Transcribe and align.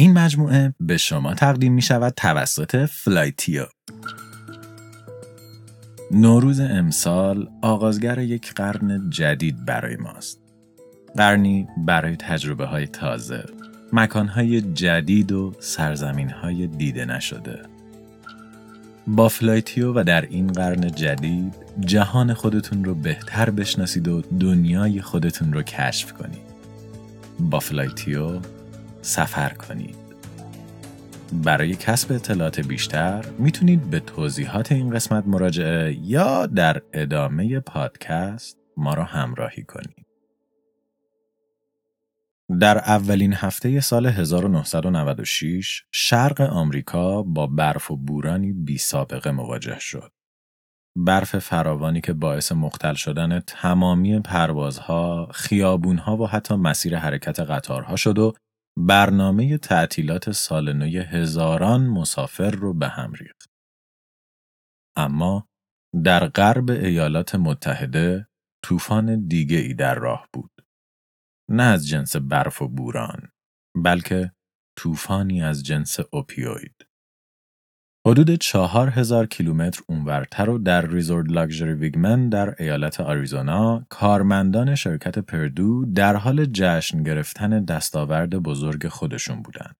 این 0.00 0.12
مجموعه 0.12 0.74
به 0.80 0.96
شما 0.96 1.34
تقدیم 1.34 1.72
می 1.72 1.82
شود 1.82 2.12
توسط 2.16 2.76
فلایتیو. 2.86 3.64
نوروز 6.10 6.60
امسال 6.60 7.48
آغازگر 7.62 8.18
یک 8.18 8.54
قرن 8.54 9.10
جدید 9.10 9.64
برای 9.64 9.96
ماست. 9.96 10.40
قرنی 11.16 11.68
برای 11.76 12.16
تجربه 12.16 12.66
های 12.66 12.86
تازه، 12.86 13.44
مکان 13.92 14.28
های 14.28 14.60
جدید 14.60 15.32
و 15.32 15.52
سرزمین 15.58 16.30
های 16.30 16.66
دیده 16.66 17.04
نشده. 17.04 17.62
با 19.06 19.28
فلایتیو 19.28 19.92
و 19.92 20.04
در 20.04 20.22
این 20.22 20.46
قرن 20.46 20.90
جدید 20.90 21.54
جهان 21.80 22.34
خودتون 22.34 22.84
رو 22.84 22.94
بهتر 22.94 23.50
بشناسید 23.50 24.08
و 24.08 24.22
دنیای 24.40 25.00
خودتون 25.00 25.52
رو 25.52 25.62
کشف 25.62 26.12
کنید. 26.12 26.50
با 27.40 27.60
فلایتیو 27.60 28.40
سفر 29.02 29.48
کنید. 29.48 29.96
برای 31.32 31.74
کسب 31.74 32.12
اطلاعات 32.12 32.60
بیشتر 32.60 33.24
می‌تونید 33.38 33.90
به 33.90 34.00
توضیحات 34.00 34.72
این 34.72 34.90
قسمت 34.90 35.26
مراجعه 35.26 35.98
یا 36.02 36.46
در 36.46 36.82
ادامه 36.92 37.60
پادکست 37.60 38.58
ما 38.76 38.94
را 38.94 39.04
همراهی 39.04 39.62
کنید. 39.62 40.06
در 42.60 42.78
اولین 42.78 43.32
هفته 43.32 43.80
سال 43.80 44.06
1996 44.06 45.84
شرق 45.92 46.40
آمریکا 46.40 47.22
با 47.22 47.46
برف 47.46 47.90
و 47.90 47.96
بورانی 47.96 48.52
بی 48.52 48.78
سابقه 48.78 49.30
مواجه 49.30 49.78
شد. 49.78 50.12
برف 50.96 51.38
فراوانی 51.38 52.00
که 52.00 52.12
باعث 52.12 52.52
مختل 52.52 52.94
شدن 52.94 53.40
تمامی 53.40 54.20
پروازها، 54.20 55.28
خیابونها 55.32 56.16
و 56.16 56.26
حتی 56.26 56.54
مسیر 56.54 56.96
حرکت 56.96 57.40
قطارها 57.40 57.96
شد 57.96 58.18
و 58.18 58.32
برنامه 58.78 59.58
تعطیلات 59.58 60.30
سال 60.30 60.72
نو 60.72 61.02
هزاران 61.02 61.86
مسافر 61.86 62.50
رو 62.50 62.74
به 62.74 62.88
هم 62.88 63.12
ریخت. 63.12 63.50
اما 64.96 65.48
در 66.04 66.26
غرب 66.28 66.70
ایالات 66.70 67.34
متحده 67.34 68.28
طوفان 68.64 69.26
دیگه 69.26 69.56
ای 69.56 69.74
در 69.74 69.94
راه 69.94 70.28
بود. 70.32 70.66
نه 71.50 71.62
از 71.62 71.88
جنس 71.88 72.16
برف 72.16 72.62
و 72.62 72.68
بوران، 72.68 73.28
بلکه 73.84 74.32
طوفانی 74.78 75.42
از 75.42 75.62
جنس 75.62 75.96
اوپیوید. 76.12 76.89
حدود 78.06 78.34
چهار 78.34 78.88
هزار 78.88 79.26
کیلومتر 79.26 79.80
اونورتر 79.88 80.50
و 80.50 80.58
در 80.58 80.86
ریزورد 80.86 81.32
لاکژری 81.32 81.72
ویگمن 81.72 82.28
در 82.28 82.54
ایالت 82.58 83.00
آریزونا 83.00 83.86
کارمندان 83.88 84.74
شرکت 84.74 85.18
پردو 85.18 85.84
در 85.84 86.16
حال 86.16 86.44
جشن 86.44 87.02
گرفتن 87.02 87.64
دستاورد 87.64 88.30
بزرگ 88.30 88.88
خودشون 88.88 89.42
بودند. 89.42 89.76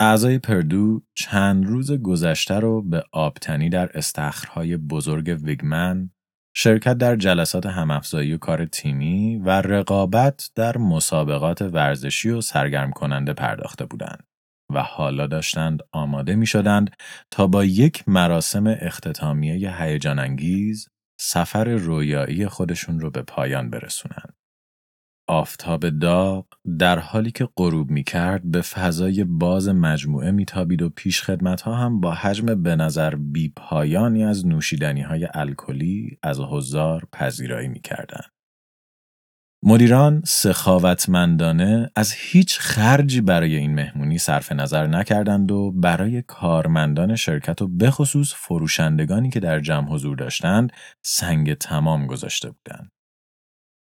اعضای 0.00 0.38
پردو 0.38 1.02
چند 1.14 1.66
روز 1.66 1.92
گذشته 1.92 2.54
رو 2.54 2.82
به 2.82 3.04
آبتنی 3.12 3.70
در 3.70 3.90
استخرهای 3.94 4.76
بزرگ 4.76 5.38
ویگمن، 5.42 6.10
شرکت 6.54 6.98
در 6.98 7.16
جلسات 7.16 7.66
همافزایی 7.66 8.34
و 8.34 8.38
کار 8.38 8.64
تیمی 8.64 9.36
و 9.36 9.50
رقابت 9.50 10.50
در 10.54 10.78
مسابقات 10.78 11.62
ورزشی 11.62 12.30
و 12.30 12.40
سرگرم 12.40 12.90
کننده 12.90 13.32
پرداخته 13.32 13.84
بودند. 13.84 14.31
و 14.74 14.78
حالا 14.78 15.26
داشتند 15.26 15.80
آماده 15.92 16.34
می 16.34 16.46
شدند 16.46 16.90
تا 17.30 17.46
با 17.46 17.64
یک 17.64 18.04
مراسم 18.06 18.66
اختتامیه 18.66 19.82
هیجان 19.82 20.18
انگیز 20.18 20.88
سفر 21.20 21.64
رویایی 21.64 22.48
خودشون 22.48 23.00
رو 23.00 23.10
به 23.10 23.22
پایان 23.22 23.70
برسونند. 23.70 24.34
آفتاب 25.28 25.88
داغ 25.88 26.46
در 26.78 26.98
حالی 26.98 27.30
که 27.30 27.48
غروب 27.56 27.90
می 27.90 28.04
کرد 28.04 28.50
به 28.50 28.60
فضای 28.60 29.24
باز 29.24 29.68
مجموعه 29.68 30.30
میتابید 30.30 30.82
و 30.82 30.90
پیش 30.90 31.22
خدمت 31.22 31.60
ها 31.60 31.74
هم 31.74 32.00
با 32.00 32.14
حجم 32.14 32.62
به 32.62 32.76
نظر 32.76 33.14
بی 33.14 33.52
پایانی 33.56 34.24
از 34.24 34.46
نوشیدنی 34.46 35.00
های 35.00 35.28
الکلی 35.34 36.18
از 36.22 36.40
حضار 36.40 37.08
پذیرایی 37.12 37.68
می 37.68 37.80
کردن. 37.80 38.24
مدیران 39.64 40.22
سخاوتمندانه 40.26 41.90
از 41.96 42.12
هیچ 42.12 42.58
خرجی 42.58 43.20
برای 43.20 43.56
این 43.56 43.74
مهمونی 43.74 44.18
صرف 44.18 44.52
نظر 44.52 44.86
نکردند 44.86 45.52
و 45.52 45.72
برای 45.72 46.22
کارمندان 46.22 47.16
شرکت 47.16 47.62
و 47.62 47.68
بخصوص 47.68 48.34
فروشندگانی 48.36 49.30
که 49.30 49.40
در 49.40 49.60
جمع 49.60 49.88
حضور 49.88 50.16
داشتند 50.16 50.72
سنگ 51.04 51.54
تمام 51.54 52.06
گذاشته 52.06 52.50
بودند. 52.50 52.90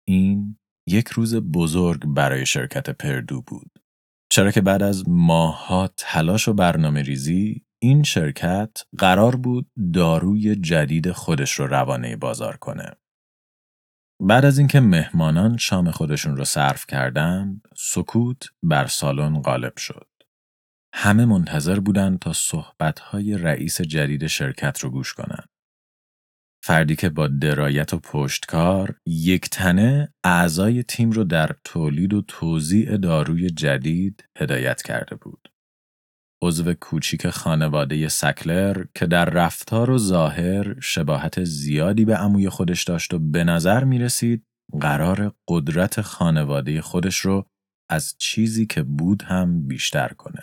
این 0.09 0.59
یک 0.89 1.09
روز 1.09 1.37
بزرگ 1.37 2.07
برای 2.07 2.47
شرکت 2.47 2.91
پردو 2.91 3.43
بود. 3.43 3.71
چرا 4.31 4.51
که 4.51 4.61
بعد 4.61 4.83
از 4.83 5.09
ماهها 5.09 5.91
تلاش 5.97 6.49
و 6.49 6.53
برنامه 6.53 7.03
ریزی 7.03 7.63
این 7.83 8.03
شرکت 8.03 8.71
قرار 8.99 9.37
بود 9.37 9.71
داروی 9.93 10.57
جدید 10.57 11.13
خودش 11.13 11.53
رو 11.53 11.67
روانه 11.67 12.17
بازار 12.17 12.57
کنه. 12.57 12.91
بعد 14.21 14.45
از 14.45 14.59
اینکه 14.59 14.81
مهمانان 14.81 15.57
شام 15.57 15.91
خودشون 15.91 16.37
رو 16.37 16.45
صرف 16.45 16.87
کردند، 16.87 17.63
سکوت 17.77 18.49
بر 18.63 18.87
سالن 18.87 19.41
غالب 19.41 19.77
شد. 19.77 20.07
همه 20.95 21.25
منتظر 21.25 21.81
بودند 21.81 22.19
تا 22.19 22.33
صحبتهای 22.33 23.39
رئیس 23.39 23.81
جدید 23.81 24.27
شرکت 24.27 24.79
رو 24.79 24.91
گوش 24.91 25.15
کنند. 25.15 25.49
فردی 26.63 26.97
که 26.97 27.09
با 27.09 27.27
درایت 27.27 27.95
و 27.95 27.99
پشتکار 27.99 28.97
یک 29.07 29.51
تنه 29.51 30.15
اعضای 30.25 30.83
تیم 30.83 31.11
رو 31.11 31.25
در 31.25 31.51
تولید 31.65 32.15
و 32.15 32.23
توزیع 32.23 32.97
داروی 32.97 33.51
جدید 33.51 34.25
هدایت 34.39 34.83
کرده 34.83 35.17
بود. 35.17 35.49
عضو 36.43 36.75
کوچیک 36.75 37.31
خانواده 37.31 38.09
سکلر 38.09 38.85
که 38.95 39.07
در 39.07 39.25
رفتار 39.25 39.91
و 39.91 39.99
ظاهر 39.99 40.81
شباهت 40.81 41.45
زیادی 41.45 42.05
به 42.05 42.17
عموی 42.17 42.49
خودش 42.49 42.85
داشت 42.85 43.15
و 43.15 43.19
به 43.19 43.45
نظر 43.45 43.85
می 43.85 43.99
رسید 43.99 44.47
قرار 44.81 45.33
قدرت 45.49 46.01
خانواده 46.01 46.83
خودش 46.83 47.17
رو 47.17 47.47
از 47.91 48.15
چیزی 48.19 48.67
که 48.67 48.83
بود 48.83 49.23
هم 49.23 49.67
بیشتر 49.67 50.09
کنه. 50.09 50.43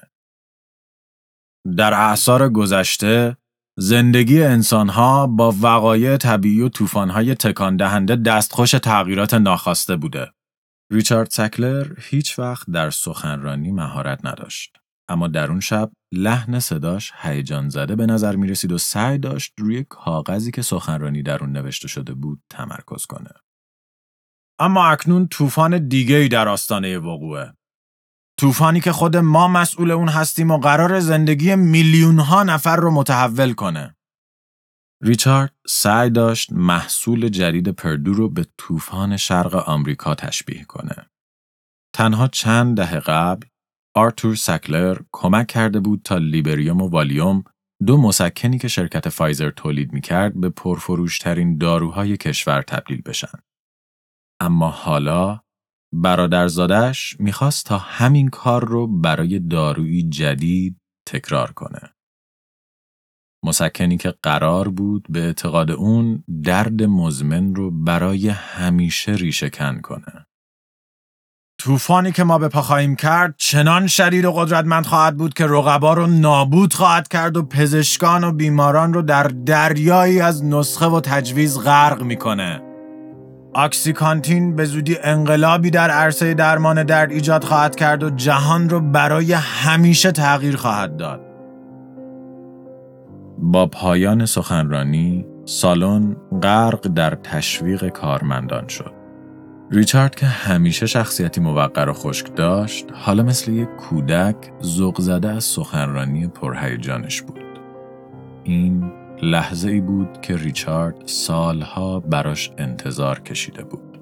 در 1.78 1.94
اعثار 1.94 2.50
گذشته 2.50 3.38
زندگی 3.78 4.44
انسانها 4.44 5.28
با 5.28 5.56
وقایع 5.62 6.18
طبیعی 6.18 6.62
و 6.62 6.70
طوفان‌های 6.70 7.36
تکان 7.36 7.78
دهنده 7.78 8.16
دستخوش 8.16 8.72
تغییرات 8.72 9.34
ناخواسته 9.34 9.96
بوده. 9.96 10.34
ریچارد 10.92 11.30
سکلر 11.30 11.88
هیچ 12.00 12.40
وقت 12.40 12.70
در 12.70 12.90
سخنرانی 12.90 13.72
مهارت 13.72 14.26
نداشت. 14.26 14.83
اما 15.14 15.28
در 15.28 15.50
اون 15.52 15.60
شب 15.60 15.92
لحن 16.14 16.60
صداش 16.60 17.12
هیجان 17.22 17.70
زده 17.70 17.96
به 17.96 18.06
نظر 18.06 18.36
می 18.36 18.48
رسید 18.48 18.72
و 18.72 18.78
سعی 18.78 19.18
داشت 19.18 19.54
روی 19.58 19.84
کاغذی 19.90 20.52
که 20.52 20.62
سخنرانی 20.62 21.24
در 21.24 21.40
اون 21.40 21.52
نوشته 21.52 21.88
شده 21.88 22.14
بود 22.14 22.42
تمرکز 22.50 23.06
کنه. 23.06 23.30
اما 24.60 24.88
اکنون 24.88 25.28
طوفان 25.28 25.88
دیگه 25.88 26.16
ای 26.16 26.28
در 26.28 26.48
آستانه 26.48 26.98
وقوعه. 26.98 27.54
طوفانی 28.40 28.80
که 28.80 28.92
خود 28.92 29.18
ما 29.18 29.48
مسئول 29.48 29.92
اون 29.92 30.10
هستیم 30.10 30.52
و 30.52 30.58
قرار 30.58 31.00
زندگی 31.00 31.56
میلیون 31.56 32.20
ها 32.20 32.44
نفر 32.44 32.76
رو 32.76 32.92
متحول 32.92 33.54
کنه. 33.54 33.96
ریچارد 35.04 35.56
سعی 35.68 36.10
داشت 36.10 36.54
محصول 36.54 37.30
جدید 37.30 37.70
پردو 37.70 38.14
رو 38.14 38.30
به 38.30 38.46
طوفان 38.58 39.18
شرق 39.18 39.56
آمریکا 39.56 40.16
تشبیه 40.16 40.64
کنه. 40.64 41.10
تنها 41.96 42.28
چند 42.28 42.78
دهه 42.78 43.00
قبل 43.00 43.48
آرتور 43.96 44.36
سکلر 44.36 44.98
کمک 45.12 45.48
کرده 45.48 45.80
بود 45.80 46.02
تا 46.04 46.18
لیبریوم 46.18 46.82
و 46.82 46.88
والیوم 46.88 47.44
دو 47.86 47.98
مسکنی 47.98 48.58
که 48.58 48.68
شرکت 48.68 49.10
فایزر 49.10 49.50
تولید 49.50 49.94
می 49.94 50.02
کرد 50.02 50.42
به 50.42 50.50
پرفروشترین 50.50 51.58
داروهای 51.58 52.18
کشور 52.18 52.62
تبدیل 52.62 53.02
بشن. 53.02 53.40
اما 54.40 54.70
حالا 54.70 55.40
برادرزادش 55.94 57.16
می‌خواست 57.20 57.66
تا 57.66 57.78
همین 57.78 58.30
کار 58.30 58.66
رو 58.66 58.88
برای 58.88 59.40
دارویی 59.40 60.10
جدید 60.10 60.78
تکرار 61.08 61.52
کنه. 61.52 61.94
مسکنی 63.46 63.98
که 63.98 64.14
قرار 64.24 64.70
بود 64.70 65.08
به 65.10 65.20
اعتقاد 65.20 65.72
اون 65.72 66.24
درد 66.44 66.84
مزمن 66.84 67.56
رو 67.56 67.72
برای 67.72 68.30
همیشه 68.30 69.12
ریشهکن 69.12 69.82
کنه. 69.82 70.26
طوفانی 71.64 72.12
که 72.12 72.24
ما 72.24 72.38
به 72.38 72.48
پا 72.48 72.62
خواهیم 72.62 72.96
کرد 72.96 73.36
چنان 73.38 73.88
شدید 73.88 74.26
و 74.26 74.32
قدرتمند 74.32 74.86
خواهد 74.86 75.18
بود 75.18 75.34
که 75.34 75.48
رقبا 75.48 75.94
رو 75.94 76.08
نابود 76.08 76.74
خواهد 76.74 77.08
کرد 77.08 77.38
و 77.38 77.44
پزشکان 77.44 78.24
و 78.24 78.32
بیماران 78.32 78.94
رو 78.94 79.02
در 79.02 79.24
دریایی 79.24 80.22
از 80.22 80.46
نسخه 80.46 80.86
و 80.86 81.00
تجویز 81.00 81.60
غرق 81.60 82.02
می‌کنه. 82.02 82.62
آکسیکانتین 83.54 84.56
به 84.56 84.66
زودی 84.66 84.98
انقلابی 85.04 85.70
در 85.72 85.90
عرصه 85.90 86.34
درمان 86.34 86.84
درد 86.84 87.12
ایجاد 87.12 87.44
خواهد 87.44 87.76
کرد 87.76 88.04
و 88.04 88.10
جهان 88.10 88.70
رو 88.70 88.80
برای 88.80 89.34
همیشه 89.34 90.12
تغییر 90.12 90.56
خواهد 90.56 90.98
داد. 90.98 91.22
با 93.38 93.68
پایان 93.68 94.26
سخنرانی 94.26 95.26
سالن 95.46 96.16
غرق 96.42 96.88
در 96.88 97.16
تشویق 97.16 97.88
کارمندان 97.88 98.68
شد. 98.68 99.03
ریچارد 99.74 100.16
که 100.16 100.26
همیشه 100.26 100.86
شخصیتی 100.86 101.42
موقر 101.42 101.90
و 101.90 101.94
خشک 101.94 102.36
داشت 102.36 102.86
حالا 102.94 103.24
مثل 103.24 103.52
یک 103.52 103.70
کودک 103.70 104.36
ذوق 104.64 105.02
زده 105.02 105.30
از 105.30 105.44
سخنرانی 105.44 106.28
پرهیجانش 106.28 107.22
بود. 107.22 107.60
این 108.44 108.92
لحظه 109.22 109.70
ای 109.70 109.82
بود 109.82 110.22
که 110.22 110.38
ریچارد 110.38 110.96
سالها 111.06 112.00
براش 112.00 112.52
انتظار 112.58 113.20
کشیده 113.20 113.64
بود. 113.64 114.00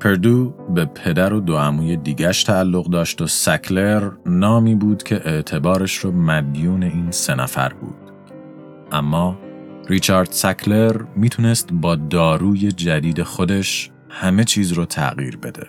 پردو 0.00 0.54
به 0.74 0.84
پدر 0.84 1.32
و 1.32 1.40
دو 1.40 1.56
عموی 1.56 1.96
دیگش 1.96 2.44
تعلق 2.44 2.86
داشت 2.86 3.22
و 3.22 3.26
سکلر 3.26 4.10
نامی 4.26 4.74
بود 4.74 5.02
که 5.02 5.28
اعتبارش 5.28 5.96
رو 5.96 6.12
مدیون 6.12 6.82
این 6.82 7.10
سه 7.10 7.34
نفر 7.34 7.72
بود. 7.72 8.12
اما 8.92 9.38
ریچارد 9.88 10.28
سکلر 10.30 11.02
می‌تونست 11.16 11.68
با 11.72 11.96
داروی 11.96 12.72
جدید 12.72 13.22
خودش 13.22 13.90
همه 14.10 14.44
چیز 14.44 14.72
رو 14.72 14.84
تغییر 14.84 15.36
بده. 15.36 15.66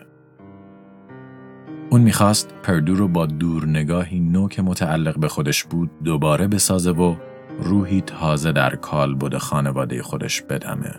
اون 1.90 2.02
می‌خواست 2.02 2.54
پردو 2.64 2.96
رو 2.96 3.08
با 3.08 3.26
دورنگاهی 3.26 4.20
نو 4.20 4.48
که 4.48 4.62
متعلق 4.62 5.20
به 5.20 5.28
خودش 5.28 5.64
بود 5.64 5.90
دوباره 6.04 6.48
بسازه 6.48 6.92
و 6.92 7.16
روحی 7.60 8.02
تازه 8.02 8.52
در 8.52 8.76
کالبد 8.76 9.38
خانواده 9.38 10.04
خودش 10.04 10.42
بدمه. 10.42 10.96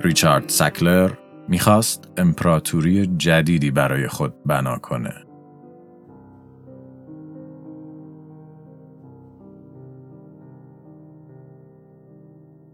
ریچارد 0.00 0.48
سکلر 0.48 1.10
می‌خواست 1.48 2.08
امپراتوری 2.16 3.06
جدیدی 3.06 3.70
برای 3.70 4.08
خود 4.08 4.34
بنا 4.44 4.78
کنه. 4.78 5.14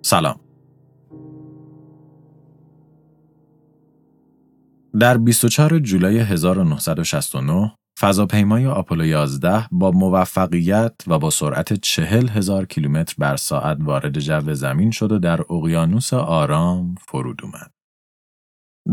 سلام 0.03 0.46
در 5.01 5.19
24 5.19 5.79
جولای 5.79 6.19
1969 6.19 7.73
فضاپیمای 8.01 8.67
آپولو 8.67 9.05
11 9.05 9.67
با 9.73 9.91
موفقیت 9.91 10.95
و 11.07 11.19
با 11.19 11.31
سرعت 11.31 11.73
40 11.73 12.29
هزار 12.29 12.67
کیلومتر 12.67 13.15
بر 13.19 13.37
ساعت 13.37 13.79
وارد 13.81 14.19
جو 14.19 14.55
زمین 14.55 14.91
شد 14.91 15.13
و 15.13 15.19
در 15.19 15.41
اقیانوس 15.53 16.15
آرام 16.15 16.95
فرود 17.09 17.41
اومد. 17.43 17.71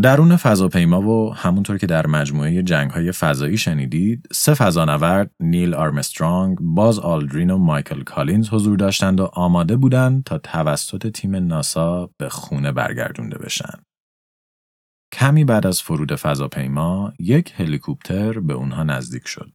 درون 0.02 0.36
فضاپیما 0.36 1.02
و 1.02 1.34
همونطور 1.36 1.78
که 1.78 1.88
در 1.88 2.08
مجموعه 2.08 2.64
جنگ 2.64 2.92
های 2.92 3.12
فضایی 3.12 3.58
شنیدید، 3.58 4.28
سه 4.32 4.54
فضانورد 4.54 5.32
نیل 5.40 5.74
آرمسترانگ، 5.74 6.58
باز 6.62 7.00
آلدرین 7.00 7.50
و 7.50 7.58
مایکل 7.58 8.04
کالینز 8.04 8.50
حضور 8.50 8.78
داشتند 8.78 9.20
و 9.20 9.30
آماده 9.34 9.78
بودند 9.78 10.24
تا 10.24 10.38
توسط 10.38 11.08
تیم 11.08 11.36
ناسا 11.36 12.10
به 12.18 12.30
خونه 12.30 12.72
برگردونده 12.72 13.38
بشن. 13.38 13.93
کمی 15.14 15.46
بعد 15.46 15.68
از 15.68 15.82
فرود 15.82 16.16
فضاپیما، 16.16 17.14
یک 17.20 17.54
هلیکوپتر 17.58 18.40
به 18.40 18.54
اونها 18.54 18.84
نزدیک 18.84 19.28
شد. 19.28 19.52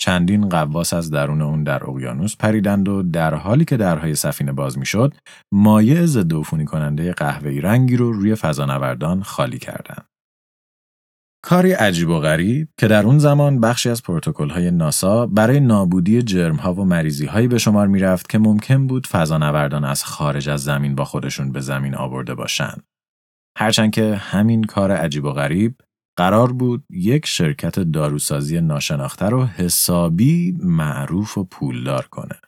چندین 0.00 0.48
قواس 0.48 0.92
از 0.92 1.10
درون 1.10 1.42
اون 1.42 1.64
در 1.64 1.90
اقیانوس 1.90 2.36
پریدند 2.36 2.88
و 2.88 3.02
در 3.02 3.34
حالی 3.34 3.64
که 3.64 3.76
درهای 3.76 4.14
سفینه 4.14 4.52
باز 4.52 4.78
می‌شد، 4.78 5.14
مایع 5.52 6.06
ضد 6.06 6.34
عفونی 6.34 6.64
کننده 6.64 7.12
قهوه‌ای 7.12 7.60
رنگی 7.60 7.96
رو 7.96 8.12
روی 8.12 8.34
فضانوردان 8.34 9.22
خالی 9.22 9.58
کردند. 9.58 10.06
کاری 11.44 11.72
عجیب 11.72 12.08
و 12.08 12.18
غریب 12.18 12.68
که 12.78 12.88
در 12.88 13.06
اون 13.06 13.18
زمان 13.18 13.60
بخشی 13.60 13.90
از 13.90 14.02
های 14.50 14.70
ناسا 14.70 15.26
برای 15.26 15.60
نابودی 15.60 16.22
جرمها 16.22 16.74
و 16.74 16.84
مریضی‌هایی 16.84 17.48
به 17.48 17.58
شمار 17.58 17.86
می‌رفت 17.86 18.28
که 18.28 18.38
ممکن 18.38 18.86
بود 18.86 19.06
فضانوردان 19.06 19.84
از 19.84 20.04
خارج 20.04 20.48
از 20.48 20.64
زمین 20.64 20.94
با 20.94 21.04
خودشون 21.04 21.52
به 21.52 21.60
زمین 21.60 21.94
آورده 21.94 22.34
باشند. 22.34 22.82
هرچند 23.56 23.90
که 23.90 24.14
همین 24.14 24.64
کار 24.64 24.92
عجیب 24.92 25.24
و 25.24 25.32
غریب 25.32 25.74
قرار 26.16 26.52
بود 26.52 26.84
یک 26.90 27.26
شرکت 27.26 27.78
داروسازی 27.80 28.60
ناشناخته 28.60 29.26
رو 29.26 29.44
حسابی 29.44 30.56
معروف 30.62 31.38
و 31.38 31.44
پولدار 31.44 32.06
کنه. 32.06 32.40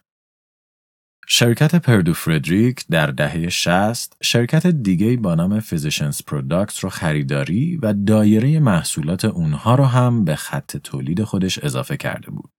شرکت 1.28 1.74
Purdue 1.74 2.14
Frederick 2.14 2.84
در 2.90 3.06
دهه 3.06 3.48
60 3.48 4.16
شرکت 4.22 4.66
دیگه 4.66 5.16
با 5.16 5.34
نام 5.34 5.60
Physicians 5.60 6.22
Products 6.26 6.84
رو 6.84 6.90
خریداری 6.90 7.76
و 7.76 7.92
دایره 7.92 8.60
محصولات 8.60 9.24
اونها 9.24 9.74
رو 9.74 9.84
هم 9.84 10.24
به 10.24 10.36
خط 10.36 10.76
تولید 10.76 11.24
خودش 11.24 11.58
اضافه 11.58 11.96
کرده 11.96 12.30
بود. 12.30 12.50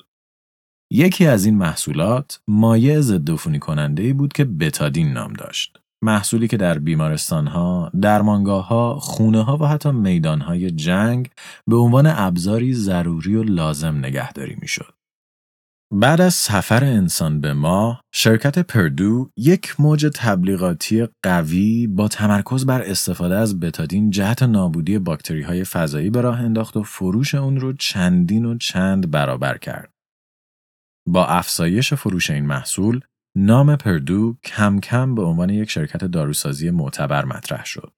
یکی 0.92 1.28
از 1.28 1.46
این 1.46 1.58
محصولات 1.58 2.42
مایع 2.48 3.02
ضدعفونی 3.02 3.58
کننده 3.60 4.14
بود 4.14 4.34
که 4.34 4.46
بتادین 4.46 5.14
نام 5.14 5.34
داشت. 5.34 5.85
محصولی 6.06 6.48
که 6.48 6.58
در 6.58 6.80
بیمارستانها، 6.80 7.92
درمانگاه 8.02 8.75
ها، 8.75 9.00
خونه 9.00 9.44
ها 9.44 9.58
و 9.58 9.66
حتی 9.66 9.92
میدان 9.92 10.42
های 10.42 10.72
جنگ 10.72 11.32
به 11.68 11.76
عنوان 11.76 12.08
ابزاری 12.08 12.74
ضروری 12.74 13.36
و 13.36 13.44
لازم 13.44 13.98
نگهداری 13.98 14.58
می‌شد. 14.62 14.94
بعد 15.94 16.22
از 16.22 16.34
سفر 16.34 16.84
انسان 16.84 17.42
به 17.42 17.54
ما، 17.54 18.00
شرکت 18.14 18.60
پردو 18.60 19.30
یک 19.38 19.76
موج 19.80 20.12
تبلیغاتی 20.16 21.08
قوی 21.24 21.88
با 21.88 22.08
تمرکز 22.08 22.66
بر 22.66 22.82
استفاده 22.82 23.36
از 23.36 23.60
بتادین 23.60 24.10
جهت 24.10 24.44
نابودی 24.44 25.00
باکتری 25.00 25.42
های 25.42 25.64
فضایی 25.64 26.10
به 26.10 26.22
راه 26.22 26.40
انداخت 26.40 26.78
و 26.78 26.84
فروش 26.84 27.36
اون 27.36 27.60
رو 27.60 27.74
چندین 27.74 28.46
و 28.46 28.58
چند 28.58 29.12
برابر 29.12 29.58
کرد. 29.58 29.92
با 31.08 31.26
افزایش 31.26 31.94
فروش 31.94 32.30
این 32.30 32.46
محصول، 32.46 33.02
نام 33.38 33.76
پردو 33.76 34.38
کم 34.44 34.80
کم 34.80 35.16
به 35.16 35.22
عنوان 35.22 35.50
یک 35.50 35.70
شرکت 35.70 36.06
داروسازی 36.06 36.70
معتبر 36.70 37.26
مطرح 37.26 37.66
شد. 37.66 37.94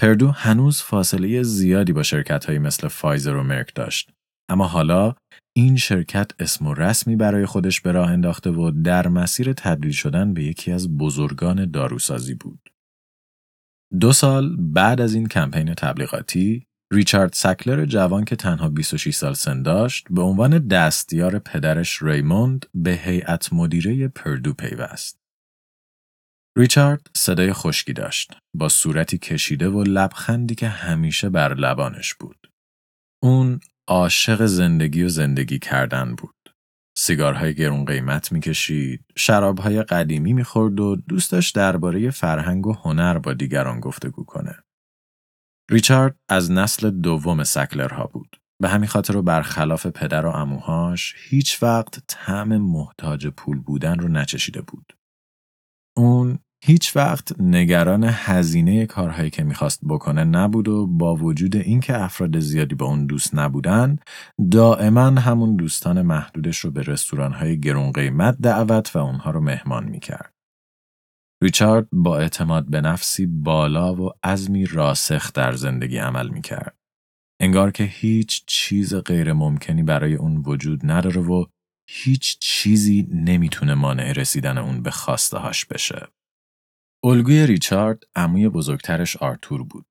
پردو 0.00 0.28
هنوز 0.28 0.82
فاصله 0.82 1.42
زیادی 1.42 1.92
با 1.92 2.02
شرکت 2.02 2.50
مثل 2.50 2.88
فایزر 2.88 3.34
و 3.34 3.42
مرک 3.42 3.74
داشت. 3.74 4.10
اما 4.50 4.66
حالا 4.66 5.14
این 5.56 5.76
شرکت 5.76 6.30
اسم 6.38 6.66
و 6.66 6.74
رسمی 6.74 7.16
برای 7.16 7.46
خودش 7.46 7.80
به 7.80 7.92
راه 7.92 8.10
انداخته 8.10 8.50
و 8.50 8.70
در 8.70 9.08
مسیر 9.08 9.52
تبدیل 9.52 9.92
شدن 9.92 10.34
به 10.34 10.44
یکی 10.44 10.72
از 10.72 10.96
بزرگان 10.96 11.70
داروسازی 11.70 12.34
بود. 12.34 12.60
دو 14.00 14.12
سال 14.12 14.56
بعد 14.56 15.00
از 15.00 15.14
این 15.14 15.28
کمپین 15.28 15.74
تبلیغاتی، 15.74 16.66
ریچارد 16.92 17.32
سکلر 17.32 17.84
جوان 17.84 18.24
که 18.24 18.36
تنها 18.36 18.68
26 18.68 19.14
سال 19.14 19.34
سن 19.34 19.62
داشت 19.62 20.06
به 20.10 20.22
عنوان 20.22 20.68
دستیار 20.68 21.38
پدرش 21.38 22.02
ریموند 22.02 22.66
به 22.74 22.90
هیئت 22.90 23.52
مدیره 23.52 24.08
پردو 24.08 24.52
پیوست. 24.52 25.20
ریچارد 26.56 27.10
صدای 27.16 27.52
خشکی 27.52 27.92
داشت 27.92 28.32
با 28.54 28.68
صورتی 28.68 29.18
کشیده 29.18 29.68
و 29.68 29.82
لبخندی 29.82 30.54
که 30.54 30.68
همیشه 30.68 31.28
بر 31.28 31.54
لبانش 31.54 32.14
بود. 32.14 32.50
اون 33.22 33.60
عاشق 33.88 34.46
زندگی 34.46 35.02
و 35.02 35.08
زندگی 35.08 35.58
کردن 35.58 36.14
بود. 36.14 36.54
سیگارهای 36.96 37.54
گرون 37.54 37.84
قیمت 37.84 38.32
می‌کشید، 38.32 39.04
شرابهای 39.16 39.82
قدیمی 39.82 40.32
می‌خورد 40.32 40.80
و 40.80 40.96
دوست 40.96 41.32
داشت 41.32 41.54
درباره 41.54 42.10
فرهنگ 42.10 42.66
و 42.66 42.72
هنر 42.72 43.18
با 43.18 43.32
دیگران 43.32 43.80
گفتگو 43.80 44.24
کنه. 44.24 44.56
ریچارد 45.70 46.16
از 46.28 46.50
نسل 46.50 46.90
دوم 46.90 47.44
سکلرها 47.44 48.04
بود. 48.04 48.40
به 48.62 48.68
همین 48.68 48.88
خاطر 48.88 49.16
و 49.16 49.22
برخلاف 49.22 49.86
پدر 49.86 50.26
و 50.26 50.30
اموهاش 50.30 51.14
هیچ 51.28 51.62
وقت 51.62 52.02
طعم 52.06 52.56
محتاج 52.56 53.26
پول 53.26 53.58
بودن 53.58 53.98
رو 53.98 54.08
نچشیده 54.08 54.62
بود. 54.62 54.96
اون 55.96 56.38
هیچ 56.64 56.96
وقت 56.96 57.40
نگران 57.40 58.04
هزینه 58.04 58.86
کارهایی 58.86 59.30
که 59.30 59.44
می‌خواست 59.44 59.80
بکنه 59.88 60.24
نبود 60.24 60.68
و 60.68 60.86
با 60.86 61.14
وجود 61.14 61.56
اینکه 61.56 62.02
افراد 62.02 62.38
زیادی 62.38 62.74
با 62.74 62.86
اون 62.86 63.06
دوست 63.06 63.34
نبودن 63.34 63.98
دائما 64.50 65.06
همون 65.06 65.56
دوستان 65.56 66.02
محدودش 66.02 66.58
رو 66.58 66.70
به 66.70 66.82
رستورانهای 66.82 67.60
گرون 67.60 67.92
قیمت 67.92 68.36
دعوت 68.42 68.96
و 68.96 68.98
اونها 68.98 69.30
رو 69.30 69.40
مهمان 69.40 69.84
می‌کرد. 69.84 70.39
ریچارد 71.42 71.88
با 71.92 72.18
اعتماد 72.18 72.70
به 72.70 72.80
نفسی 72.80 73.26
بالا 73.26 73.94
و 73.94 74.10
عزمی 74.22 74.66
راسخ 74.66 75.32
در 75.32 75.52
زندگی 75.52 75.98
عمل 75.98 76.28
می 76.28 76.42
کرد. 76.42 76.76
انگار 77.40 77.70
که 77.70 77.84
هیچ 77.84 78.44
چیز 78.46 78.94
غیر 78.94 79.32
ممکنی 79.32 79.82
برای 79.82 80.14
اون 80.14 80.42
وجود 80.46 80.80
نداره 80.84 81.20
و 81.20 81.44
هیچ 81.88 82.38
چیزی 82.38 83.08
نمی‌تونه 83.14 83.74
مانع 83.74 84.12
رسیدن 84.12 84.58
اون 84.58 84.82
به 84.82 84.90
خواسته 84.90 85.38
هاش 85.38 85.64
بشه. 85.64 86.06
الگوی 87.04 87.46
ریچارد 87.46 88.04
عموی 88.16 88.48
بزرگترش 88.48 89.16
آرتور 89.16 89.64
بود. 89.64 89.86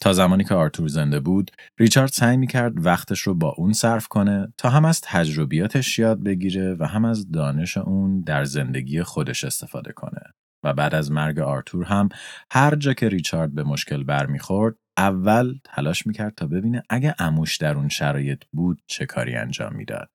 تا 0.00 0.12
زمانی 0.12 0.44
که 0.44 0.54
آرتور 0.54 0.88
زنده 0.88 1.20
بود، 1.20 1.50
ریچارد 1.78 2.10
سعی 2.10 2.36
می 2.36 2.46
کرد 2.46 2.86
وقتش 2.86 3.20
رو 3.20 3.34
با 3.34 3.48
اون 3.48 3.72
صرف 3.72 4.08
کنه 4.08 4.52
تا 4.56 4.70
هم 4.70 4.84
از 4.84 5.00
تجربیاتش 5.00 5.98
یاد 5.98 6.22
بگیره 6.22 6.74
و 6.74 6.84
هم 6.84 7.04
از 7.04 7.30
دانش 7.30 7.76
اون 7.76 8.20
در 8.20 8.44
زندگی 8.44 9.02
خودش 9.02 9.44
استفاده 9.44 9.92
کنه. 9.92 10.22
و 10.64 10.72
بعد 10.72 10.94
از 10.94 11.10
مرگ 11.10 11.38
آرتور 11.38 11.84
هم 11.84 12.08
هر 12.52 12.74
جا 12.74 12.94
که 12.94 13.08
ریچارد 13.08 13.54
به 13.54 13.62
مشکل 13.62 14.04
برمیخورد 14.04 14.76
اول 14.96 15.54
تلاش 15.64 16.06
می‌کرد 16.06 16.34
تا 16.34 16.46
ببینه 16.46 16.82
اگه 16.90 17.14
اموش 17.18 17.56
در 17.56 17.74
اون 17.74 17.88
شرایط 17.88 18.42
بود 18.52 18.82
چه 18.86 19.06
کاری 19.06 19.36
انجام 19.36 19.76
می‌داد. 19.76 20.10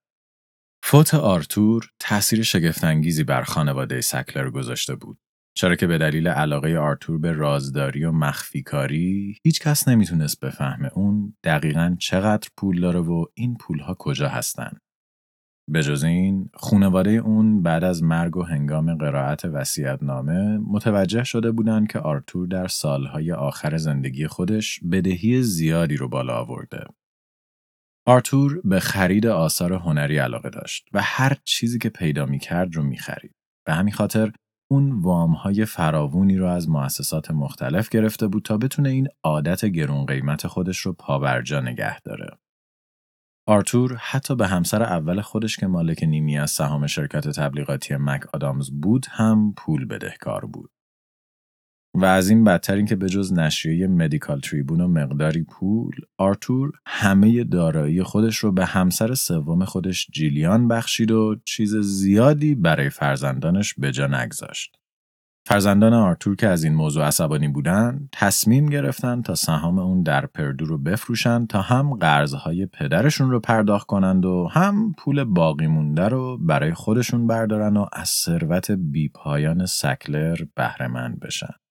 فوت 0.84 1.14
آرتور 1.14 1.90
تأثیر 2.00 2.44
شگفتانگیزی 2.44 3.24
بر 3.24 3.44
خانواده 3.44 4.02
سکلر 4.02 4.50
گذاشته 4.50 4.96
بود. 4.96 5.20
چرا 5.58 5.76
که 5.76 5.88
به 5.88 5.98
دلیل 5.98 6.28
علاقه 6.28 6.78
آرتور 6.78 7.20
به 7.20 7.32
رازداری 7.32 8.04
و 8.04 8.12
مخفیکاری 8.12 9.38
هیچ 9.44 9.62
کس 9.62 9.88
نمی‌تونست 9.88 10.40
بفهمه 10.40 10.90
اون 10.94 11.38
دقیقا 11.44 11.96
چقدر 12.00 12.50
پول 12.58 12.82
داره 12.82 13.00
و 13.00 13.26
این 13.34 13.58
پولها 13.58 13.96
کجا 14.00 14.30
هستن. 14.30 14.72
به 15.68 15.84
جز 15.84 16.04
این 16.04 16.50
خونواده 16.54 17.10
اون 17.10 17.62
بعد 17.62 17.84
از 17.84 18.04
مرگ 18.04 18.38
و 18.38 18.44
هنگام 18.44 18.96
قرائت 18.96 19.46
نامه 20.02 20.58
متوجه 20.58 21.24
شده 21.24 21.52
بودند 21.52 21.88
که 21.88 22.00
آرتور 22.00 22.48
در 22.48 22.68
سالهای 22.68 23.32
آخر 23.32 23.78
زندگی 23.78 24.28
خودش 24.28 24.80
بدهی 24.92 25.42
زیادی 25.42 25.98
رو 25.98 26.10
بالا 26.10 26.40
آورده. 26.40 26.86
آرتور 28.08 28.62
به 28.64 28.80
خرید 28.80 29.28
آثار 29.28 29.74
هنری 29.74 30.18
علاقه 30.18 30.50
داشت 30.50 30.88
و 30.94 31.02
هر 31.02 31.38
چیزی 31.44 31.80
که 31.80 31.90
پیدا 31.90 32.26
می 32.26 32.40
کرد 32.40 32.76
رو 32.76 32.84
می 32.84 32.98
خرید. 32.98 33.36
به 33.66 33.74
همین 33.74 33.94
خاطر 33.94 34.32
اون 34.72 35.02
وامهای 35.02 35.66
فراوونی 35.66 36.38
رو 36.38 36.46
از 36.46 36.70
مؤسسات 36.70 37.32
مختلف 37.32 37.90
گرفته 37.90 38.28
بود 38.28 38.44
تا 38.44 38.58
بتونه 38.58 38.90
این 38.90 39.08
عادت 39.24 39.66
گرون 39.66 40.06
قیمت 40.06 40.48
خودش 40.48 40.78
رو 40.78 40.94
پابرجا 40.94 41.62
نگه 41.62 42.00
داره. 42.00 42.38
آرتور 43.48 43.98
حتی 44.02 44.36
به 44.36 44.48
همسر 44.48 44.84
اول 44.84 45.22
خودش 45.22 45.58
که 45.58 45.68
مالک 45.68 46.04
نیمی 46.04 46.38
از 46.38 46.52
سهام 46.52 46.88
شرکت 46.88 47.28
تبلیغاتی 47.28 47.96
McAdams 47.96 48.72
بود 48.72 49.06
هم 49.10 49.54
پول 49.58 49.86
بدهکار 49.86 50.46
بود. 50.46 50.72
و 51.96 52.06
از 52.06 52.30
این 52.30 52.44
بدتر 52.44 52.76
این 52.76 52.86
که 52.86 52.96
به 52.96 53.10
جز 53.10 53.34
نشریه 53.34 53.88
Medical 53.88 54.40
Tribune 54.40 54.82
و 54.82 54.88
مقداری 54.88 55.44
پول، 55.44 55.96
آرتور 56.18 56.72
همه 56.86 57.44
دارایی 57.44 58.04
خودش 58.04 58.38
رو 58.38 58.52
به 58.52 58.66
همسر 58.66 59.14
سوم 59.14 59.66
خودش 59.66 60.08
جیلیان 60.14 60.68
بخشید 60.68 61.12
و 61.12 61.36
چیز 61.46 61.76
زیادی 61.76 62.56
برای 62.56 62.90
فرزندانش 62.90 63.74
به 63.74 63.92
جا 63.92 64.08
نگذاشت. 64.08 64.78
فرزندان 65.48 65.94
آرتور 65.94 66.36
که 66.36 66.48
از 66.48 66.64
این 66.64 66.74
موضوع 66.74 67.06
عصبانی 67.06 67.48
بودن 67.48 68.10
تصمیم 68.12 68.70
گرفتن 68.70 69.22
تا 69.22 69.36
سهام 69.36 69.80
اون 69.80 70.04
در 70.04 70.26
پردو 70.26 70.66
رو 70.66 70.78
بفروشن 70.78 71.46
تا 71.46 71.62
هم 71.62 71.94
قرضهای 71.94 72.66
پدرشون 72.66 73.32
رو 73.32 73.40
پرداخت 73.40 73.88
کنند 73.88 74.26
و 74.26 74.48
هم 74.52 74.94
پول 74.98 75.24
باقی 75.24 75.68
مونده 75.68 76.08
رو 76.08 76.38
برای 76.38 76.74
خودشون 76.74 77.28
بردارن 77.28 77.78
و 77.78 77.86
از 77.94 78.10
ثروت 78.10 78.72
بیپایان 78.72 79.66
سکلر 79.66 80.38
بهرهمند 80.56 81.20
بشن. 81.20 81.65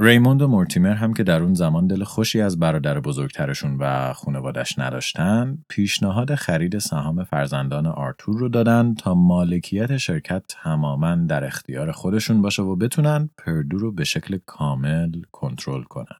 ریموند 0.00 0.42
و 0.42 0.48
مورتیمر 0.48 0.94
هم 0.94 1.14
که 1.14 1.22
در 1.22 1.42
اون 1.42 1.54
زمان 1.54 1.86
دل 1.86 2.04
خوشی 2.04 2.40
از 2.40 2.58
برادر 2.58 3.00
بزرگترشون 3.00 3.76
و 3.80 4.12
خانوادش 4.12 4.78
نداشتن 4.78 5.58
پیشنهاد 5.68 6.34
خرید 6.34 6.78
سهام 6.78 7.24
فرزندان 7.24 7.86
آرتور 7.86 8.38
رو 8.38 8.48
دادن 8.48 8.94
تا 8.94 9.14
مالکیت 9.14 9.96
شرکت 9.96 10.42
تماما 10.48 11.14
در 11.14 11.44
اختیار 11.44 11.92
خودشون 11.92 12.42
باشه 12.42 12.62
و 12.62 12.76
بتونن 12.76 13.30
پردو 13.38 13.78
رو 13.78 13.92
به 13.92 14.04
شکل 14.04 14.38
کامل 14.46 15.12
کنترل 15.32 15.82
کنن. 15.82 16.18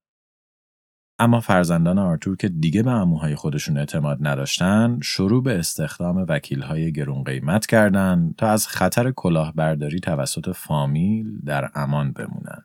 اما 1.19 1.41
فرزندان 1.41 1.99
آرتور 1.99 2.37
که 2.37 2.49
دیگه 2.49 2.83
به 2.83 2.91
اموهای 2.91 3.35
خودشون 3.35 3.79
اعتماد 3.79 4.19
نداشتن 4.21 4.99
شروع 5.03 5.43
به 5.43 5.59
استخدام 5.59 6.27
وکیلهای 6.29 6.93
گرون 6.93 7.25
قیمت 7.25 7.67
کردند 7.67 8.35
تا 8.37 8.49
از 8.49 8.67
خطر 8.67 9.11
کلاهبرداری 9.11 10.01
توسط 10.01 10.51
فامیل 10.51 11.41
در 11.45 11.71
امان 11.75 12.13
بمونن. 12.13 12.65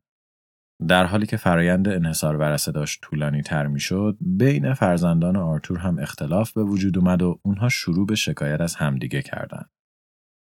در 0.88 1.06
حالی 1.06 1.26
که 1.26 1.38
فرایند 1.38 1.88
انحصار 1.88 2.38
ورثه 2.38 2.72
داشت 2.72 3.02
طولانی 3.02 3.42
تر 3.42 3.68
می 3.68 3.80
شد، 3.80 4.18
بین 4.22 4.74
فرزندان 4.74 5.36
آرتور 5.36 5.78
هم 5.78 6.00
اختلاف 6.00 6.52
به 6.52 6.64
وجود 6.64 6.98
اومد 6.98 7.22
و 7.22 7.40
اونها 7.44 7.70
شروع 7.70 8.08
به 8.08 8.16
شکایت 8.16 8.62
از 8.62 8.76
همدیگه 8.76 9.22
کردند. 9.22 9.70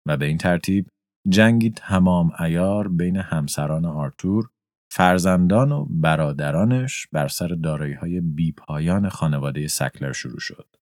و 0.06 0.16
به 0.16 0.26
این 0.26 0.38
ترتیب 0.38 0.88
جنگی 1.28 1.70
تمام 1.70 2.32
ایار 2.40 2.88
بین 2.88 3.16
همسران 3.16 3.84
آرتور، 3.84 4.49
فرزندان 4.92 5.72
و 5.72 5.87
برادرانش 5.90 7.06
بر 7.12 7.28
سر 7.28 7.49
دارایی 7.49 7.94
های 7.94 8.20
بیپایان 8.20 9.08
خانواده 9.08 9.68
سکلر 9.68 10.12
شروع 10.12 10.40
شد. 10.40 10.76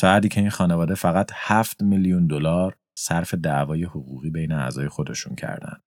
تا 0.00 0.14
حدی 0.14 0.28
که 0.28 0.40
این 0.40 0.50
خانواده 0.50 0.94
فقط 0.94 1.30
7 1.34 1.82
میلیون 1.82 2.26
دلار 2.26 2.76
صرف 2.98 3.34
دعوای 3.34 3.84
حقوقی 3.84 4.30
بین 4.30 4.52
اعضای 4.52 4.88
خودشون 4.88 5.34
کردند. 5.34 5.82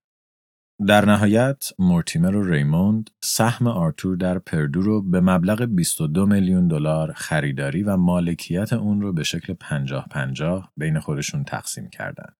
در 0.88 1.05
نهایت 1.05 1.70
مورتیمر 1.79 2.36
و 2.36 2.51
ریموند 2.51 3.10
سهم 3.24 3.67
آرتور 3.67 4.15
در 4.15 4.39
پردو 4.39 4.82
رو 4.82 5.01
به 5.01 5.22
مبلغ 5.22 5.62
22 5.62 6.25
میلیون 6.25 6.67
دلار 6.67 7.13
خریداری 7.13 7.84
و 7.84 7.98
مالکیت 7.98 8.74
اون 8.74 9.01
رو 9.01 9.13
به 9.13 9.24
شکل 9.24 9.53
50 9.53 10.08
50 10.12 10.72
بین 10.77 11.00
خودشون 11.00 11.44
تقسیم 11.44 11.89
کردند. 11.89 12.36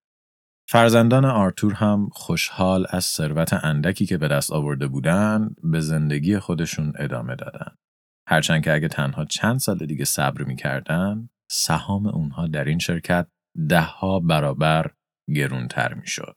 فرزندان 0.68 1.24
آرتور 1.24 1.74
هم 1.74 2.08
خوشحال 2.12 2.86
از 2.90 3.04
ثروت 3.04 3.52
اندکی 3.52 4.06
که 4.06 4.18
به 4.18 4.28
دست 4.28 4.52
آورده 4.52 4.86
بودند 4.86 5.56
به 5.62 5.80
زندگی 5.80 6.38
خودشون 6.38 6.92
ادامه 6.98 7.36
دادن. 7.36 7.74
هرچند 8.28 8.64
که 8.64 8.74
اگه 8.74 8.88
تنها 8.88 9.24
چند 9.24 9.58
سال 9.58 9.78
دیگه 9.78 10.04
صبر 10.04 10.44
می‌کردن 10.44 11.28
سهام 11.50 12.06
اونها 12.06 12.46
در 12.46 12.64
این 12.64 12.78
شرکت 12.78 13.28
دهها 13.68 14.20
برابر 14.20 14.90
گرونتر 15.34 15.94
می‌شد. 15.94 16.36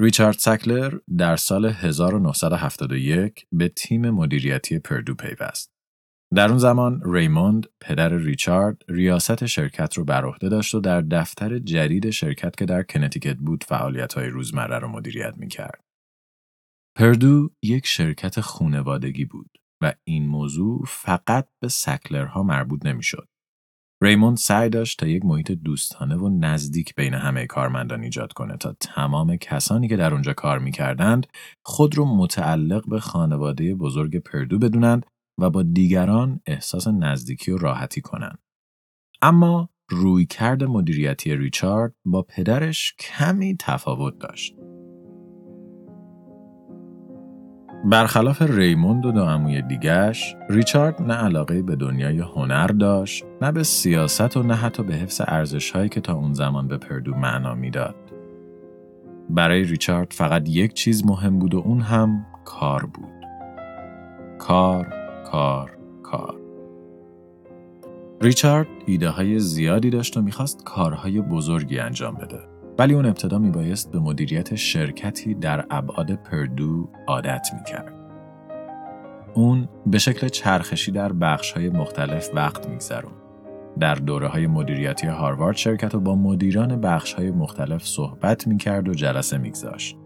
ریچارد 0.00 0.38
سکلر 0.38 0.98
در 1.18 1.36
سال 1.36 1.66
1971 1.66 3.46
به 3.52 3.68
تیم 3.68 4.10
مدیریتی 4.10 4.78
پردو 4.78 5.14
پیوست. 5.14 5.72
در 6.34 6.48
اون 6.48 6.58
زمان 6.58 7.02
ریموند 7.04 7.66
پدر 7.80 8.08
ریچارد 8.08 8.82
ریاست 8.88 9.46
شرکت 9.46 9.94
رو 9.94 10.04
بر 10.04 10.24
عهده 10.24 10.48
داشت 10.48 10.74
و 10.74 10.80
در 10.80 11.00
دفتر 11.00 11.58
جدید 11.58 12.10
شرکت 12.10 12.56
که 12.56 12.64
در 12.64 12.82
کنتیکت 12.82 13.36
بود 13.36 13.64
فعالیت‌های 13.64 14.28
روزمره 14.28 14.78
رو 14.78 14.88
مدیریت 14.88 15.34
می‌کرد. 15.36 15.84
پردو 16.98 17.50
یک 17.62 17.86
شرکت 17.86 18.40
خونوادگی 18.40 19.24
بود 19.24 19.50
و 19.82 19.94
این 20.04 20.26
موضوع 20.26 20.84
فقط 20.86 21.48
به 21.62 21.68
سکلرها 21.68 22.42
مربوط 22.42 22.86
نمی‌شد. 22.86 23.28
ریموند 24.02 24.36
سعی 24.36 24.68
داشت 24.68 24.98
تا 24.98 25.06
یک 25.06 25.24
محیط 25.24 25.52
دوستانه 25.52 26.16
و 26.16 26.38
نزدیک 26.40 26.94
بین 26.94 27.14
همه 27.14 27.46
کارمندان 27.46 28.02
ایجاد 28.02 28.32
کنه 28.32 28.56
تا 28.56 28.76
تمام 28.80 29.36
کسانی 29.36 29.88
که 29.88 29.96
در 29.96 30.12
اونجا 30.12 30.32
کار 30.32 30.58
می‌کردند 30.58 31.26
خود 31.62 31.96
رو 31.96 32.04
متعلق 32.16 32.88
به 32.88 33.00
خانواده 33.00 33.74
بزرگ 33.74 34.16
پردو 34.16 34.58
بدونند 34.58 35.06
و 35.40 35.50
با 35.50 35.62
دیگران 35.62 36.40
احساس 36.46 36.88
نزدیکی 36.88 37.50
و 37.50 37.58
راحتی 37.58 38.00
کنند. 38.00 38.38
اما 39.22 39.68
رویکرد 39.90 40.64
مدیریتی 40.64 41.36
ریچارد 41.36 41.94
با 42.04 42.22
پدرش 42.22 42.94
کمی 42.98 43.56
تفاوت 43.60 44.18
داشت. 44.18 44.55
برخلاف 47.90 48.42
ریموند 48.42 49.06
و 49.06 49.12
دو 49.12 49.24
عموی 49.24 49.62
دیگش، 49.62 50.36
ریچارد 50.50 51.02
نه 51.02 51.14
علاقه 51.14 51.62
به 51.62 51.76
دنیای 51.76 52.18
هنر 52.18 52.66
داشت، 52.66 53.24
نه 53.42 53.52
به 53.52 53.62
سیاست 53.62 54.36
و 54.36 54.42
نه 54.42 54.54
حتی 54.54 54.82
به 54.82 54.94
حفظ 54.94 55.20
ارزشهایی 55.26 55.88
که 55.88 56.00
تا 56.00 56.14
اون 56.14 56.32
زمان 56.32 56.68
به 56.68 56.76
پردو 56.78 57.14
معنا 57.14 57.54
می‌داد. 57.54 57.94
برای 59.30 59.64
ریچارد 59.64 60.12
فقط 60.12 60.48
یک 60.48 60.74
چیز 60.74 61.06
مهم 61.06 61.38
بود 61.38 61.54
و 61.54 61.58
اون 61.58 61.80
هم 61.80 62.26
کار 62.44 62.86
بود. 62.86 63.26
کار، 64.38 64.94
کار، 65.24 65.70
کار. 66.02 66.34
ریچارد 68.20 68.68
ایده 68.86 69.08
های 69.08 69.38
زیادی 69.38 69.90
داشت 69.90 70.16
و 70.16 70.22
می‌خواست 70.22 70.64
کارهای 70.64 71.20
بزرگی 71.20 71.78
انجام 71.78 72.14
بده. 72.14 72.55
ولی 72.78 72.94
اون 72.94 73.06
ابتدا 73.06 73.38
میبایست 73.38 73.92
به 73.92 73.98
مدیریت 73.98 74.54
شرکتی 74.54 75.34
در 75.34 75.64
ابعاد 75.70 76.14
پردو 76.14 76.88
عادت 77.06 77.48
می‌کرد. 77.54 77.92
اون 79.34 79.68
به 79.86 79.98
شکل 79.98 80.28
چرخشی 80.28 80.92
در 80.92 81.12
بخش 81.12 81.52
های 81.52 81.68
مختلف 81.68 82.30
وقت 82.34 82.68
میگذرون. 82.68 83.12
در 83.80 83.94
دوره 83.94 84.28
های 84.28 84.46
مدیریتی 84.46 85.06
هاروارد 85.06 85.56
شرکت 85.56 85.94
و 85.94 86.00
با 86.00 86.14
مدیران 86.14 86.80
بخش 86.80 87.14
های 87.14 87.30
مختلف 87.30 87.84
صحبت 87.84 88.46
می‌کرد 88.46 88.88
و 88.88 88.94
جلسه 88.94 89.38
میگذاشت. 89.38 89.96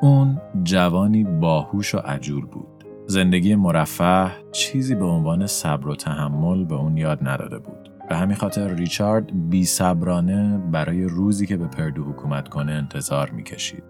اون 0.00 0.40
جوانی 0.62 1.24
باهوش 1.24 1.94
و 1.94 1.98
عجول 1.98 2.46
بود. 2.46 2.84
زندگی 3.06 3.54
مرفه 3.54 4.30
چیزی 4.52 4.94
به 4.94 5.04
عنوان 5.04 5.46
صبر 5.46 5.88
و 5.88 5.94
تحمل 5.94 6.64
به 6.64 6.74
اون 6.74 6.96
یاد 6.96 7.28
نداده 7.28 7.58
بود. 7.58 7.95
به 8.08 8.16
همین 8.16 8.36
خاطر 8.36 8.74
ریچارد 8.74 9.50
بی 9.50 9.64
صبرانه 9.64 10.58
برای 10.58 11.04
روزی 11.04 11.46
که 11.46 11.56
به 11.56 11.66
پردو 11.66 12.04
حکومت 12.04 12.48
کنه 12.48 12.72
انتظار 12.72 13.30
می‌کشید. 13.30 13.82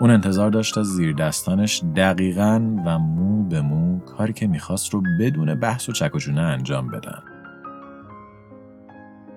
اون 0.00 0.10
انتظار 0.10 0.50
داشت 0.50 0.78
از 0.78 0.86
زیر 0.86 1.14
دستانش 1.14 1.82
دقیقا 1.96 2.76
و 2.86 2.98
مو 2.98 3.44
به 3.48 3.60
مو 3.60 3.98
کاری 3.98 4.32
که 4.32 4.46
می‌خواست 4.46 4.94
رو 4.94 5.02
بدون 5.20 5.54
بحث 5.54 5.88
و 5.88 5.92
چکوچونه 5.92 6.40
انجام 6.40 6.88
بدن. 6.88 7.22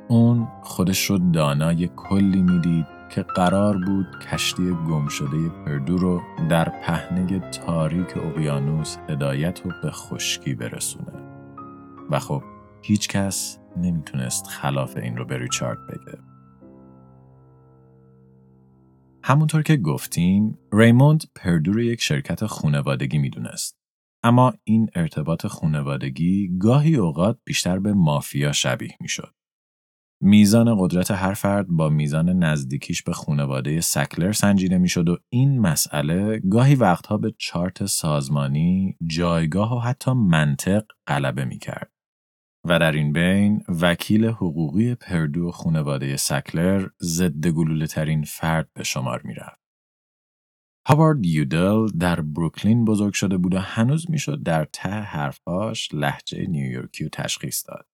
اون 0.08 0.48
خودش 0.62 1.06
رو 1.06 1.18
دانای 1.18 1.90
کلی 1.96 2.42
می‌دید 2.42 2.86
که 3.10 3.22
قرار 3.24 3.78
بود 3.78 4.08
کشتی 4.32 4.72
گم 4.90 5.08
شده 5.08 5.50
پردو 5.66 5.98
رو 5.98 6.22
در 6.50 6.70
پهنه 6.70 7.40
تاریک 7.40 8.18
اقیانوس 8.18 8.98
هدایت 9.10 9.66
و 9.66 9.70
به 9.84 9.92
خشکی 9.92 10.56
برسونه. 10.56 11.14
و 12.12 12.20
خب 12.20 12.44
هیچ 12.82 13.10
کس 13.10 13.58
نمی‌تونست 13.82 14.48
خلاف 14.48 14.98
این 14.98 15.18
رو 15.18 15.26
به 15.26 15.38
ریچارد 15.38 15.88
بگه. 15.88 16.18
همونطور 19.24 19.64
که 19.64 19.78
گفتیم 19.78 20.58
ریموند 20.74 21.24
پردو 21.36 21.74
رو 21.74 21.82
یک 21.82 22.02
شرکت 22.02 22.46
خونوادگی 22.46 23.18
می‌دونست. 23.18 23.78
اما 24.24 24.54
این 24.64 24.90
ارتباط 24.96 25.48
خونوادگی 25.48 26.58
گاهی 26.60 26.96
اوقات 26.96 27.40
بیشتر 27.46 27.80
به 27.80 27.94
مافیا 27.94 28.52
شبیه 28.52 28.96
می‌شد. 29.02 29.34
میزان 30.22 30.76
قدرت 30.80 31.12
هر 31.12 31.34
فرد 31.34 31.68
با 31.68 31.90
میزان 31.90 32.30
نزدیکیش 32.30 33.04
به 33.04 33.14
خونواده 33.14 33.82
سکلر 33.82 34.32
سنجیده 34.32 34.78
می‌شد 34.78 35.10
و 35.10 35.18
این 35.30 35.60
مسئله 35.60 36.40
گاهی 36.40 36.76
وقتها 36.76 37.18
به 37.18 37.34
چارت 37.38 37.86
سازمانی، 37.86 38.98
جایگاه 39.08 39.76
و 39.78 39.80
حتی 39.80 40.12
منطق 40.12 40.84
غلبه 41.08 41.46
می‌کرد. 41.46 41.92
و 42.70 42.80
در 42.80 42.92
این 42.92 43.14
بین 43.14 43.64
وکیل 43.82 44.26
حقوقی 44.26 44.96
پردو 44.96 45.48
و 45.48 45.52
خونواده 45.52 46.18
سکلر 46.18 46.88
ضد 47.02 47.48
گلوله 47.48 47.88
ترین 47.88 48.24
فرد 48.24 48.70
به 48.74 48.84
شمار 48.84 49.22
می‌رفت. 49.24 49.60
هاوارد 50.88 51.26
یودل 51.26 51.88
در 52.00 52.22
بروکلین 52.22 52.86
بزرگ 52.86 53.14
شده 53.14 53.38
بود 53.38 53.54
و 53.54 53.60
هنوز 53.60 54.12
می‌شد 54.12 54.44
در 54.44 54.66
ته 54.74 54.90
حرفاش 54.90 55.90
لحجه 55.94 56.48
نیویورکی 56.48 57.04
رو 57.04 57.10
تشخیص 57.14 57.68
داد. 57.68 57.88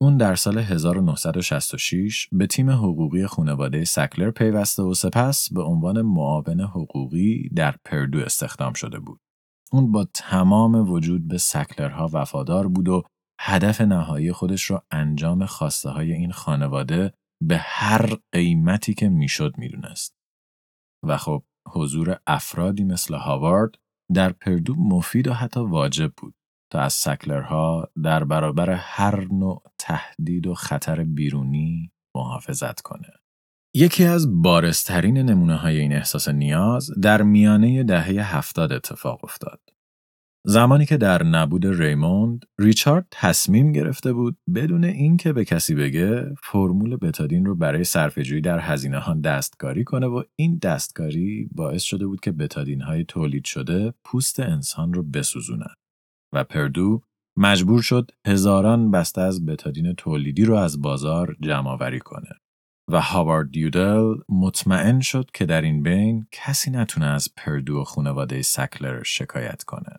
اون 0.00 0.16
در 0.16 0.34
سال 0.34 0.58
1966 0.58 2.28
به 2.32 2.46
تیم 2.46 2.70
حقوقی 2.70 3.26
خانواده 3.26 3.84
سکلر 3.84 4.30
پیوسته 4.30 4.82
و 4.82 4.94
سپس 4.94 5.52
به 5.52 5.62
عنوان 5.62 6.02
معاون 6.02 6.60
حقوقی 6.60 7.48
در 7.48 7.74
پردو 7.84 8.18
استخدام 8.18 8.72
شده 8.72 8.98
بود. 8.98 9.20
اون 9.72 9.92
با 9.92 10.06
تمام 10.14 10.90
وجود 10.90 11.28
به 11.28 11.38
سکلرها 11.38 12.10
وفادار 12.12 12.68
بود 12.68 12.88
و 12.88 13.02
هدف 13.44 13.80
نهایی 13.80 14.32
خودش 14.32 14.62
رو 14.62 14.82
انجام 14.90 15.46
خواسته 15.46 15.90
های 15.90 16.12
این 16.12 16.32
خانواده 16.32 17.12
به 17.42 17.58
هر 17.58 18.16
قیمتی 18.32 18.94
که 18.94 19.08
می‌شد 19.08 19.54
می‌دونست. 19.58 20.16
و 21.06 21.16
خب 21.16 21.44
حضور 21.68 22.20
افرادی 22.26 22.84
مثل 22.84 23.14
هاوارد 23.14 23.74
در 24.14 24.32
پردو 24.32 24.74
مفید 24.74 25.28
و 25.28 25.32
حتی 25.32 25.60
واجب 25.60 26.12
بود 26.16 26.34
تا 26.72 26.80
از 26.80 26.92
سکلرها 26.92 27.88
در 28.02 28.24
برابر 28.24 28.70
هر 28.70 29.24
نوع 29.24 29.62
تهدید 29.78 30.46
و 30.46 30.54
خطر 30.54 31.04
بیرونی 31.04 31.92
محافظت 32.16 32.80
کنه. 32.80 33.08
یکی 33.74 34.04
از 34.04 34.42
بارسترین 34.42 35.18
نمونه 35.18 35.56
های 35.56 35.80
این 35.80 35.92
احساس 35.92 36.28
نیاز 36.28 36.90
در 37.02 37.22
میانه 37.22 37.84
دهه 37.84 38.36
هفتاد 38.36 38.72
اتفاق 38.72 39.24
افتاد. 39.24 39.60
زمانی 40.46 40.86
که 40.86 40.96
در 40.96 41.22
نبود 41.22 41.66
ریموند، 41.66 42.44
ریچارد 42.58 43.06
تصمیم 43.10 43.72
گرفته 43.72 44.12
بود 44.12 44.36
بدون 44.54 44.84
اینکه 44.84 45.32
به 45.32 45.44
کسی 45.44 45.74
بگه 45.74 46.34
فرمول 46.42 46.96
بتادین 46.96 47.44
رو 47.44 47.54
برای 47.54 47.84
صرفه‌جویی 47.84 48.40
در 48.40 48.58
هزینه 48.58 48.98
ها 48.98 49.14
دستکاری 49.14 49.84
کنه 49.84 50.06
و 50.06 50.22
این 50.36 50.58
دستکاری 50.58 51.48
باعث 51.52 51.82
شده 51.82 52.06
بود 52.06 52.20
که 52.20 52.32
بتادین 52.32 52.80
های 52.80 53.04
تولید 53.04 53.44
شده 53.44 53.94
پوست 54.04 54.40
انسان 54.40 54.92
رو 54.92 55.02
بسوزونن 55.02 55.74
و 56.34 56.44
پردو 56.44 57.02
مجبور 57.38 57.82
شد 57.82 58.10
هزاران 58.26 58.90
بسته 58.90 59.20
از 59.20 59.46
بتادین 59.46 59.94
تولیدی 59.94 60.44
رو 60.44 60.54
از 60.54 60.82
بازار 60.82 61.36
جمع 61.40 61.98
کنه. 61.98 62.30
و 62.90 63.00
هاوارد 63.00 63.50
دیودل 63.50 64.14
مطمئن 64.28 65.00
شد 65.00 65.30
که 65.34 65.46
در 65.46 65.62
این 65.62 65.82
بین 65.82 66.26
کسی 66.32 66.70
نتونه 66.70 67.06
از 67.06 67.28
پردو 67.36 67.80
و 67.80 67.84
خانواده 67.84 68.42
سکلر 68.42 69.02
شکایت 69.02 69.62
کنه. 69.62 69.98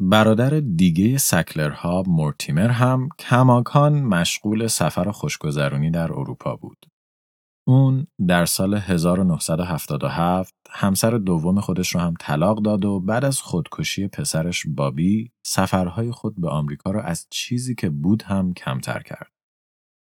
برادر 0.00 0.60
دیگه 0.60 1.18
سکلرها 1.18 2.02
مورتیمر 2.06 2.68
هم 2.68 3.08
کماکان 3.18 4.02
مشغول 4.02 4.66
سفر 4.66 5.10
خوشگذرونی 5.10 5.90
در 5.90 6.12
اروپا 6.12 6.56
بود. 6.56 6.86
اون 7.68 8.06
در 8.28 8.44
سال 8.44 8.74
1977 8.74 10.54
همسر 10.70 11.10
دوم 11.10 11.60
خودش 11.60 11.94
رو 11.94 12.00
هم 12.00 12.14
طلاق 12.20 12.62
داد 12.62 12.84
و 12.84 13.00
بعد 13.00 13.24
از 13.24 13.40
خودکشی 13.40 14.08
پسرش 14.08 14.66
بابی 14.66 15.32
سفرهای 15.46 16.10
خود 16.10 16.40
به 16.40 16.48
آمریکا 16.48 16.90
رو 16.90 17.00
از 17.00 17.26
چیزی 17.30 17.74
که 17.74 17.90
بود 17.90 18.22
هم 18.22 18.54
کمتر 18.54 19.02
کرد. 19.02 19.32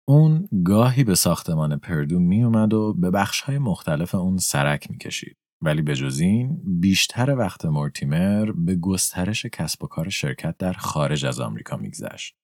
اون 0.08 0.48
گاهی 0.64 1.04
به 1.04 1.14
ساختمان 1.14 1.78
پردو 1.78 2.18
می 2.18 2.44
اومد 2.44 2.74
و 2.74 2.94
به 2.94 3.10
بخشهای 3.10 3.58
مختلف 3.58 4.14
اون 4.14 4.38
سرک 4.38 4.90
می 4.90 4.98
کشید. 4.98 5.36
ولی 5.62 5.82
به 5.82 5.94
جز 5.94 6.20
این 6.20 6.60
بیشتر 6.80 7.36
وقت 7.36 7.64
مورتیمر 7.64 8.52
به 8.52 8.74
گسترش 8.74 9.46
کسب 9.46 9.84
و 9.84 9.86
کار 9.86 10.08
شرکت 10.08 10.56
در 10.58 10.72
خارج 10.72 11.26
از 11.26 11.40
آمریکا 11.40 11.76
میگذشت. 11.76 12.36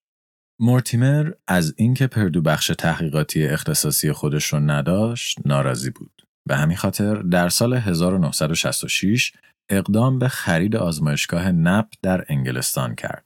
مورتیمر 0.60 1.30
از 1.48 1.74
اینکه 1.76 2.06
پردو 2.06 2.42
بخش 2.42 2.72
تحقیقاتی 2.78 3.46
اختصاصی 3.46 4.12
خودش 4.12 4.52
رو 4.52 4.60
نداشت 4.60 5.38
ناراضی 5.46 5.90
بود. 5.90 6.26
به 6.48 6.56
همین 6.56 6.76
خاطر 6.76 7.14
در 7.14 7.48
سال 7.48 7.74
1966 7.74 9.32
اقدام 9.70 10.18
به 10.18 10.28
خرید 10.28 10.76
آزمایشگاه 10.76 11.52
نپ 11.52 11.86
در 12.02 12.24
انگلستان 12.28 12.94
کرد. 12.94 13.24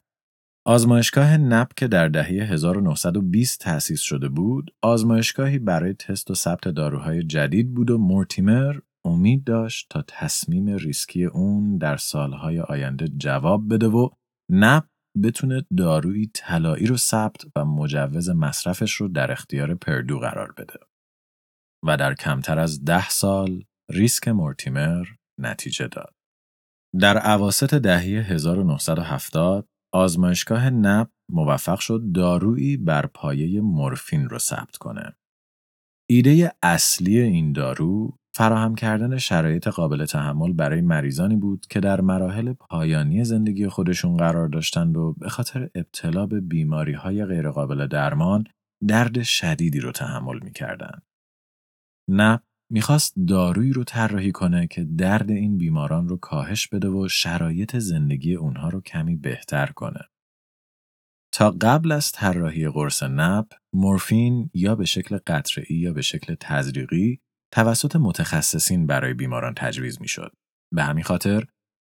آزمایشگاه 0.65 1.37
نپ 1.37 1.73
که 1.73 1.87
در 1.87 2.07
دهه 2.07 2.27
1920 2.27 3.59
تأسیس 3.59 4.01
شده 4.01 4.29
بود، 4.29 4.73
آزمایشگاهی 4.81 5.59
برای 5.59 5.93
تست 5.93 6.31
و 6.31 6.35
ثبت 6.35 6.67
داروهای 6.67 7.23
جدید 7.23 7.73
بود 7.73 7.91
و 7.91 7.97
مورتیمر 7.97 8.75
امید 9.07 9.43
داشت 9.43 9.87
تا 9.89 10.01
تصمیم 10.07 10.67
ریسکی 10.67 11.25
اون 11.25 11.77
در 11.77 11.97
سالهای 11.97 12.59
آینده 12.59 13.07
جواب 13.07 13.73
بده 13.73 13.87
و 13.87 14.09
نپ 14.51 14.87
بتونه 15.23 15.65
دارویی 15.77 16.31
طلایی 16.33 16.85
رو 16.85 16.97
ثبت 16.97 17.45
و 17.55 17.65
مجوز 17.65 18.29
مصرفش 18.29 18.93
رو 18.93 19.07
در 19.07 19.31
اختیار 19.31 19.75
پردو 19.75 20.19
قرار 20.19 20.51
بده. 20.51 20.79
و 21.85 21.97
در 21.97 22.13
کمتر 22.13 22.59
از 22.59 22.83
ده 22.83 23.09
سال 23.09 23.63
ریسک 23.91 24.27
مورتیمر 24.27 25.07
نتیجه 25.39 25.87
داد. 25.87 26.13
در 26.99 27.17
عواست 27.17 27.73
دهه 27.73 28.31
1970 28.31 29.67
آزمایشگاه 29.93 30.69
نپ 30.69 31.09
موفق 31.31 31.79
شد 31.79 32.01
دارویی 32.15 32.77
بر 32.77 33.05
پایه 33.05 33.61
مورفین 33.61 34.29
رو 34.29 34.39
ثبت 34.39 34.77
کنه. 34.77 35.15
ایده 36.09 36.51
اصلی 36.63 37.19
این 37.19 37.51
دارو 37.51 38.17
فراهم 38.37 38.75
کردن 38.75 39.17
شرایط 39.17 39.67
قابل 39.67 40.05
تحمل 40.05 40.53
برای 40.53 40.81
مریضانی 40.81 41.35
بود 41.35 41.65
که 41.69 41.79
در 41.79 42.01
مراحل 42.01 42.53
پایانی 42.53 43.23
زندگی 43.23 43.67
خودشون 43.67 44.17
قرار 44.17 44.47
داشتند 44.47 44.97
و 44.97 45.13
به 45.13 45.29
خاطر 45.29 45.69
ابتلا 45.75 46.25
به 46.25 46.41
بیماری 46.41 46.93
های 46.93 47.25
غیرقابل 47.25 47.87
درمان 47.87 48.43
درد 48.87 49.23
شدیدی 49.23 49.79
رو 49.79 49.91
تحمل 49.91 50.39
می‌کردند. 50.43 51.01
نه 52.09 52.39
می‌خواست 52.71 53.13
دارویی 53.27 53.73
رو 53.73 53.83
طراحی 53.83 54.31
کنه 54.31 54.67
که 54.67 54.83
درد 54.83 55.31
این 55.31 55.57
بیماران 55.57 56.07
رو 56.07 56.17
کاهش 56.17 56.67
بده 56.67 56.87
و 56.87 57.07
شرایط 57.07 57.77
زندگی 57.77 58.35
اونها 58.35 58.69
رو 58.69 58.81
کمی 58.81 59.15
بهتر 59.15 59.65
کنه. 59.65 60.01
تا 61.33 61.51
قبل 61.51 61.91
از 61.91 62.11
طراحی 62.11 62.69
قرص 62.69 63.03
نپ، 63.03 63.53
مورفین 63.73 64.49
یا 64.53 64.75
به 64.75 64.85
شکل 64.85 65.17
قطره‌ای 65.27 65.75
یا 65.75 65.93
به 65.93 66.01
شکل 66.01 66.35
تزریقی 66.39 67.21
توسط 67.53 67.95
متخصصین 67.95 68.87
برای 68.87 69.13
بیماران 69.13 69.53
تجویز 69.57 70.01
می‌شد. 70.01 70.31
به 70.73 70.83
همین 70.83 71.03
خاطر 71.03 71.43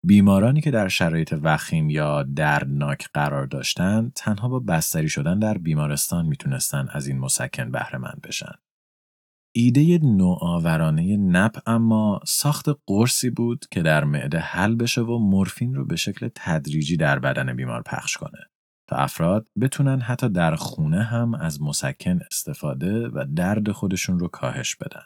بیمارانی 0.07 0.61
که 0.61 0.71
در 0.71 0.89
شرایط 0.89 1.35
وخیم 1.43 1.91
یا 1.91 2.23
دردناک 2.23 3.09
قرار 3.15 3.47
داشتند 3.47 4.13
تنها 4.13 4.49
با 4.49 4.61
بستری 4.61 5.09
شدن 5.09 5.39
در 5.39 5.59
بیمارستان 5.59 6.27
می‌تونستن 6.27 6.89
از 6.91 7.07
این 7.07 7.19
مسکن 7.19 7.71
بهره 7.71 7.99
مند 7.99 8.21
بشن. 8.25 8.53
ایده 9.55 9.99
نوآورانه 10.03 11.17
نپ 11.17 11.59
اما 11.67 12.21
ساخت 12.27 12.67
قرصی 12.87 13.31
بود 13.31 13.67
که 13.71 13.83
در 13.83 14.05
معده 14.05 14.39
حل 14.39 14.75
بشه 14.75 15.01
و 15.01 15.19
مورفین 15.19 15.75
رو 15.75 15.85
به 15.85 15.97
شکل 15.97 16.29
تدریجی 16.35 16.97
در 16.97 17.19
بدن 17.19 17.57
بیمار 17.57 17.83
پخش 17.83 18.17
کنه 18.17 18.47
تا 18.89 18.97
افراد 18.97 19.49
بتونن 19.61 20.01
حتی 20.01 20.29
در 20.29 20.55
خونه 20.55 21.03
هم 21.03 21.35
از 21.35 21.63
مسکن 21.63 22.19
استفاده 22.31 23.09
و 23.09 23.25
درد 23.37 23.73
خودشون 23.73 24.19
رو 24.19 24.29
کاهش 24.29 24.77
بدن. 24.77 25.05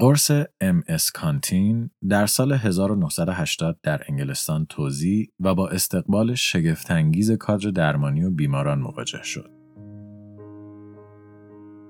قرص 0.00 0.30
ام 0.60 0.82
اس 0.88 1.10
کانتین 1.10 1.90
در 2.08 2.26
سال 2.26 2.52
1980 2.52 3.78
در 3.82 4.02
انگلستان 4.08 4.66
توزیع 4.66 5.28
و 5.40 5.54
با 5.54 5.68
استقبال 5.68 6.34
شگفتانگیز 6.34 7.30
کادر 7.30 7.70
درمانی 7.70 8.24
و 8.24 8.30
بیماران 8.30 8.78
مواجه 8.78 9.22
شد. 9.22 9.50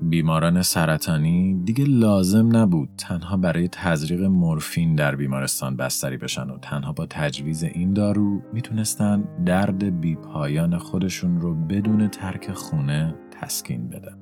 بیماران 0.01 0.63
سرطانی 0.63 1.63
دیگه 1.65 1.85
لازم 1.85 2.57
نبود 2.57 2.91
تنها 2.99 3.37
برای 3.37 3.69
تزریق 3.69 4.23
مورفین 4.23 4.95
در 4.95 5.17
بیمارستان 5.17 5.77
بستری 5.77 6.17
بشن 6.17 6.51
و 6.51 6.59
تنها 6.59 6.93
با 6.93 7.07
تجویز 7.11 7.63
این 7.63 7.93
دارو 7.93 8.43
می‌تونستن 8.53 9.45
درد 9.45 10.01
بیپایان 10.01 10.79
خودشون 10.79 11.41
رو 11.41 11.55
بدون 11.55 12.09
ترک 12.09 12.53
خونه 12.53 13.15
تسکین 13.31 13.89
بدن. 13.89 14.19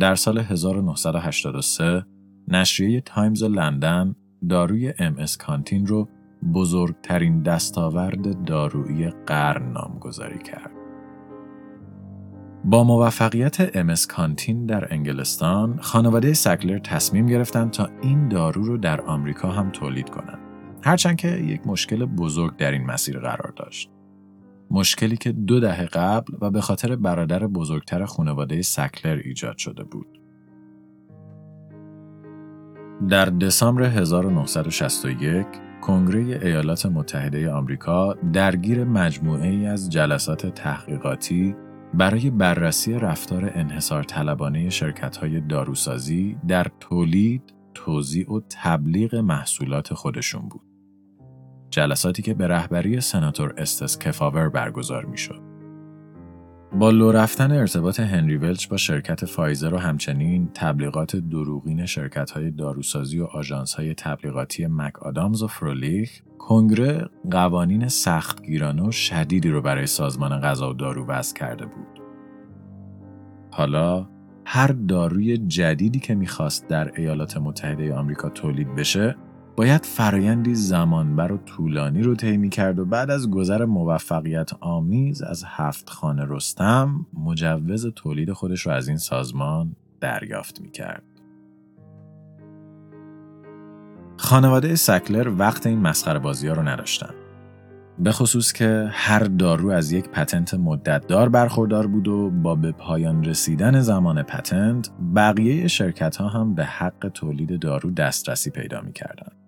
در 0.00 0.14
سال 0.14 0.38
1983 0.38 2.04
نشریه 2.48 3.00
تایمز 3.00 3.42
لندن 3.42 4.14
داروی 4.48 4.94
MS 4.98 5.36
Contin 5.36 5.86
رو 5.86 6.08
بزرگترین 6.54 7.42
دستاورد 7.42 8.44
دارویی 8.44 9.10
قرن 9.26 9.72
نامگذاری 9.72 10.38
کرد. 10.38 10.70
با 12.64 12.84
موفقیت 12.84 13.76
امس 13.76 14.06
کانتین 14.06 14.66
در 14.66 14.92
انگلستان، 14.94 15.78
خانواده 15.80 16.32
سکلر 16.32 16.78
تصمیم 16.78 17.26
گرفتند 17.26 17.70
تا 17.70 17.88
این 18.02 18.28
دارو 18.28 18.62
رو 18.62 18.76
در 18.76 19.00
آمریکا 19.00 19.50
هم 19.50 19.70
تولید 19.70 20.10
کنند. 20.10 20.38
هرچند 20.82 21.16
که 21.16 21.28
یک 21.28 21.66
مشکل 21.66 22.04
بزرگ 22.04 22.56
در 22.56 22.70
این 22.72 22.86
مسیر 22.86 23.18
قرار 23.18 23.52
داشت. 23.56 23.90
مشکلی 24.70 25.16
که 25.16 25.32
دو 25.32 25.60
دهه 25.60 25.86
قبل 25.86 26.34
و 26.40 26.50
به 26.50 26.60
خاطر 26.60 26.96
برادر 26.96 27.46
بزرگتر 27.46 28.04
خانواده 28.04 28.62
سکلر 28.62 29.20
ایجاد 29.24 29.58
شده 29.58 29.84
بود. 29.84 30.21
در 33.08 33.24
دسامبر 33.24 33.82
1961 33.82 35.46
کنگره 35.80 36.20
ایالات 36.20 36.86
متحده 36.86 37.50
آمریکا 37.50 38.14
درگیر 38.32 38.84
مجموعه 38.84 39.48
ای 39.48 39.66
از 39.66 39.90
جلسات 39.90 40.46
تحقیقاتی 40.46 41.56
برای 41.94 42.30
بررسی 42.30 42.94
رفتار 42.94 43.52
انحصار 43.54 44.02
طلبانه 44.02 44.70
شرکت 44.70 45.16
های 45.16 45.40
داروسازی 45.40 46.36
در 46.48 46.66
تولید، 46.80 47.54
توزیع 47.74 48.32
و 48.32 48.40
تبلیغ 48.50 49.14
محصولات 49.14 49.94
خودشون 49.94 50.48
بود. 50.48 50.62
جلساتی 51.70 52.22
که 52.22 52.34
به 52.34 52.46
رهبری 52.46 53.00
سناتور 53.00 53.54
استس 53.56 53.98
کفاور 53.98 54.48
برگزار 54.48 55.04
می 55.04 55.18
شد. 55.18 55.51
با 56.78 56.90
لو 56.90 57.12
رفتن 57.12 57.52
ارتباط 57.52 58.00
هنری 58.00 58.36
ولچ 58.36 58.68
با 58.68 58.76
شرکت 58.76 59.24
فایزر 59.24 59.74
و 59.74 59.78
همچنین 59.78 60.48
تبلیغات 60.54 61.16
دروغین 61.16 61.86
شرکت 61.86 62.30
های 62.30 62.50
داروسازی 62.50 63.20
و 63.20 63.24
آژانس 63.24 63.74
های 63.74 63.94
تبلیغاتی 63.94 64.66
مک 64.66 65.02
آدامز 65.02 65.42
و 65.42 65.46
فرولیخ 65.46 66.10
کنگره 66.38 67.08
قوانین 67.30 67.88
سختگیرانه 67.88 68.82
و 68.82 68.90
شدیدی 68.90 69.50
رو 69.50 69.62
برای 69.62 69.86
سازمان 69.86 70.40
غذا 70.40 70.70
و 70.70 70.74
دارو 70.74 71.06
وضع 71.06 71.36
کرده 71.36 71.66
بود. 71.66 72.02
حالا 73.50 74.08
هر 74.44 74.66
داروی 74.66 75.38
جدیدی 75.38 76.00
که 76.00 76.14
می‌خواست 76.14 76.68
در 76.68 76.92
ایالات 76.96 77.36
متحده 77.36 77.94
آمریکا 77.94 78.28
تولید 78.28 78.74
بشه 78.74 79.16
باید 79.56 79.86
فرایندی 79.86 80.54
زمانبر 80.54 81.32
و 81.32 81.36
طولانی 81.36 82.02
رو 82.02 82.14
طی 82.14 82.48
کرد 82.48 82.78
و 82.78 82.84
بعد 82.84 83.10
از 83.10 83.30
گذر 83.30 83.64
موفقیت 83.64 84.50
آمیز 84.60 85.22
از 85.22 85.44
هفت 85.46 85.90
خانه 85.90 86.24
رستم 86.28 87.06
مجوز 87.14 87.86
تولید 87.86 88.32
خودش 88.32 88.66
رو 88.66 88.72
از 88.72 88.88
این 88.88 88.96
سازمان 88.96 89.76
دریافت 90.00 90.60
می 90.60 90.70
کرد. 90.70 91.02
خانواده 94.16 94.74
سکلر 94.74 95.28
وقت 95.38 95.66
این 95.66 95.78
مسخره 95.78 96.18
بازی 96.18 96.48
ها 96.48 96.54
رو 96.54 96.62
نداشتن. 96.62 97.14
به 97.98 98.12
خصوص 98.12 98.52
که 98.52 98.88
هر 98.90 99.24
دارو 99.24 99.70
از 99.70 99.92
یک 99.92 100.08
پتنت 100.08 100.54
مدتدار 100.54 101.28
برخوردار 101.28 101.86
بود 101.86 102.08
و 102.08 102.30
با 102.30 102.54
به 102.54 102.72
پایان 102.72 103.24
رسیدن 103.24 103.80
زمان 103.80 104.22
پتنت 104.22 104.90
بقیه 105.16 105.68
شرکت 105.68 106.16
ها 106.16 106.28
هم 106.28 106.54
به 106.54 106.64
حق 106.64 107.10
تولید 107.14 107.60
دارو 107.60 107.90
دسترسی 107.90 108.50
پیدا 108.50 108.80
می 108.80 108.92
کردن. 108.92 109.41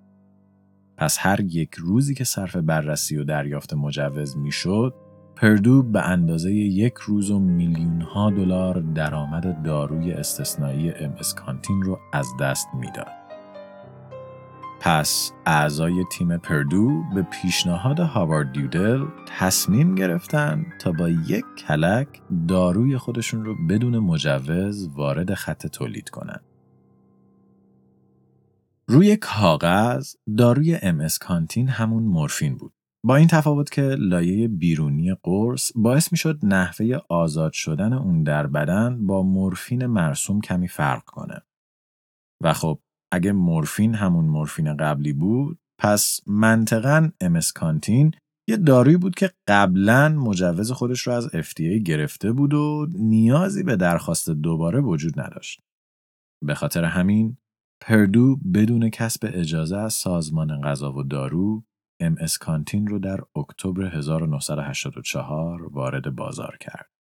پس 0.97 1.19
هر 1.21 1.41
یک 1.41 1.75
روزی 1.75 2.15
که 2.15 2.25
صرف 2.25 2.57
بررسی 2.57 3.17
و 3.17 3.25
دریافت 3.25 3.75
مجوز 3.75 4.37
می‌شد 4.37 4.95
پردو 5.37 5.83
به 5.83 6.09
اندازه 6.09 6.53
یک 6.53 6.95
روز 6.95 7.31
و 7.31 7.39
میلیون 7.39 8.01
ها 8.01 8.31
دلار 8.31 8.81
درآمد 8.81 9.63
داروی 9.63 10.13
استثنایی 10.13 10.91
ام 10.91 11.15
کانتین 11.37 11.83
رو 11.83 11.99
از 12.13 12.27
دست 12.41 12.69
می‌داد. 12.75 13.25
پس 14.81 15.33
اعضای 15.47 16.05
تیم 16.13 16.37
پردو 16.37 17.03
به 17.15 17.23
پیشنهاد 17.23 18.01
هاوارد 18.01 18.53
دیودل 18.53 19.05
تصمیم 19.39 19.95
گرفتن 19.95 20.67
تا 20.81 20.93
با 20.93 21.09
یک 21.09 21.45
کلک 21.69 22.09
داروی 22.49 22.99
خودشون 22.99 23.45
رو 23.45 23.67
بدون 23.67 23.99
مجوز 23.99 24.89
وارد 24.95 25.35
خط 25.35 25.67
تولید 25.67 26.11
کنند. 26.11 26.54
روی 28.87 29.16
کاغذ 29.16 30.14
داروی 30.38 30.79
ام 30.83 31.07
کانتین 31.20 31.68
همون 31.68 32.03
مورفین 32.03 32.57
بود. 32.57 32.73
با 33.05 33.16
این 33.16 33.29
تفاوت 33.29 33.70
که 33.70 33.83
لایه 33.83 34.49
بیرونی 34.49 35.14
قرص 35.23 35.73
باعث 35.75 36.12
می 36.12 36.18
شد 36.18 36.38
نحوه 36.42 36.99
آزاد 37.09 37.53
شدن 37.53 37.92
اون 37.92 38.23
در 38.23 38.47
بدن 38.47 39.07
با 39.07 39.23
مورفین 39.23 39.87
مرسوم 39.87 40.40
کمی 40.40 40.68
فرق 40.68 41.05
کنه. 41.05 41.42
و 42.42 42.53
خب 42.53 42.81
اگه 43.12 43.33
مورفین 43.33 43.94
همون 43.94 44.25
مورفین 44.25 44.77
قبلی 44.77 45.12
بود 45.12 45.59
پس 45.81 46.20
منطقا 46.27 47.11
کانتین 47.55 48.14
یه 48.49 48.57
دارویی 48.57 48.97
بود 48.97 49.14
که 49.14 49.31
قبلا 49.49 50.09
مجوز 50.09 50.73
خودش 50.73 51.01
رو 51.01 51.12
از 51.12 51.29
FDA 51.29 51.83
گرفته 51.85 52.33
بود 52.33 52.55
و 52.55 52.87
نیازی 52.99 53.62
به 53.62 53.77
درخواست 53.77 54.31
دوباره 54.31 54.81
وجود 54.81 55.20
نداشت. 55.20 55.61
به 56.44 56.55
خاطر 56.55 56.85
همین 56.85 57.37
پردو 57.87 58.37
بدون 58.55 58.90
کسب 58.90 59.31
اجازه 59.33 59.77
از 59.77 59.94
سازمان 59.94 60.61
غذا 60.62 60.92
و 60.92 61.03
دارو 61.03 61.64
ام 62.01 62.16
کانتین 62.40 62.87
رو 62.87 62.99
در 62.99 63.20
اکتبر 63.37 63.85
1984 63.85 65.73
وارد 65.73 66.16
بازار 66.16 66.57
کرد. 66.61 66.90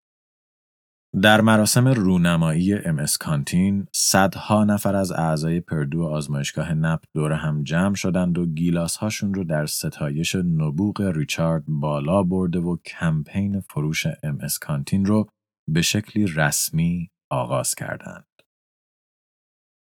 در 1.22 1.40
مراسم 1.40 1.88
رونمایی 1.88 2.74
ام 2.74 3.04
کانتین 3.20 3.86
صدها 3.92 4.64
نفر 4.64 4.96
از 4.96 5.12
اعضای 5.12 5.60
پردو 5.60 6.04
آزمایشگاه 6.04 6.74
نپ 6.74 7.04
دور 7.14 7.32
هم 7.32 7.62
جمع 7.62 7.94
شدند 7.94 8.38
و 8.38 8.46
گیلاس 8.46 8.96
هاشون 8.96 9.34
رو 9.34 9.44
در 9.44 9.66
ستایش 9.66 10.34
نبوغ 10.34 11.00
ریچارد 11.00 11.64
بالا 11.68 12.22
برده 12.22 12.58
و 12.58 12.76
کمپین 12.76 13.60
فروش 13.60 14.06
ام 14.22 14.38
کانتین 14.60 15.04
رو 15.04 15.28
به 15.68 15.82
شکلی 15.82 16.26
رسمی 16.26 17.10
آغاز 17.30 17.74
کردند. 17.74 18.33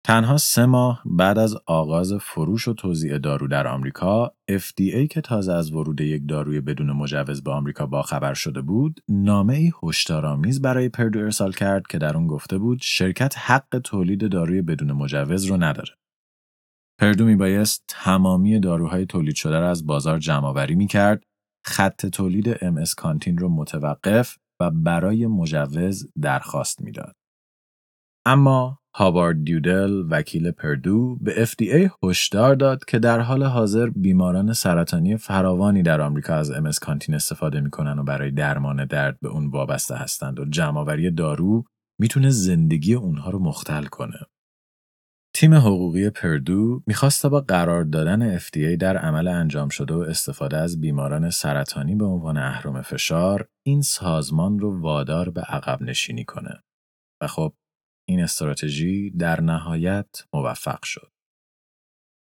تنها 0.07 0.37
سه 0.37 0.65
ماه 0.65 1.01
بعد 1.05 1.37
از 1.37 1.57
آغاز 1.65 2.13
فروش 2.13 2.67
و 2.67 2.73
توزیع 2.73 3.17
دارو 3.17 3.47
در 3.47 3.67
آمریکا، 3.67 4.33
FDA 4.51 5.07
که 5.09 5.21
تازه 5.21 5.53
از 5.53 5.71
ورود 5.71 6.01
یک 6.01 6.23
داروی 6.27 6.61
بدون 6.61 6.91
مجوز 6.91 7.43
به 7.43 7.51
آمریکا 7.51 7.85
باخبر 7.85 8.33
شده 8.33 8.61
بود، 8.61 8.99
نامه 9.09 9.53
ای 9.53 9.71
هشدارآمیز 9.83 10.61
برای 10.61 10.89
پردو 10.89 11.19
ارسال 11.19 11.51
کرد 11.51 11.87
که 11.87 11.97
در 11.97 12.17
اون 12.17 12.27
گفته 12.27 12.57
بود 12.57 12.79
شرکت 12.81 13.37
حق 13.37 13.81
تولید 13.83 14.31
داروی 14.31 14.61
بدون 14.61 14.91
مجوز 14.91 15.45
رو 15.45 15.57
نداره. 15.57 15.93
پردو 17.01 17.25
میبایست 17.25 17.83
تمامی 17.87 18.59
داروهای 18.59 19.05
تولید 19.05 19.35
شده 19.35 19.59
را 19.59 19.69
از 19.69 19.85
بازار 19.85 20.19
جمعآوری 20.19 20.75
می‌کرد، 20.75 21.23
خط 21.65 22.05
تولید 22.05 22.57
ام 22.61 22.83
کانتین 22.97 23.37
رو 23.37 23.49
متوقف 23.49 24.37
و 24.61 24.71
برای 24.71 25.27
مجوز 25.27 26.07
درخواست 26.21 26.81
می‌داد. 26.81 27.16
اما 28.27 28.79
هاوارد 28.95 29.43
دیودل 29.43 30.03
وکیل 30.09 30.51
پردو 30.51 31.17
به 31.21 31.45
FDA 31.45 31.91
هشدار 32.03 32.55
داد 32.55 32.85
که 32.85 32.99
در 32.99 33.19
حال 33.19 33.43
حاضر 33.43 33.89
بیماران 33.89 34.53
سرطانی 34.53 35.17
فراوانی 35.17 35.83
در 35.83 36.01
آمریکا 36.01 36.35
از 36.35 36.51
MS 36.51 36.79
کانتین 36.79 37.15
استفاده 37.15 37.61
می‌کنن 37.61 37.99
و 37.99 38.03
برای 38.03 38.31
درمان 38.31 38.85
درد 38.85 39.19
به 39.21 39.29
اون 39.29 39.47
وابسته 39.47 39.95
هستند 39.95 40.39
و 40.39 40.45
جمعآوری 40.45 41.11
دارو 41.11 41.63
می‌تونه 41.99 42.29
زندگی 42.29 42.93
اونها 42.93 43.29
رو 43.29 43.39
مختل 43.39 43.83
کنه. 43.83 44.19
تیم 45.33 45.53
حقوقی 45.53 46.09
پردو 46.09 46.83
می‌خواست 46.87 47.25
با 47.25 47.41
قرار 47.41 47.83
دادن 47.83 48.37
FDA 48.37 48.77
در 48.79 48.97
عمل 48.97 49.27
انجام 49.27 49.69
شده 49.69 49.93
و 49.93 49.99
استفاده 49.99 50.57
از 50.57 50.81
بیماران 50.81 51.29
سرطانی 51.29 51.95
به 51.95 52.05
عنوان 52.05 52.37
اهرم 52.37 52.81
فشار 52.81 53.47
این 53.65 53.81
سازمان 53.81 54.59
رو 54.59 54.81
وادار 54.81 55.29
به 55.29 55.41
عقب 55.41 55.81
نشینی 55.81 56.25
کنه. 56.25 56.63
و 57.21 57.27
خب 57.27 57.53
این 58.07 58.19
استراتژی 58.19 59.11
در 59.11 59.41
نهایت 59.41 60.07
موفق 60.33 60.83
شد. 60.83 61.11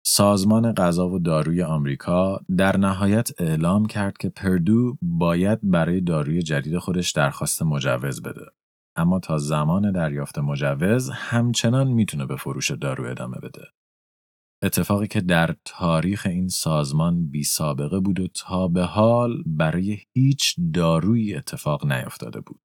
سازمان 0.06 0.72
غذا 0.72 1.08
و 1.08 1.18
داروی 1.18 1.62
آمریکا 1.62 2.40
در 2.56 2.76
نهایت 2.76 3.40
اعلام 3.40 3.86
کرد 3.86 4.16
که 4.16 4.28
پردو 4.28 4.98
باید 5.02 5.58
برای 5.62 6.00
داروی 6.00 6.42
جدید 6.42 6.78
خودش 6.78 7.10
درخواست 7.10 7.62
مجوز 7.62 8.22
بده. 8.22 8.46
اما 8.96 9.20
تا 9.20 9.38
زمان 9.38 9.92
دریافت 9.92 10.38
مجوز 10.38 11.10
همچنان 11.10 11.88
می‌تونه 11.88 12.26
به 12.26 12.36
فروش 12.36 12.70
دارو 12.70 13.04
ادامه 13.04 13.38
بده. 13.38 13.64
اتفاقی 14.62 15.06
که 15.06 15.20
در 15.20 15.54
تاریخ 15.64 16.26
این 16.26 16.48
سازمان 16.48 17.30
بی 17.30 17.44
سابقه 17.44 18.00
بود 18.00 18.20
و 18.20 18.28
تا 18.28 18.68
به 18.68 18.82
حال 18.82 19.42
برای 19.46 19.98
هیچ 20.12 20.54
دارویی 20.74 21.34
اتفاق 21.34 21.92
نیفتاده 21.92 22.40
بود. 22.40 22.60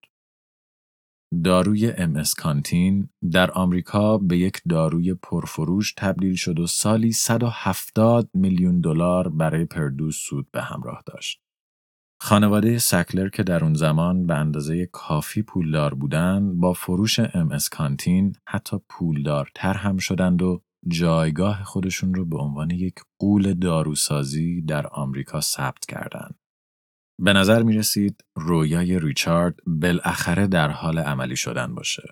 داروی 1.44 1.92
ام 1.92 2.24
کانتین 2.38 3.10
در 3.32 3.52
آمریکا 3.52 4.18
به 4.18 4.38
یک 4.38 4.62
داروی 4.70 5.14
پرفروش 5.14 5.94
تبدیل 5.98 6.36
شد 6.36 6.60
و 6.60 6.68
سالی 6.68 7.12
170 7.12 8.30
میلیون 8.34 8.82
دلار 8.82 9.30
برای 9.30 9.66
پردو 9.66 10.12
سود 10.12 10.48
به 10.52 10.62
همراه 10.62 11.04
داشت. 11.06 11.42
خانواده 12.22 12.78
سکلر 12.78 13.30
که 13.30 13.44
در 13.44 13.64
اون 13.64 13.74
زمان 13.74 14.28
به 14.28 14.36
اندازه 14.36 14.86
کافی 14.86 15.42
پولدار 15.42 15.94
بودند 15.94 16.56
با 16.60 16.74
فروش 16.74 17.20
ام 17.20 17.58
کانتین 17.72 18.36
حتی 18.48 18.78
پولدارتر 18.90 19.74
هم 19.74 19.98
شدند 19.98 20.42
و 20.42 20.62
جایگاه 20.88 21.64
خودشون 21.64 22.14
رو 22.14 22.26
به 22.26 22.38
عنوان 22.38 22.72
یک 22.72 22.96
قول 23.20 23.54
داروسازی 23.54 24.62
در 24.62 24.88
آمریکا 24.88 25.42
ثبت 25.42 25.86
کردند. 25.86 26.36
به 27.20 27.34
نظر 27.34 27.64
می 27.64 27.78
رسید 27.78 28.24
رویای 28.36 29.00
ریچارد 29.00 29.56
بالاخره 29.68 30.48
در 30.48 30.70
حال 30.70 31.00
عملی 31.00 31.36
شدن 31.36 31.76
باشه. 31.76 32.04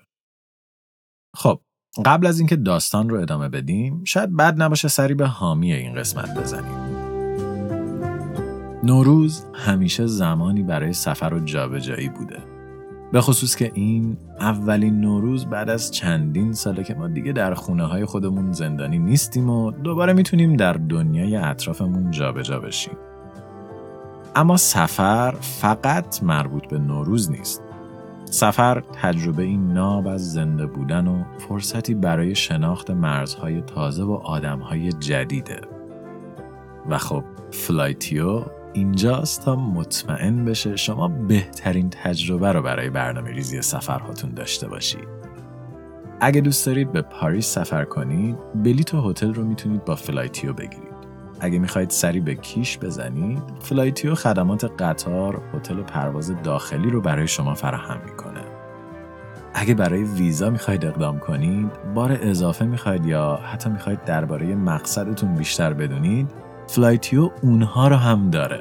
خب 1.36 1.60
قبل 2.04 2.26
از 2.26 2.38
اینکه 2.38 2.56
داستان 2.56 3.08
رو 3.08 3.20
ادامه 3.20 3.48
بدیم 3.48 4.04
شاید 4.04 4.36
بد 4.36 4.62
نباشه 4.62 4.88
سری 4.88 5.14
به 5.14 5.26
حامی 5.26 5.72
این 5.72 5.94
قسمت 5.94 6.38
بزنیم. 6.38 6.92
نوروز 8.84 9.44
همیشه 9.54 10.06
زمانی 10.06 10.62
برای 10.62 10.92
سفر 10.92 11.34
و 11.34 11.44
جابجایی 11.44 12.08
بوده. 12.08 12.38
به 13.12 13.20
خصوص 13.20 13.56
که 13.56 13.72
این 13.74 14.16
اولین 14.40 15.00
نوروز 15.00 15.46
بعد 15.46 15.70
از 15.70 15.90
چندین 15.90 16.52
ساله 16.52 16.84
که 16.84 16.94
ما 16.94 17.08
دیگه 17.08 17.32
در 17.32 17.54
خونه 17.54 17.84
های 17.86 18.04
خودمون 18.04 18.52
زندانی 18.52 18.98
نیستیم 18.98 19.50
و 19.50 19.70
دوباره 19.70 20.12
می‌تونیم 20.12 20.56
در 20.56 20.72
دنیای 20.72 21.36
اطرافمون 21.36 22.10
جابجا 22.10 22.60
بشیم. 22.60 22.96
اما 24.34 24.56
سفر 24.56 25.34
فقط 25.40 26.22
مربوط 26.22 26.66
به 26.66 26.78
نوروز 26.78 27.30
نیست. 27.30 27.62
سفر 28.24 28.80
تجربه 28.80 29.42
ای 29.42 29.72
ناب 29.72 30.06
از 30.06 30.32
زنده 30.32 30.66
بودن 30.66 31.06
و 31.06 31.24
فرصتی 31.38 31.94
برای 31.94 32.34
شناخت 32.34 32.90
مرزهای 32.90 33.60
تازه 33.60 34.02
و 34.02 34.12
آدمهای 34.12 34.92
جدیده. 34.92 35.60
و 36.88 36.98
خب 36.98 37.24
Flightio 37.50 38.42
اینجاست 38.72 39.44
تا 39.44 39.56
مطمئن 39.56 40.44
بشه 40.44 40.76
شما 40.76 41.08
بهترین 41.08 41.90
تجربه 41.90 42.52
رو 42.52 42.62
برای 42.62 42.90
برنامه 42.90 43.30
ریزی 43.30 43.62
سفرهاتون 43.62 44.30
داشته 44.30 44.68
باشید. 44.68 45.08
اگه 46.20 46.40
دوست 46.40 46.66
دارید 46.66 46.92
به 46.92 47.02
پاریس 47.02 47.46
سفر 47.46 47.84
کنید، 47.84 48.36
بلیت 48.54 48.94
و 48.94 49.10
هتل 49.10 49.34
رو 49.34 49.44
می‌تونید 49.44 49.84
با 49.84 49.94
Flightio 49.94 50.52
بگیرید. 50.52 50.91
اگه 51.44 51.58
می‌خواید 51.58 51.90
سری 51.90 52.20
به 52.20 52.34
کیش 52.34 52.78
بزنید، 52.78 53.42
Flightio 53.60 54.14
خدمات 54.14 54.64
قطار، 54.82 55.42
هتل 55.54 55.78
و 55.78 55.82
پرواز 55.82 56.42
داخلی 56.42 56.90
رو 56.90 57.00
برای 57.00 57.28
شما 57.28 57.54
فراهم 57.54 57.98
می‌کنه. 58.04 58.40
اگه 59.54 59.74
برای 59.74 60.04
ویزا 60.04 60.50
می‌خواید 60.50 60.86
اقدام 60.86 61.18
کنید، 61.18 61.70
بار 61.94 62.18
اضافه 62.22 62.64
می‌خواید 62.64 63.06
یا 63.06 63.36
حتی 63.36 63.70
می‌خواید 63.70 64.04
درباره 64.04 64.54
مقصدتون 64.54 65.34
بیشتر 65.34 65.72
بدونید، 65.72 66.30
Flightio 66.66 67.30
اونها 67.42 67.88
رو 67.88 67.96
هم 67.96 68.30
داره. 68.30 68.60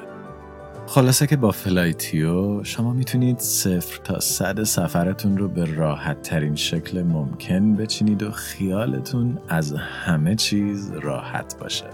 خلاصه 0.88 1.28
که 1.28 1.38
با 1.38 1.52
Flightio 1.52 2.64
شما 2.64 2.94
می‌تونید 2.94 3.40
صفر 3.40 4.00
تا 4.04 4.20
صد 4.20 4.64
سفرتون 4.64 5.38
رو 5.38 5.48
به 5.48 5.76
راحت 5.76 6.22
ترین 6.22 6.56
شکل 6.56 7.04
ممکن 7.04 7.76
بچینید 7.76 8.24
و 8.24 8.32
خیالتون 8.32 9.38
از 9.50 9.74
همه 9.74 10.36
چیز 10.36 10.92
راحت 10.92 11.56
باشه. 11.60 11.86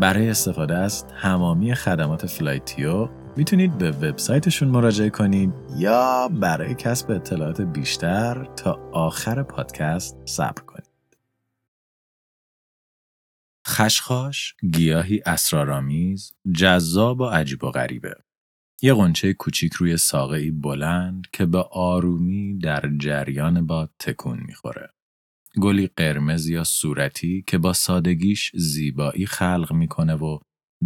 برای 0.00 0.30
استفاده 0.30 0.74
از 0.74 1.06
تمامی 1.06 1.74
خدمات 1.74 2.26
Flightio 2.26 3.08
می‌تونید 3.36 3.78
به 3.78 3.90
وبسایتشون 3.90 4.68
مراجعه 4.68 5.10
کنید 5.10 5.52
یا 5.76 6.28
برای 6.28 6.74
کسب 6.74 7.10
اطلاعات 7.10 7.60
بیشتر 7.60 8.44
تا 8.44 8.90
آخر 8.92 9.42
پادکست 9.42 10.16
صبر 10.24 10.62
کنید. 10.62 10.84
خشخاش 13.66 14.54
گیاهی 14.72 15.22
اسرارآمیز، 15.26 16.32
جذاب 16.56 17.20
و 17.20 17.24
عجیب 17.24 17.64
و 17.64 17.70
غریبه. 17.70 18.14
یه 18.82 18.94
غنچه 18.94 19.32
کوچیک 19.32 19.72
روی 19.72 19.96
ساقه 19.96 20.50
بلند 20.50 21.26
که 21.32 21.46
به 21.46 21.62
آرومی 21.70 22.58
در 22.58 22.90
جریان 22.98 23.66
باد 23.66 23.90
تکون 23.98 24.40
می‌خوره. 24.46 24.90
گلی 25.60 25.90
قرمز 25.96 26.48
یا 26.48 26.64
صورتی 26.64 27.44
که 27.46 27.58
با 27.58 27.72
سادگیش 27.72 28.50
زیبایی 28.54 29.26
خلق 29.26 29.72
می‌کنه 29.72 30.14
و 30.14 30.38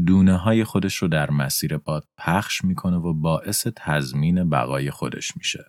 دونه 0.07 0.37
های 0.37 0.64
خودش 0.64 0.96
رو 0.96 1.09
در 1.09 1.31
مسیر 1.31 1.76
باد 1.76 2.04
پخش 2.18 2.64
می‌کنه 2.64 2.96
و 2.96 3.14
باعث 3.14 3.66
تضمین 3.76 4.50
بقای 4.50 4.90
خودش 4.90 5.37
میشه. 5.37 5.64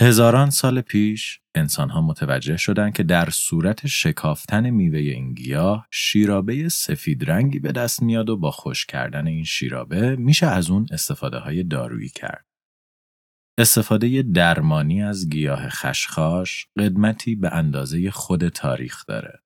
هزاران 0.00 0.50
سال 0.50 0.80
پیش 0.80 1.40
انسانها 1.54 2.00
متوجه 2.00 2.56
شدند 2.56 2.94
که 2.94 3.02
در 3.02 3.30
صورت 3.30 3.86
شکافتن 3.86 4.70
میوه 4.70 4.98
این 4.98 5.34
گیاه 5.34 5.86
شیرابه 5.90 6.68
سفید 6.68 7.30
رنگی 7.30 7.58
به 7.58 7.72
دست 7.72 8.02
میاد 8.02 8.30
و 8.30 8.36
با 8.36 8.50
خوش 8.50 8.86
کردن 8.86 9.26
این 9.26 9.44
شیرابه 9.44 10.16
میشه 10.16 10.46
از 10.46 10.70
اون 10.70 10.86
استفاده 10.90 11.38
های 11.38 11.62
دارویی 11.62 12.08
کرد. 12.08 12.45
استفاده 13.58 14.22
درمانی 14.22 15.02
از 15.02 15.28
گیاه 15.28 15.68
خشخاش 15.68 16.66
قدمتی 16.78 17.34
به 17.34 17.54
اندازه 17.54 18.10
خود 18.10 18.48
تاریخ 18.48 19.06
داره. 19.06 19.40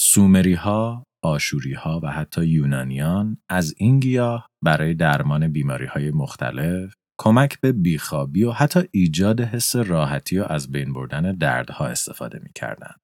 سومری 0.00 0.54
ها، 0.54 1.04
آشوری 1.24 1.74
ها 1.74 2.00
و 2.02 2.10
حتی 2.10 2.46
یونانیان 2.46 3.38
از 3.48 3.74
این 3.76 4.00
گیاه 4.00 4.48
برای 4.64 4.94
درمان 4.94 5.48
بیماری 5.48 5.86
های 5.86 6.10
مختلف 6.10 6.94
کمک 7.20 7.60
به 7.60 7.72
بیخوابی 7.72 8.44
و 8.44 8.52
حتی 8.52 8.80
ایجاد 8.90 9.40
حس 9.40 9.76
راحتی 9.76 10.38
و 10.38 10.44
از 10.48 10.70
بین 10.72 10.92
بردن 10.92 11.32
دردها 11.36 11.86
استفاده 11.86 12.40
می 12.42 12.50
کردن. 12.54 12.94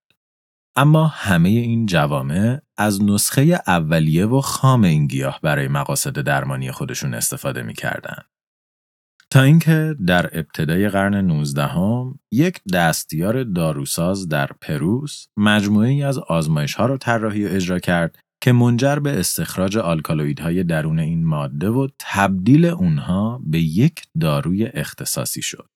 اما 0.76 1.06
همه 1.06 1.48
این 1.48 1.86
جوامع 1.86 2.60
از 2.78 3.02
نسخه 3.02 3.60
اولیه 3.66 4.26
و 4.26 4.40
خام 4.40 4.84
این 4.84 5.06
گیاه 5.06 5.40
برای 5.42 5.68
مقاصد 5.68 6.18
درمانی 6.18 6.70
خودشون 6.70 7.14
استفاده 7.14 7.62
می 7.62 7.74
کردن. 7.74 8.22
تا 9.32 9.42
اینکه 9.42 9.96
در 10.06 10.38
ابتدای 10.38 10.88
قرن 10.88 11.14
19 11.14 11.66
هم، 11.66 12.18
یک 12.32 12.60
دستیار 12.72 13.44
داروساز 13.44 14.28
در 14.28 14.50
پروس 14.60 15.26
مجموعی 15.36 16.02
از 16.02 16.18
آزمایش 16.18 16.74
ها 16.74 16.86
را 16.86 16.96
طراحی 16.96 17.44
و 17.44 17.48
اجرا 17.48 17.78
کرد 17.78 18.18
که 18.42 18.52
منجر 18.52 18.96
به 18.96 19.20
استخراج 19.20 19.78
آلکالویدهای 19.78 20.64
درون 20.64 20.98
این 20.98 21.26
ماده 21.26 21.68
و 21.68 21.88
تبدیل 21.98 22.66
اونها 22.66 23.42
به 23.46 23.60
یک 23.60 24.02
داروی 24.20 24.66
اختصاصی 24.66 25.42
شد. 25.42 25.68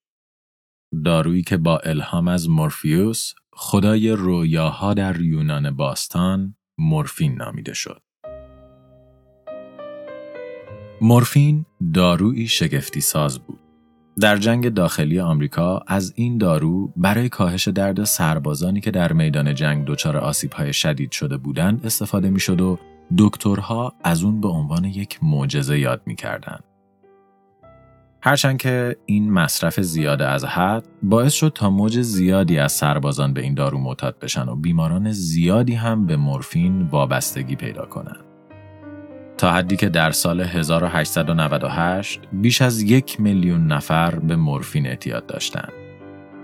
دارویی 1.05 1.43
که 1.43 1.57
با 1.57 1.79
الهام 1.79 2.29
از 2.29 2.49
مورفیوس، 2.49 3.33
خدای 3.53 4.11
رویاها 4.11 4.95
در 4.95 5.21
یونان 5.21 5.71
باستان، 5.71 6.57
مورفین 6.79 7.35
نامیده 7.35 7.75
شد. 7.75 8.03
مورفین 11.01 11.67
دارویی 11.95 12.49
شگفتی 12.49 13.01
ساز 13.01 13.39
بود. 13.39 13.59
در 14.21 14.37
جنگ 14.37 14.69
داخلی 14.69 15.21
آمریکا 15.21 15.83
از 15.87 16.13
این 16.17 16.39
دارو 16.39 16.93
برای 16.97 17.29
کاهش 17.29 17.69
درد 17.69 18.05
سربازانی 18.05 18.81
که 18.81 18.91
در 18.91 19.13
میدان 19.13 19.55
جنگ 19.55 19.85
دچار 19.85 20.17
آسیب‌های 20.17 20.73
شدید 20.73 21.11
شده 21.11 21.37
بودند 21.37 21.87
استفاده 21.87 22.31
می‌شد 22.31 22.61
و 22.61 22.79
دکترها 23.19 23.95
از 24.05 24.23
اون 24.23 24.41
به 24.41 24.49
عنوان 24.49 24.85
یک 24.85 25.19
معجزه 25.23 25.79
یاد 25.79 26.03
می‌کردند. 26.07 26.65
هرچند 28.23 28.59
که 28.59 28.97
این 29.07 29.33
مصرف 29.33 29.81
زیاد 29.81 30.23
از 30.23 30.45
حد 30.45 30.85
باعث 31.03 31.33
شد 31.33 31.53
تا 31.55 31.71
موج 31.71 32.01
زیادی 32.01 32.59
از 32.59 32.73
سربازان 32.73 33.33
به 33.33 33.43
این 33.43 33.55
دارو 33.55 33.79
معتاد 33.79 34.19
بشن 34.19 34.49
و 34.49 34.57
بیماران 34.57 35.13
زیادی 35.13 35.75
هم 35.75 36.07
به 36.07 36.17
مورفین 36.17 36.83
وابستگی 36.83 37.57
پیدا 37.57 37.87
کنند. 37.87 38.26
تا 39.39 39.53
حدی 39.53 39.77
که 39.77 39.89
در 39.89 40.11
سال 40.11 40.41
1898 40.41 42.21
بیش 42.33 42.63
از 42.63 42.83
یک 42.83 43.21
میلیون 43.21 43.67
نفر 43.67 44.15
به 44.15 44.37
مورفین 44.37 44.87
اعتیاد 44.87 45.27
داشتند. 45.27 45.73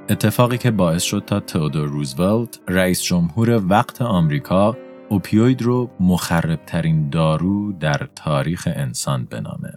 اتفاقی 0.09 0.59
که 0.59 0.71
باعث 0.71 1.03
شد 1.03 1.23
تا 1.27 1.41
تئودور 1.41 1.89
روزولت 1.89 2.61
رئیس 2.69 3.03
جمهور 3.03 3.63
وقت 3.69 4.03
آمریکا 4.03 4.77
اوپیوید 5.09 5.63
رو 5.63 5.91
مخربترین 6.01 7.11
دارو 7.11 7.73
در 7.73 8.09
تاریخ 8.15 8.69
انسان 8.77 9.25
بنامه. 9.25 9.73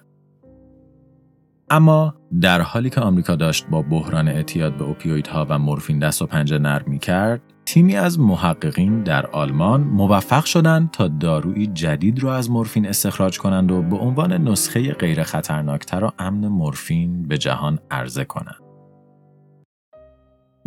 اما 1.69 2.15
در 2.41 2.61
حالی 2.61 2.89
که 2.89 3.01
آمریکا 3.01 3.35
داشت 3.35 3.65
با 3.67 3.81
بحران 3.81 4.27
اعتیاد 4.27 4.77
به 4.77 4.83
اوپیویدها 4.83 5.45
و 5.49 5.59
مورفین 5.59 5.99
دست 5.99 6.21
و 6.21 6.25
پنجه 6.25 6.57
نرم 6.57 6.85
می 6.87 6.99
کرد، 6.99 7.41
تیمی 7.65 7.95
از 7.95 8.19
محققین 8.19 9.03
در 9.03 9.25
آلمان 9.27 9.81
موفق 9.81 10.45
شدند 10.45 10.91
تا 10.91 11.07
دارویی 11.07 11.67
جدید 11.67 12.23
را 12.23 12.35
از 12.35 12.51
مورفین 12.51 12.87
استخراج 12.87 13.39
کنند 13.39 13.71
و 13.71 13.81
به 13.81 13.95
عنوان 13.95 14.33
نسخه 14.33 14.93
غیر 14.93 15.23
خطرناکتر 15.23 16.03
و 16.03 16.11
امن 16.19 16.47
مورفین 16.47 17.27
به 17.27 17.37
جهان 17.37 17.79
عرضه 17.91 18.25
کنند. 18.25 18.65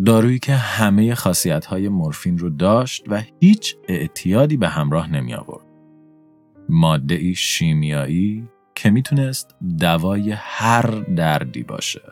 دارویی 0.05 0.39
که 0.39 0.53
همه 0.53 1.15
های 1.69 1.89
مورفین 1.89 2.39
رو 2.39 2.51
داشت 2.51 3.05
و 3.09 3.23
هیچ 3.41 3.77
اعتیادی 3.89 4.57
به 4.57 4.69
همراه 4.69 5.13
نمی 5.13 5.35
آورد. 5.35 5.67
ماده 6.69 7.35
شیمیایی 7.35 8.49
که 8.75 8.91
می‌تونست 8.91 9.55
دوای 9.79 10.31
هر 10.37 10.87
دردی 11.17 11.63
باشه. 11.63 12.03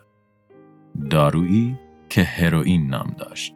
دارویی 1.10 1.78
که 2.08 2.22
هروئین 2.22 2.86
نام 2.86 3.14
داشت. 3.18 3.54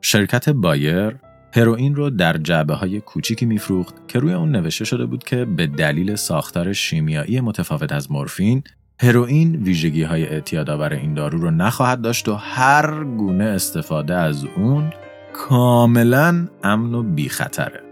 شرکت 0.00 0.48
بایر 0.48 1.16
هروئین 1.54 1.94
رو 1.94 2.10
در 2.10 2.36
جعبه 2.36 2.74
های 2.74 3.00
کوچیکی 3.00 3.46
میفروخت 3.46 3.94
که 4.08 4.18
روی 4.18 4.32
اون 4.32 4.50
نوشته 4.50 4.84
شده 4.84 5.06
بود 5.06 5.24
که 5.24 5.44
به 5.44 5.66
دلیل 5.66 6.14
ساختار 6.14 6.72
شیمیایی 6.72 7.40
متفاوت 7.40 7.92
از 7.92 8.12
مورفین 8.12 8.62
هروئین 9.00 9.56
ویژگی 9.56 10.02
های 10.02 10.26
اعتیادآور 10.26 10.92
این 10.92 11.14
دارو 11.14 11.38
رو 11.38 11.50
نخواهد 11.50 12.00
داشت 12.00 12.28
و 12.28 12.34
هر 12.34 13.04
گونه 13.04 13.44
استفاده 13.44 14.14
از 14.14 14.44
اون 14.44 14.92
کاملا 15.32 16.48
امن 16.62 16.94
و 16.94 17.02
بی 17.02 17.28
خطره. 17.28 17.82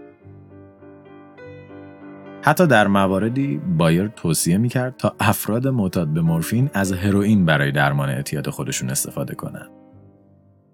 حتی 2.41 2.67
در 2.67 2.87
مواردی 2.87 3.61
بایر 3.77 4.07
توصیه 4.07 4.57
می‌کرد 4.57 4.95
تا 4.97 5.15
افراد 5.19 5.67
معتاد 5.67 6.07
به 6.07 6.21
مورفین 6.21 6.69
از 6.73 6.93
هروئین 6.93 7.45
برای 7.45 7.71
درمان 7.71 8.09
اعتیاد 8.09 8.49
خودشون 8.49 8.89
استفاده 8.89 9.35
کنند. 9.35 9.84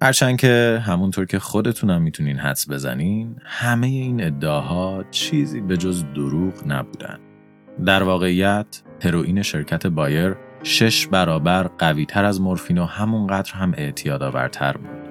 هرچند 0.04 0.38
که 0.38 0.82
همونطور 0.86 1.26
که 1.26 1.40
خودتونم 1.40 2.02
می‌تونین 2.02 2.38
حدس 2.38 2.70
بزنین 2.70 3.36
همه 3.44 3.88
این 3.88 4.24
ادعاها 4.24 5.04
چیزی 5.12 5.62
به 5.62 5.78
جز 5.78 6.06
دروغ 6.16 6.54
نبودن. 6.68 7.20
در 7.86 8.04
واقعیت 8.04 8.82
هروئین 9.04 9.42
شرکت 9.42 9.88
بایر 9.88 10.36
شش 10.64 11.08
برابر 11.08 11.64
قوی 11.64 12.06
تر 12.06 12.26
از 12.26 12.42
مورفین 12.42 12.78
و 12.78 12.86
همونقدر 12.86 13.54
هم 13.54 13.74
اعتیاد 13.78 14.24
آورتر 14.24 14.78
بود. 14.78 15.10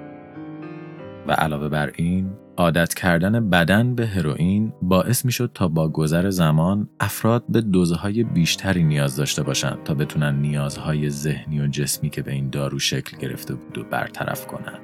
و 1.27 1.31
علاوه 1.31 1.69
بر 1.69 1.91
این 1.95 2.29
عادت 2.61 2.93
کردن 2.93 3.49
بدن 3.49 3.95
به 3.95 4.07
هروئین 4.07 4.73
باعث 4.81 5.25
می 5.25 5.31
شد 5.31 5.51
تا 5.53 5.67
با 5.67 5.89
گذر 5.89 6.29
زمان 6.29 6.89
افراد 6.99 7.43
به 7.49 7.61
دوزهای 7.61 8.23
بیشتری 8.23 8.83
نیاز 8.83 9.15
داشته 9.15 9.43
باشند 9.43 9.83
تا 9.83 9.93
بتونن 9.93 10.41
نیازهای 10.41 11.09
ذهنی 11.09 11.61
و 11.61 11.67
جسمی 11.67 12.09
که 12.09 12.21
به 12.21 12.31
این 12.31 12.49
دارو 12.49 12.79
شکل 12.79 13.17
گرفته 13.17 13.55
بود 13.55 13.77
و 13.77 13.83
برطرف 13.83 14.47
کنند. 14.47 14.79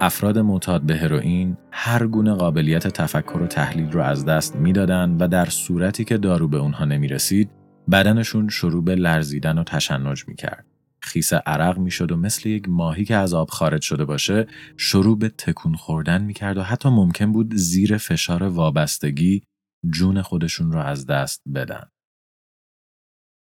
افراد 0.00 0.38
معتاد 0.38 0.82
به 0.82 0.96
هروئین 0.96 1.56
هر 1.70 2.06
گونه 2.06 2.34
قابلیت 2.34 2.88
تفکر 2.88 3.38
و 3.38 3.46
تحلیل 3.46 3.92
رو 3.92 4.00
از 4.00 4.24
دست 4.24 4.56
می‌دادند 4.56 5.22
و 5.22 5.28
در 5.28 5.46
صورتی 5.46 6.04
که 6.04 6.18
دارو 6.18 6.48
به 6.48 6.56
اونها 6.56 6.84
نمی 6.84 7.08
رسید 7.08 7.50
بدنشون 7.90 8.48
شروع 8.48 8.84
به 8.84 8.94
لرزیدن 8.94 9.58
و 9.58 9.64
تشنج 9.64 10.24
می 10.28 10.34
کرد. 10.34 10.75
خیس 11.06 11.32
عرق 11.32 11.78
می‌شد 11.78 12.12
و 12.12 12.16
مثل 12.16 12.48
یک 12.48 12.68
ماهی 12.68 13.04
که 13.04 13.16
از 13.16 13.34
آب 13.34 13.50
خارج 13.50 13.82
شده 13.82 14.04
باشه 14.04 14.46
شروع 14.76 15.18
به 15.18 15.28
تکون 15.28 15.74
خوردن 15.74 16.22
می‌کرد 16.22 16.58
و 16.58 16.62
حتی 16.62 16.88
ممکن 16.88 17.32
بود 17.32 17.54
زیر 17.54 17.96
فشار 17.96 18.42
وابستگی 18.42 19.42
جون 19.90 20.22
خودشون 20.22 20.72
را 20.72 20.84
از 20.84 21.06
دست 21.06 21.42
بدن. 21.54 21.90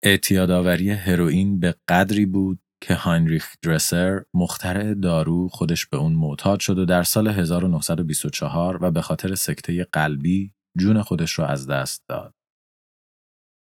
اعتیادآوری 0.05 0.91
هروئین 0.91 1.61
به 1.61 1.75
قدری 1.89 2.27
بود 2.27 2.61
که 2.83 2.95
هاینریخ 2.95 3.55
درسر 3.63 4.23
مخترع 4.35 4.95
دارو 4.95 5.49
خودش 5.49 5.87
به 5.87 5.97
اون 5.97 6.13
معتاد 6.13 6.61
شد 6.61 6.79
و 6.79 6.85
در 6.85 7.03
سال 7.03 7.29
1924 7.29 8.85
و 8.85 8.91
به 8.91 9.01
خاطر 9.01 9.35
سکته 9.35 9.85
قلبی 9.93 10.53
جون 10.79 11.03
خودش 11.03 11.39
را 11.39 11.47
از 11.47 11.67
دست 11.67 12.05
داد. 12.09 12.35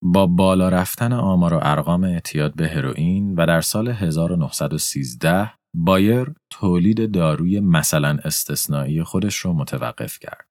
با 0.04 0.28
بالا 0.28 0.70
رفتن 0.70 1.14
آمار 1.14 1.54
و 1.54 1.60
ارقام 1.62 2.04
اعتیاد 2.04 2.56
به 2.56 2.68
هروئین 2.68 3.36
و 3.36 3.46
در 3.46 3.62
سال 3.62 3.88
1913 3.88 5.52
بایر 5.76 6.34
تولید 6.50 7.12
داروی 7.12 7.60
مثلا 7.60 8.18
استثنایی 8.24 9.04
خودش 9.04 9.38
رو 9.38 9.54
متوقف 9.54 10.20
کرد. 10.20 10.48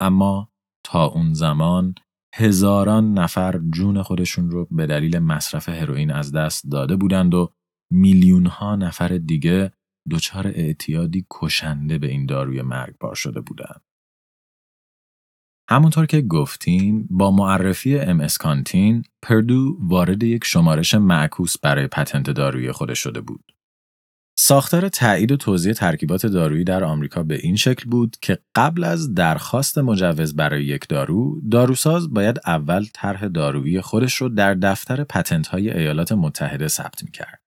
اما 0.00 0.52
تا 0.84 1.04
اون 1.04 1.32
زمان 1.32 1.94
هزاران 2.34 3.12
نفر 3.12 3.60
جون 3.74 4.02
خودشون 4.02 4.50
رو 4.50 4.68
به 4.70 4.86
دلیل 4.86 5.18
مصرف 5.18 5.68
هروئین 5.68 6.10
از 6.10 6.32
دست 6.32 6.70
داده 6.70 6.96
بودند 6.96 7.34
و 7.34 7.52
میلیون 7.92 8.46
ها 8.46 8.76
نفر 8.76 9.08
دیگه 9.08 9.72
دچار 10.10 10.46
اعتیادی 10.46 11.26
کشنده 11.30 11.98
به 11.98 12.06
این 12.06 12.26
داروی 12.26 12.62
مرگبار 12.62 13.14
شده 13.14 13.40
بودند. 13.40 13.80
همونطور 15.72 16.06
که 16.06 16.20
گفتیم 16.20 17.08
با 17.10 17.30
معرفی 17.30 17.98
ام 17.98 18.20
اسکانتین 18.20 19.04
پردو 19.22 19.76
وارد 19.80 20.22
یک 20.22 20.44
شمارش 20.44 20.94
معکوس 20.94 21.58
برای 21.58 21.86
پتنت 21.86 22.30
دارویی 22.30 22.72
خودش 22.72 22.98
شده 22.98 23.20
بود. 23.20 23.44
ساختار 24.38 24.88
تایید 24.88 25.32
و 25.32 25.36
توزیع 25.36 25.72
ترکیبات 25.72 26.26
دارویی 26.26 26.64
در 26.64 26.84
آمریکا 26.84 27.22
به 27.22 27.38
این 27.42 27.56
شکل 27.56 27.90
بود 27.90 28.16
که 28.22 28.38
قبل 28.54 28.84
از 28.84 29.14
درخواست 29.14 29.78
مجوز 29.78 30.36
برای 30.36 30.64
یک 30.64 30.88
دارو، 30.88 31.40
داروساز 31.50 32.14
باید 32.14 32.40
اول 32.46 32.86
طرح 32.94 33.28
دارویی 33.28 33.80
خودش 33.80 34.14
رو 34.14 34.28
در 34.28 34.54
دفتر 34.54 35.04
پتنت 35.04 35.46
های 35.46 35.70
ایالات 35.70 36.12
متحده 36.12 36.68
ثبت 36.68 37.04
می 37.04 37.10
کرد. 37.10 37.42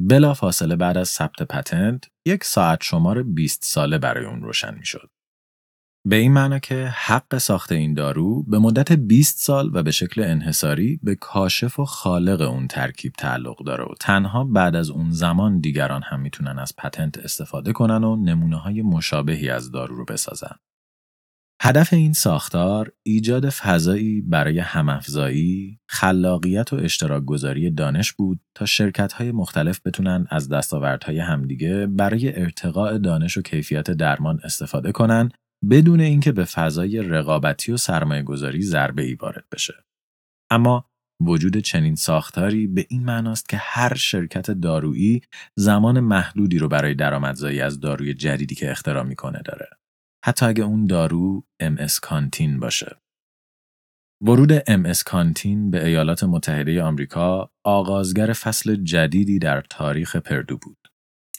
بلا 0.00 0.34
فاصله 0.34 0.76
بعد 0.76 0.98
از 0.98 1.08
ثبت 1.08 1.42
پتنت، 1.42 2.04
یک 2.26 2.44
ساعت 2.44 2.78
شمار 2.82 3.22
20 3.22 3.64
ساله 3.64 3.98
برای 3.98 4.26
اون 4.26 4.42
روشن 4.42 4.74
می 4.78 4.86
شد. 4.86 5.10
به 6.06 6.16
این 6.16 6.32
معنا 6.32 6.58
که 6.58 6.86
حق 6.94 7.38
ساخت 7.38 7.72
این 7.72 7.94
دارو 7.94 8.42
به 8.42 8.58
مدت 8.58 8.92
20 8.92 9.38
سال 9.38 9.70
و 9.72 9.82
به 9.82 9.90
شکل 9.90 10.22
انحصاری 10.22 11.00
به 11.02 11.14
کاشف 11.14 11.80
و 11.80 11.84
خالق 11.84 12.40
اون 12.40 12.68
ترکیب 12.68 13.12
تعلق 13.12 13.64
داره 13.64 13.84
و 13.84 13.94
تنها 14.00 14.44
بعد 14.44 14.76
از 14.76 14.90
اون 14.90 15.10
زمان 15.10 15.60
دیگران 15.60 16.02
هم 16.04 16.20
می‌تونن 16.20 16.58
از 16.58 16.76
پتنت 16.76 17.18
استفاده 17.18 17.72
کنن 17.72 18.04
و 18.04 18.16
نمونه 18.16 18.56
های 18.56 18.82
مشابهی 18.82 19.50
از 19.50 19.70
دارو 19.70 19.96
رو 19.96 20.04
بسازن. 20.04 20.56
هدف 21.62 21.92
این 21.92 22.12
ساختار 22.12 22.92
ایجاد 23.02 23.48
فضایی 23.48 24.20
برای 24.20 24.58
همافزایی، 24.58 25.80
خلاقیت 25.88 26.72
و 26.72 26.76
اشتراک 26.76 27.24
گذاری 27.24 27.70
دانش 27.70 28.12
بود 28.12 28.40
تا 28.54 28.66
شرکت 28.66 29.12
های 29.12 29.32
مختلف 29.32 29.80
بتونن 29.84 30.26
از 30.30 30.48
دستاوردهای 30.48 31.18
همدیگه 31.18 31.86
برای 31.86 32.40
ارتقاء 32.40 32.98
دانش 32.98 33.36
و 33.36 33.42
کیفیت 33.42 33.90
درمان 33.90 34.40
استفاده 34.44 34.92
کنن 34.92 35.30
بدون 35.70 36.00
اینکه 36.00 36.32
به 36.32 36.44
فضای 36.44 37.02
رقابتی 37.02 37.72
و 37.72 37.76
سرمایه 37.76 38.22
گذاری 38.22 38.62
ضربه 38.62 39.02
ای 39.02 39.14
وارد 39.14 39.44
بشه. 39.52 39.74
اما 40.50 40.90
وجود 41.20 41.56
چنین 41.56 41.94
ساختاری 41.94 42.66
به 42.66 42.86
این 42.88 43.04
معناست 43.04 43.48
که 43.48 43.56
هر 43.56 43.94
شرکت 43.94 44.50
دارویی 44.50 45.22
زمان 45.56 46.00
محدودی 46.00 46.58
رو 46.58 46.68
برای 46.68 46.94
درآمدزایی 46.94 47.60
از 47.60 47.80
داروی 47.80 48.14
جدیدی 48.14 48.54
که 48.54 48.70
اختراع 48.70 49.02
می‌کنه 49.02 49.42
داره. 49.44 49.68
حتی 50.24 50.46
اگه 50.46 50.64
اون 50.64 50.86
دارو 50.86 51.46
MS 51.62 52.00
کانتین 52.00 52.60
باشه. 52.60 52.96
ورود 54.22 54.58
MS 54.58 55.02
کانتین 55.02 55.70
به 55.70 55.86
ایالات 55.86 56.24
متحده 56.24 56.82
آمریکا 56.82 57.50
آغازگر 57.64 58.32
فصل 58.32 58.76
جدیدی 58.76 59.38
در 59.38 59.60
تاریخ 59.60 60.16
پردو 60.16 60.58
بود. 60.58 60.83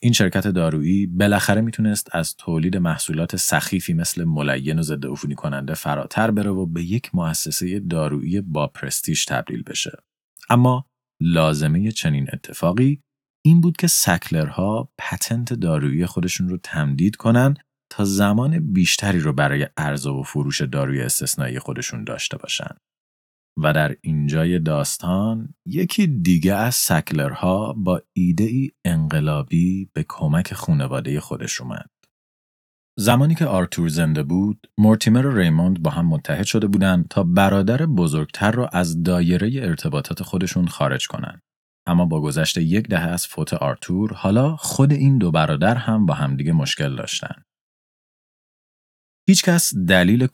این 0.05 0.13
شرکت 0.13 0.47
دارویی 0.47 1.07
بالاخره 1.07 1.61
می‌تونست 1.61 2.09
از 2.11 2.35
تولید 2.35 2.77
محصولات 2.77 3.35
سخیفی 3.35 3.93
مثل 3.93 4.23
ملین 4.23 4.79
و 4.79 4.81
ضد 4.81 5.05
عفونی 5.05 5.35
کننده 5.35 5.73
فراتر 5.73 6.31
بره 6.31 6.51
و 6.51 6.65
به 6.65 6.83
یک 6.83 7.15
مؤسسه 7.15 7.79
دارویی 7.79 8.41
با 8.41 8.67
پرستیژ 8.67 9.25
تبدیل 9.25 9.63
بشه. 9.63 9.97
اما 10.49 10.85
لازمه 11.21 11.91
چنین 11.91 12.27
اتفاقی 12.33 13.01
این 13.45 13.61
بود 13.61 13.77
که 13.77 13.87
سکلرها 13.87 14.89
پتنت 14.97 15.53
دارویی 15.53 16.05
خودشون 16.05 16.49
رو 16.49 16.57
تمدید 16.57 17.15
کنن 17.15 17.53
تا 17.89 18.05
زمان 18.05 18.73
بیشتری 18.73 19.19
رو 19.19 19.33
برای 19.33 19.67
عرضه 19.77 20.09
و 20.09 20.23
فروش 20.23 20.61
داروی 20.61 21.01
استثنایی 21.01 21.59
خودشون 21.59 22.03
داشته 22.03 22.37
باشن. 22.37 22.75
و 23.57 23.73
در 23.73 23.95
اینجای 24.01 24.59
داستان 24.59 25.53
یکی 25.65 26.07
دیگه 26.07 26.53
از 26.55 26.75
سکلرها 26.75 27.73
با 27.73 28.01
ایده 28.13 28.43
ای 28.43 28.71
انقلابی 28.85 29.89
به 29.93 30.05
کمک 30.09 30.53
خانواده 30.53 31.19
خودش 31.19 31.61
اومد. 31.61 31.89
زمانی 32.97 33.35
که 33.35 33.45
آرتور 33.45 33.87
زنده 33.87 34.23
بود، 34.23 34.67
مورتیمر 34.77 35.25
و 35.25 35.37
ریموند 35.37 35.81
با 35.81 35.91
هم 35.91 36.07
متحد 36.07 36.45
شده 36.45 36.67
بودند 36.67 37.07
تا 37.07 37.23
برادر 37.23 37.85
بزرگتر 37.85 38.51
را 38.51 38.67
از 38.67 39.03
دایره 39.03 39.51
ارتباطات 39.55 40.23
خودشون 40.23 40.67
خارج 40.67 41.07
کنند. 41.07 41.41
اما 41.87 42.05
با 42.05 42.21
گذشت 42.21 42.57
یک 42.57 42.87
دهه 42.87 43.07
از 43.07 43.27
فوت 43.27 43.53
آرتور، 43.53 44.13
حالا 44.13 44.55
خود 44.55 44.93
این 44.93 45.17
دو 45.17 45.31
برادر 45.31 45.75
هم 45.75 46.05
با 46.05 46.13
همدیگه 46.13 46.51
مشکل 46.51 46.95
داشتن. 46.95 47.43
هیچکس 49.29 49.75
دلیل 49.75 50.27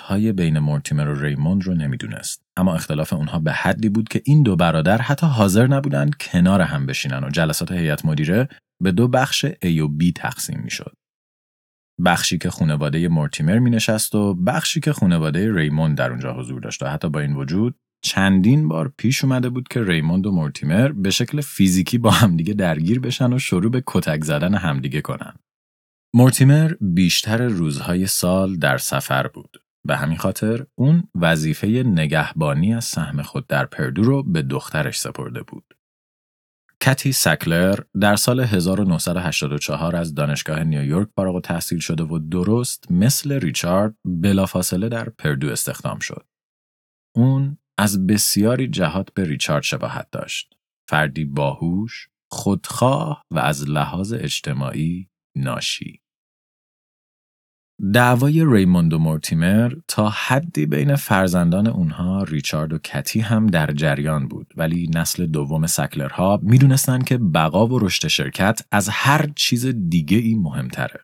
های 0.00 0.32
بین 0.32 0.58
مورتیمر 0.58 1.08
و 1.08 1.22
ریموند 1.22 1.62
رو 1.62 1.74
نمی‌دونست 1.74 2.47
اما 2.58 2.74
اختلاف 2.74 3.12
اونها 3.12 3.38
به 3.38 3.52
حدی 3.52 3.88
بود 3.88 4.08
که 4.08 4.22
این 4.24 4.42
دو 4.42 4.56
برادر 4.56 5.02
حتی 5.02 5.26
حاضر 5.26 5.66
نبودند 5.66 6.16
کنار 6.16 6.60
هم 6.60 6.86
بشینن 6.86 7.24
و 7.24 7.30
جلسات 7.30 7.72
هیئت 7.72 8.04
مدیره 8.04 8.48
به 8.82 8.92
دو 8.92 9.08
بخش 9.08 9.46
A 9.46 9.66
و 9.66 9.88
B 9.98 10.12
تقسیم 10.16 10.60
می‌شد. 10.64 10.92
بخشی 12.04 12.38
که 12.38 12.50
خانواده 12.50 13.08
مورتیمر 13.08 13.58
می 13.58 13.70
نشست 13.70 14.14
و 14.14 14.34
بخشی 14.34 14.80
که 14.80 14.92
خانواده 14.92 15.54
ریموند 15.54 15.98
در 15.98 16.10
اونجا 16.10 16.34
حضور 16.34 16.60
داشت 16.60 16.82
و 16.82 16.86
حتی 16.86 17.08
با 17.08 17.20
این 17.20 17.36
وجود 17.36 17.74
چندین 18.04 18.68
بار 18.68 18.92
پیش 18.98 19.24
اومده 19.24 19.48
بود 19.48 19.68
که 19.68 19.84
ریموند 19.84 20.26
و 20.26 20.32
مورتیمر 20.32 20.92
به 20.92 21.10
شکل 21.10 21.40
فیزیکی 21.40 21.98
با 21.98 22.10
همدیگه 22.10 22.54
درگیر 22.54 23.00
بشن 23.00 23.32
و 23.32 23.38
شروع 23.38 23.70
به 23.70 23.82
کتک 23.86 24.24
زدن 24.24 24.54
همدیگه 24.54 25.00
کنن. 25.00 25.34
مورتیمر 26.14 26.72
بیشتر 26.80 27.42
روزهای 27.42 28.06
سال 28.06 28.56
در 28.56 28.78
سفر 28.78 29.26
بود. 29.26 29.62
به 29.88 29.96
همین 29.96 30.18
خاطر 30.18 30.66
اون 30.74 31.02
وظیفه 31.14 31.66
نگهبانی 31.86 32.74
از 32.74 32.84
سهم 32.84 33.22
خود 33.22 33.46
در 33.46 33.66
پردو 33.66 34.02
رو 34.02 34.22
به 34.22 34.42
دخترش 34.42 34.98
سپرده 34.98 35.42
بود. 35.42 35.74
کتی 36.80 37.12
سکلر 37.12 37.78
در 38.00 38.16
سال 38.16 38.40
1984 38.40 39.96
از 39.96 40.14
دانشگاه 40.14 40.64
نیویورک 40.64 41.08
فارغ 41.16 41.40
تحصیل 41.40 41.78
شده 41.78 42.02
و 42.02 42.18
درست 42.18 42.92
مثل 42.92 43.32
ریچارد 43.32 43.94
بلافاصله 44.04 44.88
در 44.88 45.08
پردو 45.08 45.48
استخدام 45.48 45.98
شد. 45.98 46.26
اون 47.16 47.58
از 47.78 48.06
بسیاری 48.06 48.68
جهات 48.68 49.14
به 49.14 49.24
ریچارد 49.24 49.62
شباهت 49.62 50.08
داشت. 50.12 50.54
فردی 50.88 51.24
باهوش، 51.24 52.08
خودخواه 52.30 53.24
و 53.30 53.38
از 53.38 53.68
لحاظ 53.68 54.12
اجتماعی 54.12 55.10
ناشی 55.36 56.02
دعوای 57.94 58.44
ریموند 58.44 58.92
و 58.92 58.98
مورتیمر 58.98 59.72
تا 59.88 60.08
حدی 60.08 60.66
بین 60.66 60.96
فرزندان 60.96 61.66
اونها 61.66 62.22
ریچارد 62.22 62.72
و 62.72 62.78
کتی 62.78 63.20
هم 63.20 63.46
در 63.46 63.72
جریان 63.72 64.28
بود 64.28 64.54
ولی 64.56 64.90
نسل 64.94 65.26
دوم 65.26 65.66
سکلرها 65.66 66.40
می‌دونستند 66.42 67.04
که 67.04 67.18
بقا 67.18 67.66
و 67.66 67.78
رشد 67.78 68.08
شرکت 68.08 68.60
از 68.72 68.88
هر 68.88 69.30
چیز 69.36 69.66
دیگه 69.66 70.18
ای 70.18 70.34
مهمتره. 70.34 71.00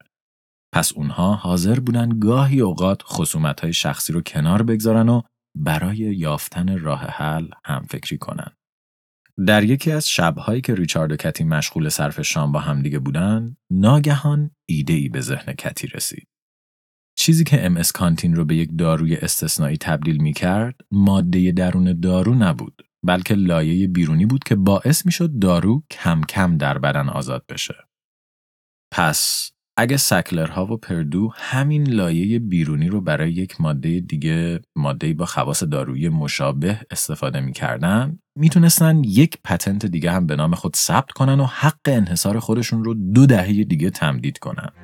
پس 0.73 0.93
اونها 0.93 1.35
حاضر 1.35 1.81
بودن 1.81 2.19
گاهی 2.19 2.61
اوقات 2.61 3.03
خصومت 3.03 3.71
شخصی 3.71 4.13
رو 4.13 4.21
کنار 4.21 4.63
بگذارن 4.63 5.09
و 5.09 5.23
برای 5.57 5.97
یافتن 5.97 6.79
راه 6.79 7.01
حل 7.01 7.49
هم 7.65 7.87
فکری 7.91 8.19
کنن. 8.19 8.51
در 9.47 9.65
یکی 9.65 9.93
از 9.93 10.09
شبهایی 10.09 10.61
که 10.61 10.75
ریچارد 10.75 11.13
و 11.13 11.17
کتی 11.17 11.45
مشغول 11.45 11.89
صرف 11.89 12.23
شام 12.23 12.53
با 12.53 12.61
همدیگه 12.61 12.99
بودن، 12.99 13.57
ناگهان 13.71 14.51
ایده 14.69 14.93
ای 14.93 15.09
به 15.09 15.21
ذهن 15.21 15.53
کتی 15.53 15.87
رسید. 15.87 16.34
چیزی 17.25 17.45
که 17.45 17.67
ام 17.67 17.83
کانتین 17.95 18.35
رو 18.37 18.45
به 18.45 18.57
یک 18.57 18.71
داروی 18.79 19.17
استثنایی 19.17 19.77
تبدیل 19.77 20.23
می 20.23 20.33
کرد، 20.33 20.75
ماده 20.91 21.53
درون 21.53 22.01
دارو 22.01 22.35
نبود، 22.35 22.83
بلکه 23.03 23.35
لایه 23.35 23.89
بیرونی 23.89 24.27
بود 24.27 24.45
که 24.45 24.55
باعث 24.55 25.07
می 25.07 25.13
شد 25.13 25.39
دارو 25.39 25.83
کم 25.91 26.21
کم 26.29 26.57
در 26.57 26.79
بدن 26.79 27.09
آزاد 27.09 27.45
بشه. 27.49 27.75
پس 28.95 29.51
اگه 29.77 29.97
سکلرها 29.97 30.67
و 30.67 30.77
پردو 30.77 31.33
همین 31.35 31.91
لایه 31.91 32.39
بیرونی 32.39 32.89
رو 32.89 33.01
برای 33.01 33.33
یک 33.33 33.61
ماده 33.61 34.01
دیگه 34.01 34.61
ماده 34.77 35.15
با 35.15 35.27
خواص 35.27 35.63
دارویی 35.63 36.09
مشابه 36.09 36.81
استفاده 36.91 37.41
می‌کردن 37.41 38.19
می‌تونستن 38.39 39.05
یک 39.05 39.39
پتنت 39.45 39.87
دیگه 39.87 40.13
هم 40.13 40.27
به 40.27 40.37
نام 40.37 40.55
خود 40.55 40.77
ثبت 40.77 41.13
کنن 41.13 41.41
و 41.41 41.45
حق 41.45 41.81
انحصار 41.87 42.39
خودشون 42.39 42.85
رو 42.85 42.95
دو 42.95 43.27
دهه 43.27 43.65
دیگه 43.65 43.91
تمدید 43.91 44.39
کنن. 44.39 44.84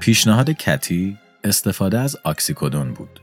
پیشنهاد 0.00 0.50
کتی 0.50 1.18
استفاده 1.44 1.98
از 1.98 2.16
آکسیکودون 2.24 2.92
بود. 2.92 3.20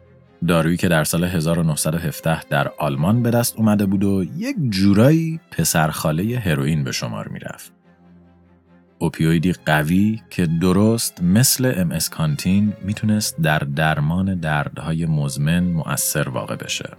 دارویی 0.47 0.78
که 0.78 0.88
در 0.88 1.03
سال 1.03 1.23
1917 1.23 2.43
در 2.43 2.71
آلمان 2.78 3.23
به 3.23 3.32
دست 3.32 3.55
اومده 3.57 3.86
بود 3.86 4.03
و 4.03 4.23
یک 4.38 4.55
جورایی 4.69 5.39
پسرخاله 5.51 6.39
هروئین 6.39 6.84
به 6.84 6.91
شمار 6.91 7.28
می‌رفت. 7.28 7.71
اوپیویدی 8.99 9.53
قوی 9.53 10.21
که 10.30 10.45
درست 10.45 11.21
مثل 11.23 11.73
ام 11.78 11.97
کانتین 12.11 12.73
می‌تونست 12.82 13.41
در 13.41 13.59
درمان 13.59 14.39
دردهای 14.39 15.05
مزمن 15.05 15.63
مؤثر 15.63 16.30
واقع 16.30 16.55
بشه. 16.55 16.89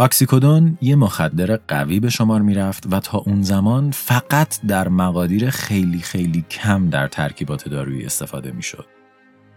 آکسیکودون 0.00 0.78
یه 0.80 0.96
مخدر 0.96 1.56
قوی 1.68 2.00
به 2.00 2.10
شمار 2.10 2.42
می‌رفت 2.42 2.84
و 2.90 3.00
تا 3.00 3.18
اون 3.18 3.42
زمان 3.42 3.90
فقط 3.90 4.60
در 4.68 4.88
مقادیر 4.88 5.50
خیلی 5.50 5.98
خیلی 5.98 6.44
کم 6.50 6.90
در 6.90 7.08
ترکیبات 7.08 7.68
دارویی 7.68 8.06
استفاده 8.06 8.50
می‌شد. 8.50 8.86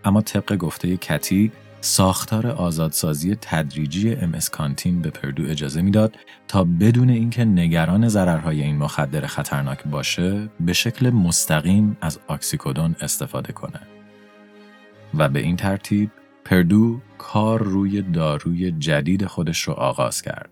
اما 0.05 0.21
طبق 0.21 0.55
گفته 0.55 0.97
کتی 0.97 1.51
ساختار 1.81 2.47
آزادسازی 2.47 3.37
تدریجی 3.41 4.15
ام 4.15 4.39
کانتین 4.51 5.01
به 5.01 5.09
پردو 5.09 5.43
اجازه 5.43 5.81
می‌داد 5.81 6.15
تا 6.47 6.63
بدون 6.63 7.09
اینکه 7.09 7.45
نگران 7.45 8.07
ضررهای 8.07 8.61
این 8.61 8.77
مخدر 8.77 9.27
خطرناک 9.27 9.83
باشه 9.83 10.49
به 10.59 10.73
شکل 10.73 11.09
مستقیم 11.09 11.97
از 12.01 12.19
آکسیکودون 12.27 12.95
استفاده 13.01 13.53
کنه 13.53 13.79
و 15.13 15.29
به 15.29 15.39
این 15.39 15.55
ترتیب 15.55 16.11
Purdue 16.45 16.99
کار 17.17 17.63
روی 17.63 18.01
داروی 18.01 18.71
جدید 18.71 19.25
خودش 19.25 19.61
رو 19.61 19.73
آغاز 19.73 20.21
کرد. 20.21 20.49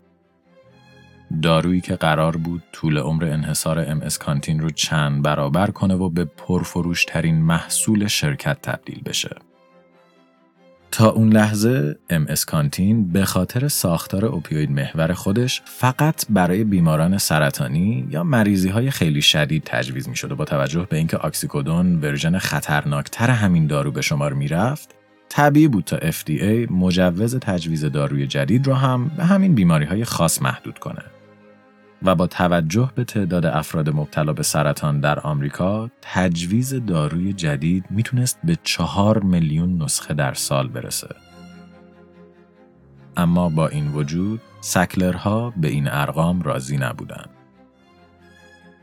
دارویی 1.42 1.80
که 1.80 1.96
قرار 1.96 2.36
بود 2.36 2.62
طول 2.72 2.98
عمر 2.98 3.24
انحصار 3.24 3.78
MS 3.78 4.08
Contin 4.20 4.60
رو 4.60 4.70
چند 4.70 5.22
برابر 5.22 5.70
کنه 5.70 5.94
و 5.94 6.08
به 6.08 6.24
پرفروشترین 6.24 7.42
محصول 7.42 8.06
شرکت 8.06 8.58
تبدیل 8.62 9.02
بشه. 9.02 9.36
تا 10.90 11.10
اون 11.10 11.32
لحظه 11.32 11.96
MS 12.10 12.26
Contin 12.28 13.12
به 13.12 13.24
خاطر 13.24 13.68
ساختار 13.68 14.24
opioid 14.24 14.70
محور 14.70 15.12
خودش 15.12 15.62
فقط 15.64 16.24
برای 16.30 16.64
بیماران 16.64 17.18
سرطانی 17.18 18.08
یا 18.10 18.24
مریضی 18.24 18.68
های 18.68 18.90
خیلی 18.90 19.22
شدید 19.22 19.62
تجویز 19.66 20.08
می 20.08 20.16
شد 20.16 20.34
با 20.34 20.44
توجه 20.44 20.86
به 20.90 20.96
اینکه 20.96 21.16
آکسیکودون 21.16 22.00
version 22.00 22.38
خطرناکتر 22.38 23.30
همین 23.30 23.66
دارو 23.66 23.92
به 23.92 24.02
شمار 24.02 24.32
می 24.32 24.48
رفت 24.48 24.99
طبیعی 25.32 25.68
بود 25.68 25.84
تا 25.84 25.98
FDA 25.98 26.70
مجوز 26.70 27.36
تجویز 27.36 27.84
داروی 27.84 28.26
جدید 28.26 28.66
رو 28.66 28.74
هم 28.74 29.08
به 29.08 29.24
همین 29.24 29.54
بیماری 29.54 29.84
های 29.84 30.04
خاص 30.04 30.42
محدود 30.42 30.78
کنه. 30.78 31.02
و 32.02 32.14
با 32.14 32.26
توجه 32.26 32.90
به 32.94 33.04
تعداد 33.04 33.46
افراد 33.46 33.88
مبتلا 33.90 34.32
به 34.32 34.42
سرطان 34.42 35.00
در 35.00 35.20
آمریکا 35.20 35.90
تجویز 36.02 36.74
داروی 36.86 37.32
جدید 37.32 37.84
می‌تونست 37.90 38.38
به 38.44 38.58
چهار 38.62 39.22
میلیون 39.22 39.82
نسخه 39.82 40.14
در 40.14 40.34
سال 40.34 40.68
برسه. 40.68 41.14
اما 43.16 43.48
با 43.48 43.68
این 43.68 43.92
وجود 43.92 44.40
سکلرها 44.60 45.52
به 45.56 45.68
این 45.68 45.88
ارقام 45.88 46.42
راضی 46.42 46.76
نبودن. 46.76 47.24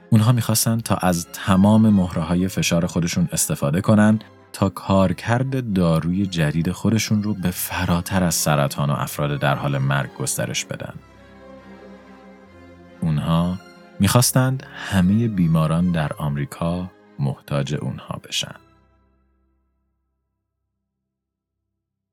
اونها 0.10 0.32
می‌خواستند 0.32 0.84
تا 0.84 0.96
از 0.96 1.28
تمام 1.34 1.90
مهره 1.90 2.22
های 2.22 2.48
فشار 2.48 2.86
خودشون 2.86 3.30
استفاده 3.32 3.82
کنن 3.82 4.20
تا 4.58 4.70
کارکرد 4.70 5.74
داروی 5.74 6.26
جدید 6.26 6.72
خودشون 6.72 7.24
رو 7.24 7.34
به 7.34 7.52
فراتر 7.52 8.24
از 8.24 8.36
سرطان 8.36 8.90
و 8.90 8.94
افراد 8.94 9.40
در 9.40 9.56
حال 9.56 9.78
مرگ 9.78 10.14
گسترش 10.14 10.66
بدن. 10.66 10.94
اونها 13.02 13.58
می‌خواستند 14.00 14.64
همه 14.76 15.28
بیماران 15.28 15.92
در 15.92 16.12
آمریکا 16.18 16.92
محتاج 17.20 17.76
اونها 17.76 18.20
بشن. 18.28 18.56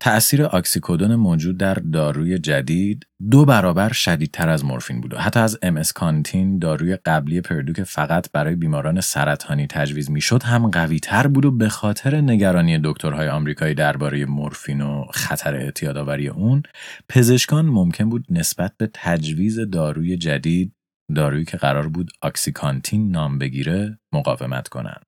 تأثیر 0.05 0.45
آکسیکودون 0.45 1.15
موجود 1.15 1.59
در 1.59 1.75
داروی 1.75 2.39
جدید 2.39 3.07
دو 3.31 3.45
برابر 3.45 3.93
شدیدتر 3.93 4.49
از 4.49 4.65
مورفین 4.65 5.01
بود 5.01 5.15
حتی 5.15 5.41
از 5.41 5.59
ام 5.63 5.83
کانتین 5.95 6.59
داروی 6.59 6.97
قبلی 6.97 7.41
پردو 7.41 7.73
که 7.73 7.85
فقط 7.85 8.33
برای 8.33 8.57
بیماران 8.57 9.01
سرطانی 9.01 9.67
تجویز 9.67 10.11
می‌شد 10.11 10.43
هم 10.43 10.71
قوی 10.71 11.01
تر 11.01 11.27
بود 11.27 11.45
و 11.45 11.51
به 11.51 11.69
خاطر 11.69 12.21
نگرانی 12.21 12.81
دکترهای 12.85 13.29
آمریکایی 13.29 13.75
درباره 13.75 14.27
مورفین 14.27 14.81
و 14.81 15.05
خطر 15.11 15.55
اعتیادآوری 15.55 16.29
اون 16.29 16.63
پزشکان 17.09 17.67
ممکن 17.67 18.09
بود 18.09 18.27
نسبت 18.31 18.73
به 18.77 18.91
تجویز 18.95 19.61
داروی 19.61 20.17
جدید 20.17 20.75
دارویی 21.17 21.45
که 21.45 21.57
قرار 21.57 21.89
بود 21.89 22.11
OxyContin 22.23 23.11
نام 23.11 23.39
بگیره 23.39 23.99
مقاومت 24.13 24.69
کنند. 24.69 25.03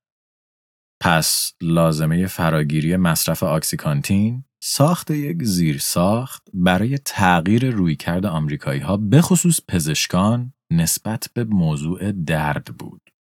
پس 1.03 1.53
لازمه 1.63 2.27
فراگیری 2.27 2.97
مصرف 2.97 3.43
OxyContin 3.43 4.45
ساخت 4.69 5.11
یک 5.11 5.43
زیرساخت 5.43 6.49
برای 6.55 6.99
تغییر 6.99 7.71
رویکرد 7.71 8.27
آمریکایی 8.27 8.81
ها 8.81 8.97
به 8.97 9.21
خصوص 9.23 9.61
پزشکان 9.69 10.53
نسبت 10.73 11.29
به 11.35 11.45
موضوع 11.45 12.13
درد 12.13 12.65
بود. 12.79 13.11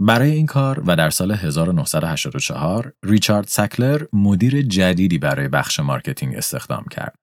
برای 0.00 0.30
این 0.30 0.46
کار 0.46 0.82
و 0.86 0.96
در 0.96 1.10
سال 1.10 1.32
1984 1.32 2.92
ریچارد 3.04 3.46
سکلر 3.46 4.02
مدیر 4.12 4.62
جدیدی 4.62 5.18
برای 5.18 5.48
بخش 5.48 5.80
marketing 5.80 6.34
استخدام 6.34 6.84
کرد. 6.90 7.14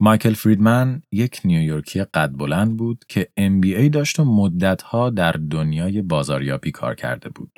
مایکل 0.00 0.34
فریدمن 0.34 1.02
یک 1.12 1.40
نیویورکی 1.44 2.04
قد 2.04 2.32
بلند 2.36 2.76
بود 2.76 3.04
که 3.08 3.28
MBA 3.40 3.90
داشت 3.92 4.20
و 4.20 4.24
مدتها 4.24 5.10
در 5.10 5.32
دنیای 5.32 6.02
بازاریابی 6.02 6.70
کار 6.70 6.94
کرده 6.94 7.28
بود. 7.28 7.52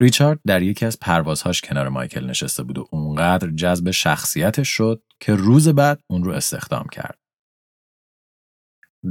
ریچارد 0.00 0.40
در 0.46 0.62
یکی 0.62 0.86
از 0.86 0.98
پروازهاش 1.00 1.60
کنار 1.60 1.88
مایکل 1.88 2.26
نشسته 2.26 2.62
بود 2.62 2.78
و 2.78 2.86
اونقدر 2.90 3.50
جذب 3.50 3.90
شخصیتش 3.90 4.68
شد 4.68 5.02
که 5.20 5.34
روز 5.34 5.68
بعد 5.68 6.00
اون 6.06 6.24
رو 6.24 6.32
استخدام 6.32 6.86
کرد. 6.92 7.17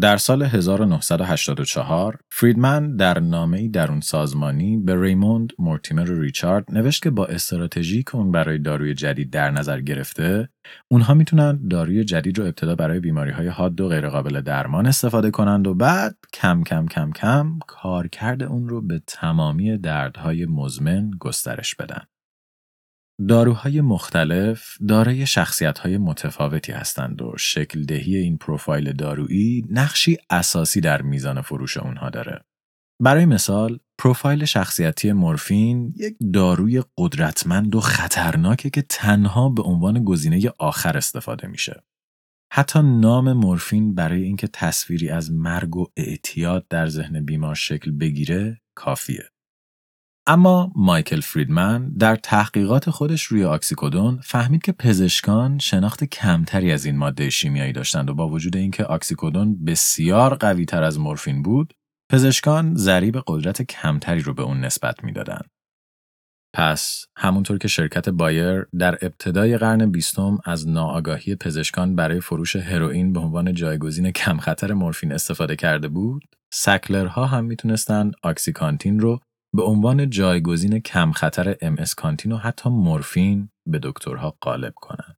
در 0.01 0.17
سال 0.17 0.43
1984 0.43 2.19
فریدمن 2.31 2.95
در 2.95 3.19
نامه‌ای 3.19 3.69
درون 3.69 4.01
سازمانی 4.01 4.77
به 4.77 5.01
ریموند 5.01 5.53
مورتیمر 5.59 6.11
و 6.11 6.21
ریچارد 6.21 6.65
نوشت 6.71 7.03
که 7.03 7.09
با 7.09 7.25
استراتژی 7.25 8.03
که 8.03 8.15
اون 8.15 8.31
برای 8.31 8.59
داروی 8.59 8.93
جدید 8.93 9.29
در 9.29 9.51
نظر 9.51 9.81
گرفته 9.81 10.49
اونها 10.91 11.13
می‌تونن 11.13 11.67
داروی 11.67 12.03
جدید 12.03 12.37
رو 12.37 12.45
ابتدا 12.45 12.75
برای 12.75 12.99
بیماری 12.99 13.31
های 13.31 13.47
حاد 13.47 13.81
و 13.81 13.87
غیرقابل 13.87 14.41
درمان 14.41 14.85
استفاده 14.85 15.31
کنند 15.31 15.67
و 15.67 15.73
بعد 15.73 16.15
کم 16.33 16.63
کم 16.63 16.85
کم 16.85 17.11
کم 17.11 17.59
کارکرد 17.67 18.43
اون 18.43 18.69
رو 18.69 18.81
به 18.81 19.01
تمامی 19.07 19.77
دردهای 19.77 20.45
مزمن 20.45 21.11
گسترش 21.19 21.75
بدن. 21.75 22.01
داروهای 23.27 23.81
مختلف 23.81 24.77
دارای 24.87 25.25
شخصیت‌های 25.25 25.97
متفاوتی 25.97 26.71
هستند 26.71 27.21
و 27.21 27.33
شکل 27.37 27.83
دهی 27.83 28.15
این 28.15 28.37
پروفایل 28.37 28.93
دارویی 28.93 29.65
نقشی 29.69 30.17
اساسی 30.29 30.81
در 30.81 31.01
میزان 31.01 31.41
فروش 31.41 31.77
اونها 31.77 32.09
داره. 32.09 32.43
برای 33.01 33.25
مثال، 33.25 33.79
پروفایل 33.97 34.45
شخصیتی 34.45 35.11
مورفین 35.11 35.93
یک 35.95 36.17
داروی 36.33 36.83
قدرتمند 36.97 37.75
و 37.75 37.79
خطرناکه 37.79 38.69
که 38.69 38.81
تنها 38.81 39.49
به 39.49 39.61
عنوان 39.61 40.03
گزینه 40.03 40.53
آخر 40.57 40.97
استفاده 40.97 41.47
میشه. 41.47 41.83
حتی 42.53 42.79
نام 42.81 43.33
مورفین 43.33 43.95
برای 43.95 44.23
اینکه 44.23 44.47
تصویری 44.47 45.09
از 45.09 45.31
مرگ 45.31 45.77
و 45.77 45.87
اعتیاد 45.97 46.67
در 46.67 46.87
ذهن 46.87 47.25
بیمار 47.25 47.55
شکل 47.55 47.91
بگیره 47.91 48.61
کافیه. 48.75 49.29
اما 50.29 50.71
مایکل 50.75 51.19
فریدمن 51.19 51.89
در 51.89 52.15
تحقیقات 52.15 52.89
خودش 52.89 53.23
روی 53.23 53.43
آکسیکودون 53.43 54.19
فهمید 54.23 54.61
که 54.61 54.71
پزشکان 54.71 55.59
شناخت 55.59 56.03
کمتری 56.03 56.71
از 56.71 56.85
این 56.85 56.97
ماده 56.97 57.29
شیمیایی 57.29 57.73
داشتند 57.73 58.09
و 58.09 58.13
با 58.13 58.29
وجود 58.29 58.55
اینکه 58.57 58.83
آکسیکودون 58.83 59.65
بسیار 59.65 60.35
قوی 60.35 60.65
تر 60.65 60.83
از 60.83 60.99
مورفین 60.99 61.43
بود، 61.43 61.73
پزشکان 62.11 62.75
ضریب 62.75 63.17
قدرت 63.27 63.61
کمتری 63.61 64.21
رو 64.21 64.33
به 64.33 64.43
اون 64.43 64.59
نسبت 64.59 65.03
می‌دادند. 65.03 65.49
پس 66.53 67.05
همونطور 67.17 67.57
که 67.57 67.67
شرکت 67.67 68.09
بایر 68.09 68.65
در 68.79 68.97
ابتدای 69.01 69.57
قرن 69.57 69.91
بیستم 69.91 70.37
از 70.45 70.67
ناآگاهی 70.67 71.35
پزشکان 71.35 71.95
برای 71.95 72.19
فروش 72.19 72.55
هروئین 72.55 73.13
به 73.13 73.19
عنوان 73.19 73.53
جایگزین 73.53 74.11
کم 74.11 74.37
خطر 74.37 74.73
مورفین 74.73 75.11
استفاده 75.11 75.55
کرده 75.55 75.87
بود، 75.87 76.23
سکلرها 76.53 77.25
هم 77.25 77.45
می‌تونستند 77.45 78.13
آکسیکانتین 78.23 78.99
رو 78.99 79.19
به 79.57 79.63
عنوان 79.63 80.09
جایگزین 80.09 80.79
کم 80.79 81.11
خطر 81.11 81.55
ام 81.61 81.75
کانتین 81.97 82.31
و 82.31 82.37
حتی 82.37 82.69
مورفین 82.69 83.49
به 83.65 83.79
دکترها 83.83 84.37
غالب 84.41 84.73
کنند. 84.75 85.17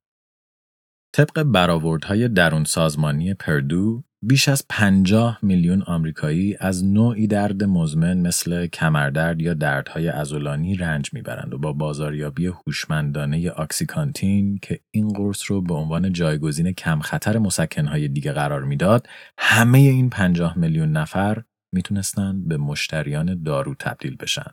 طبق 1.14 1.42
برآوردهای 1.42 2.28
درون 2.28 2.64
سازمانی 2.64 3.34
پردو 3.34 4.04
بیش 4.22 4.48
از 4.48 4.64
50 4.68 5.38
میلیون 5.42 5.82
آمریکایی 5.82 6.56
از 6.60 6.84
نوعی 6.84 7.26
درد 7.26 7.64
مزمن 7.64 8.20
مثل 8.20 8.66
کمردرد 8.66 9.40
یا 9.42 9.54
دردهای 9.54 10.08
عضلانی 10.08 10.74
رنج 10.74 11.14
می‌برند 11.14 11.54
و 11.54 11.58
با 11.58 11.72
بازاریابی 11.72 12.46
هوشمندانه 12.46 13.50
آکسیکانتین 13.50 14.58
که 14.62 14.80
این 14.90 15.08
قرص 15.08 15.42
رو 15.50 15.62
به 15.62 15.74
عنوان 15.74 16.12
جایگزین 16.12 16.72
کم 16.72 17.00
خطر 17.00 17.38
مسکنهای 17.38 18.08
دیگه 18.08 18.32
قرار 18.32 18.64
می‌داد 18.64 19.06
همه 19.38 19.78
این 19.78 20.10
50 20.10 20.58
میلیون 20.58 20.92
نفر 20.92 21.42
می‌تونستند 21.72 22.48
به 22.48 22.56
مشتریان 22.56 23.42
دارو 23.42 23.74
تبدیل 23.74 24.16
بشن. 24.16 24.50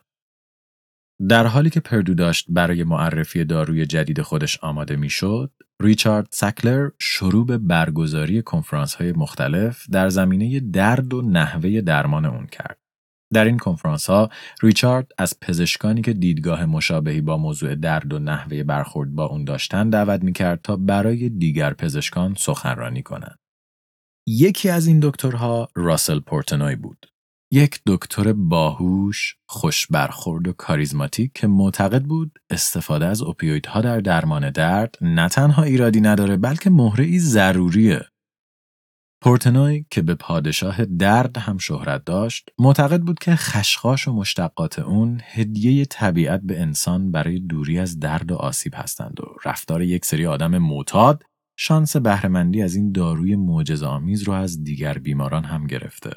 در 1.29 1.47
حالی 1.47 1.69
که 1.69 1.79
پردو 1.79 2.13
داشت 2.13 2.45
برای 2.49 2.83
معرفی 2.83 3.45
داروی 3.45 3.85
جدید 3.85 4.21
خودش 4.21 4.59
آماده 4.63 4.95
می‌شد، 4.95 5.51
ریچارد 5.81 6.27
سکلر 6.31 6.89
شروع 6.99 7.45
به 7.45 7.57
برگزاری 7.57 8.41
کنفرانس 8.41 8.95
های 8.95 9.11
مختلف 9.11 9.89
در 9.91 10.09
زمینه 10.09 10.59
درد 10.59 11.13
و 11.13 11.21
نحوه 11.21 11.81
درمان 11.81 12.25
اون 12.25 12.47
کرد. 12.47 12.79
در 13.33 13.45
این 13.45 13.57
کنفرانس 13.57 14.09
ها 14.09 14.29
ریچارد 14.61 15.11
از 15.17 15.39
پزشکانی 15.39 16.01
که 16.01 16.13
دیدگاه 16.13 16.65
مشابهی 16.65 17.21
با 17.21 17.37
موضوع 17.37 17.75
درد 17.75 18.13
و 18.13 18.19
نحوه 18.19 18.63
برخورد 18.63 19.15
با 19.15 19.25
اون 19.25 19.43
داشتن 19.43 19.89
دعوت 19.89 20.23
می‌کرد 20.23 20.61
تا 20.61 20.75
برای 20.75 21.29
دیگر 21.29 21.73
پزشکان 21.73 22.35
سخنرانی 22.37 23.01
کنند. 23.01 23.39
یکی 24.29 24.69
از 24.69 24.87
این 24.87 24.99
دکترها 24.99 25.69
راسل 25.75 26.19
پورتنوی 26.19 26.75
بود. 26.75 27.05
یک 27.51 27.79
دکتر 27.87 28.33
باهوش، 28.33 29.35
خوش 29.49 29.87
برخورد 29.87 30.47
و 30.47 30.53
کاریزماتیک 30.53 31.31
که 31.33 31.47
معتقد 31.47 32.03
بود 32.03 32.39
استفاده 32.49 33.05
از 33.05 33.21
اوپیویدها 33.21 33.81
در 33.81 33.99
درمان 33.99 34.49
درد 34.49 34.95
نه 35.01 35.29
تنها 35.29 35.63
ایرادی 35.63 36.01
نداره 36.01 36.37
بلکه 36.37 36.69
مهره 36.69 37.19
ضروریه. 37.19 38.01
پورتنوی 39.21 39.85
که 39.91 40.01
به 40.01 40.15
پادشاه 40.15 40.85
درد 40.85 41.37
هم 41.37 41.57
شهرت 41.57 42.05
داشت، 42.05 42.49
معتقد 42.59 43.01
بود 43.01 43.19
که 43.19 43.35
خشخاش 43.35 44.07
و 44.07 44.13
مشتقات 44.13 44.79
اون 44.79 45.21
هدیه 45.23 45.85
طبیعت 45.85 46.41
به 46.41 46.61
انسان 46.61 47.11
برای 47.11 47.39
دوری 47.39 47.79
از 47.79 47.99
درد 47.99 48.31
و 48.31 48.35
آسیب 48.35 48.73
هستند 48.75 49.19
و 49.19 49.23
رفتار 49.45 49.81
یک 49.81 50.05
سری 50.05 50.25
آدم 50.25 50.57
معتاد 50.57 51.23
شانس 51.59 51.95
بهرهمندی 51.95 52.61
از 52.61 52.75
این 52.75 52.91
داروی 52.91 53.35
معجزه‌آمیز 53.35 54.23
رو 54.23 54.33
از 54.33 54.63
دیگر 54.63 54.93
بیماران 54.93 55.43
هم 55.43 55.67
گرفته. 55.67 56.11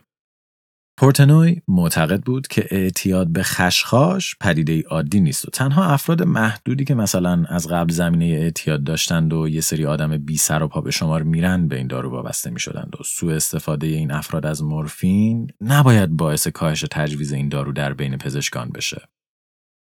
پورتنوی 0.98 1.62
معتقد 1.68 2.22
بود 2.22 2.48
که 2.48 2.66
اعتیاد 2.70 3.28
به 3.28 3.42
خشخاش 3.42 4.36
پدیده 4.40 4.82
عادی 4.82 5.20
نیست 5.20 5.48
و 5.48 5.50
تنها 5.50 5.84
افراد 5.84 6.22
محدودی 6.22 6.84
که 6.84 6.94
مثلا 6.94 7.44
از 7.48 7.68
قبل 7.68 7.92
زمینه 7.92 8.24
اعتیاد 8.24 8.84
داشتند 8.84 9.32
و 9.32 9.48
یه 9.48 9.60
سری 9.60 9.86
آدم 9.86 10.18
بی 10.18 10.36
سر 10.36 10.62
و 10.62 10.68
پا 10.68 10.80
به 10.80 10.90
شمار 10.90 11.22
میرن 11.22 11.68
به 11.68 11.76
این 11.76 11.86
دارو 11.86 12.10
وابسته 12.10 12.50
می 12.50 12.60
شدند 12.60 12.96
و 13.00 13.04
سوء 13.04 13.34
استفاده 13.34 13.86
این 13.86 14.10
افراد 14.10 14.46
از 14.46 14.62
مورفین 14.62 15.50
نباید 15.60 16.10
باعث 16.10 16.48
کاهش 16.48 16.84
تجویز 16.90 17.32
این 17.32 17.48
دارو 17.48 17.72
در 17.72 17.92
بین 17.92 18.16
پزشکان 18.16 18.68
بشه. 18.68 19.08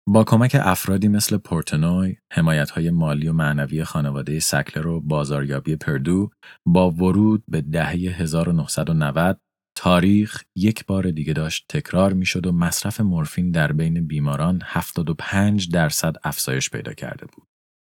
با 0.08 0.24
کمک 0.24 0.56
افرادی 0.60 1.08
مثل 1.08 1.36
پورتنوی، 1.36 2.16
حمایت 2.32 2.70
های 2.70 2.90
مالی 2.90 3.28
و 3.28 3.32
معنوی 3.32 3.84
خانواده 3.84 4.40
سکلر 4.40 4.86
و 4.86 5.00
بازاریابی 5.00 5.76
پردو 5.76 6.30
با 6.66 6.90
ورود 6.90 7.44
به 7.48 7.60
دهه 7.60 7.90
1990 7.92 9.40
تاریخ 9.76 10.44
یک 10.56 10.86
بار 10.86 11.10
دیگه 11.10 11.32
داشت 11.32 11.66
تکرار 11.68 12.12
می‌شد 12.12 12.46
و 12.46 12.52
مصرف 12.52 13.00
مورفین 13.00 13.50
در 13.50 13.72
بین 13.72 14.06
بیماران 14.06 14.60
75 14.64 15.70
درصد 15.70 16.16
افزایش 16.24 16.70
پیدا 16.70 16.92
کرده 16.92 17.26
بود. 17.26 17.46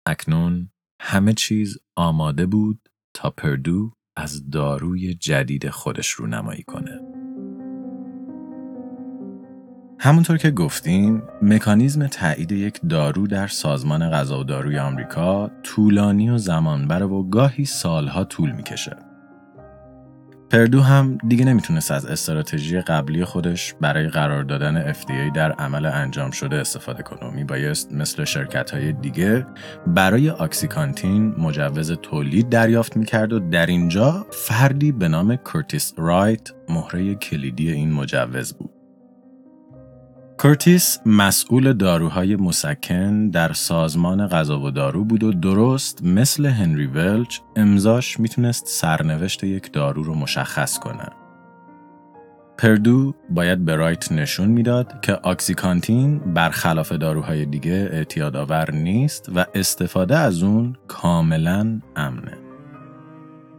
اکنون 0.08 0.70
همه 1.02 1.34
چیز 1.34 1.78
آماده 1.98 2.46
بود 2.46 2.90
تا 3.16 3.30
پردو 3.30 3.94
از 4.18 4.50
داروی 4.50 5.14
جدید 5.14 5.70
خودش 5.70 6.10
رو 6.10 6.28
نمایی 6.28 6.64
کنه. 6.64 7.07
همونطور 10.00 10.38
که 10.38 10.52
گفتیم 10.52 11.24
مکانیزم 11.42 12.08
تایید 12.08 12.52
یک 12.52 12.80
دارو 12.90 13.28
در 13.28 13.48
سازمان 13.48 14.10
غذا 14.10 14.40
و 14.40 14.44
داروی 14.44 14.80
آمریکا 14.80 15.52
طولانی 15.64 16.30
و 16.30 16.38
زمانبر 16.38 17.04
و 17.04 17.30
گاهی 17.30 17.66
سالها 17.66 18.24
طول 18.24 18.52
می‌کشه. 18.52 18.96
Purdue 20.50 20.82
هم 20.82 21.18
دیگه 21.28 21.46
نمی‌تونست 21.46 21.92
از 21.92 22.06
استراتژی 22.06 22.82
قبلی 22.82 23.26
خودش 23.26 23.74
برای 23.82 24.08
قرار 24.08 24.44
دادن 24.44 24.94
FDA 24.94 25.34
در 25.36 25.52
عمل 25.52 25.86
انجام 25.86 26.32
شده 26.32 26.56
استفاده 26.56 27.04
کنه 27.04 27.30
و 27.30 27.32
میبایست 27.32 27.94
مثل 27.94 28.24
شرکت 28.24 28.72
های 28.72 28.94
دیگه 28.94 29.46
برای 29.88 30.30
OxyContin 30.30 31.36
مجوز 31.38 31.92
تولید 31.92 32.50
دریافت 32.50 32.98
می‌کرد 32.98 33.34
و 33.34 33.40
در 33.40 33.66
اینجا 33.66 34.26
فردی 34.32 34.92
به 34.92 35.08
نام 35.08 35.36
کرتیس 35.36 35.94
رایت 35.98 36.52
مهره 36.70 37.16
کلیدی 37.16 37.72
این 37.72 37.92
مجوز 37.92 38.54
بود. 38.54 38.77
کرتیس 40.44 41.00
مسئول 41.06 41.74
داروهای 41.74 42.36
مسکن 42.36 43.30
در 43.30 43.54
سازمان 43.54 44.28
غذا 44.28 44.60
و 44.60 44.72
دارو 44.72 45.04
بود 45.04 45.24
و 45.24 45.34
درست 45.34 46.04
مثل 46.04 46.46
هنری 46.46 46.88
ولچ 46.88 47.40
امضاش 47.56 48.20
می‌تونست 48.20 48.68
سرنوشت 48.68 49.44
یک 49.44 49.72
دارو 49.72 50.04
رو 50.04 50.16
مشخص 50.16 50.80
کنه. 50.80 51.10
پردو 52.58 53.16
باید 53.30 53.66
به 53.66 53.76
رایت 53.76 54.12
نشون 54.12 54.48
می‌داد 54.48 55.02
که 55.02 55.14
آکسیکانتین 55.14 56.20
برخلاف 56.20 56.92
داروهای 56.92 57.46
دیگه 57.46 57.90
اعتیادآور 57.92 58.72
نیست 58.72 59.30
و 59.36 59.46
استفاده 59.56 60.18
از 60.18 60.44
اون 60.44 60.76
کاملا 60.88 61.82
امنه. 61.96 62.47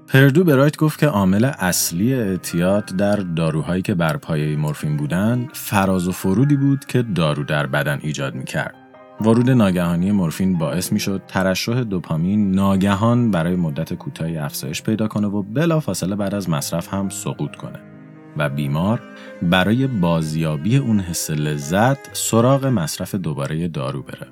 پردو 0.08 0.44
به 0.44 0.54
رایت 0.54 0.76
گفت 0.76 0.98
که 0.98 1.06
عامل 1.06 1.44
اصلی 1.44 2.14
اعتیاد 2.14 2.84
در 2.84 3.16
داروهایی 3.16 3.82
که 3.82 3.94
بر 3.94 4.16
پایه 4.16 4.56
مورفین 4.56 4.96
بودند 4.96 5.50
فراز 5.52 6.08
و 6.08 6.12
فرودی 6.12 6.56
بود 6.56 6.84
که 6.84 7.02
دارو 7.02 7.44
در 7.44 7.66
بدن 7.66 7.98
ایجاد 8.02 8.34
می 8.34 8.44
کرد. 8.44 8.74
ورود 9.20 9.50
ناگهانی 9.50 10.12
مورفین 10.12 10.58
باعث 10.58 10.92
می 10.92 11.00
شد 11.00 11.22
ترشح 11.28 11.82
دوپامین 11.82 12.52
ناگهان 12.52 13.30
برای 13.30 13.56
مدت 13.56 13.94
کوتاهی 13.94 14.38
افزایش 14.38 14.82
پیدا 14.82 15.08
کنه 15.08 15.26
و 15.26 15.42
بلافاصله 15.42 16.16
بعد 16.16 16.34
از 16.34 16.50
مصرف 16.50 16.94
هم 16.94 17.08
سقوط 17.08 17.56
کنه 17.56 17.78
و 18.36 18.48
بیمار 18.48 19.00
برای 19.42 19.86
بازیابی 19.86 20.76
اون 20.76 21.00
حس 21.00 21.30
لذت 21.30 21.98
سراغ 22.16 22.66
مصرف 22.66 23.14
دوباره 23.14 23.68
دارو 23.68 24.02
بره. 24.02 24.26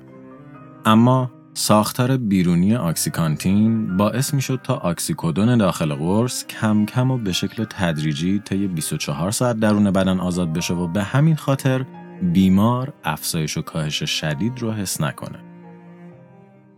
اما 0.85 1.31
ساختار 1.59 2.17
بیرونی 2.17 2.75
آکسیکانتین 2.75 3.97
باعث 3.97 4.33
می 4.33 4.41
شد 4.41 4.59
تا 4.63 4.75
آکسیکودون 4.75 5.57
داخل 5.57 5.93
قرص 5.93 6.45
کم 6.45 6.85
کم 6.85 7.11
و 7.11 7.17
به 7.17 7.31
شکل 7.31 7.65
تدریجی 7.69 8.39
طی 8.39 8.67
24 8.67 9.31
ساعت 9.31 9.59
درون 9.59 9.91
بدن 9.91 10.19
آزاد 10.19 10.53
بشه 10.53 10.73
و 10.73 10.87
به 10.87 11.03
همین 11.03 11.35
خاطر 11.35 11.85
بیمار 12.21 12.93
افزایش 13.03 13.57
و 13.57 13.61
کاهش 13.61 14.03
شدید 14.03 14.59
رو 14.59 14.71
حس 14.71 15.01
نکنه. 15.01 15.39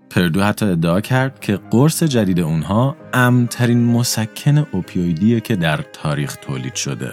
پردو 0.10 0.44
حتی 0.44 0.66
ادعا 0.66 1.02
کرد 1.02 1.40
که 1.40 1.60
قرص 1.72 2.04
جدید 2.04 2.40
اونها 2.40 2.96
امترین 3.14 3.86
مسکن 3.86 4.58
اوپیویدیه 4.72 5.40
که 5.40 5.56
در 5.56 5.78
تاریخ 5.94 6.36
تولید 6.36 6.76
شده. 6.76 7.12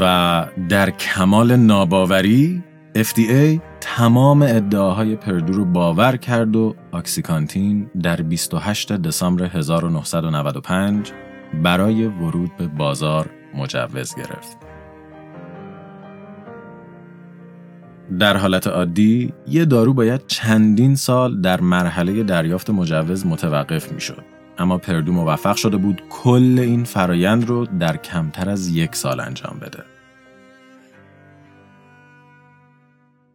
و 0.00 0.46
در 0.68 0.90
کمال 0.90 1.56
ناباوری 1.56 2.62
FDA 3.02 3.60
تمام 3.80 4.42
ادعاهای 4.42 5.16
پردو 5.16 5.52
رو 5.52 5.64
باور 5.64 6.16
کرد 6.16 6.56
و 6.56 6.74
آکسیکانتین 6.92 7.90
در 8.02 8.16
28 8.16 8.92
دسامبر 8.92 9.44
1995 9.44 11.12
برای 11.62 12.06
ورود 12.06 12.56
به 12.56 12.66
بازار 12.66 13.30
مجوز 13.54 14.14
گرفت. 14.14 14.56
در 18.18 18.36
حالت 18.36 18.66
عادی 18.66 19.32
یه 19.46 19.64
دارو 19.64 19.94
باید 19.94 20.26
چندین 20.26 20.94
سال 20.94 21.40
در 21.40 21.60
مرحله 21.60 22.22
دریافت 22.22 22.70
مجوز 22.70 23.26
متوقف 23.26 23.92
می 23.92 24.00
شد. 24.00 24.24
اما 24.58 24.78
پردو 24.78 25.12
موفق 25.12 25.56
شده 25.56 25.76
بود 25.76 26.02
کل 26.10 26.58
این 26.58 26.84
فرایند 26.84 27.48
رو 27.48 27.66
در 27.66 27.96
کمتر 27.96 28.50
از 28.50 28.68
یک 28.68 28.96
سال 28.96 29.20
انجام 29.20 29.58
بده. 29.60 29.95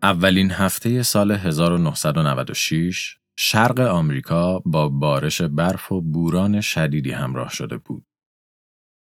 اولین 0.04 0.52
هفته 0.52 1.04
سال 1.04 1.32
1996 1.32 3.18
شرق 3.40 3.80
آمریکا 3.80 4.60
با 4.60 4.90
بارش 4.90 5.42
برف 5.42 5.92
و 5.92 6.02
بوران 6.02 6.62
شدیدی 6.62 7.12
همراه 7.12 7.50
شده 7.50 7.78
بود. 7.78 8.06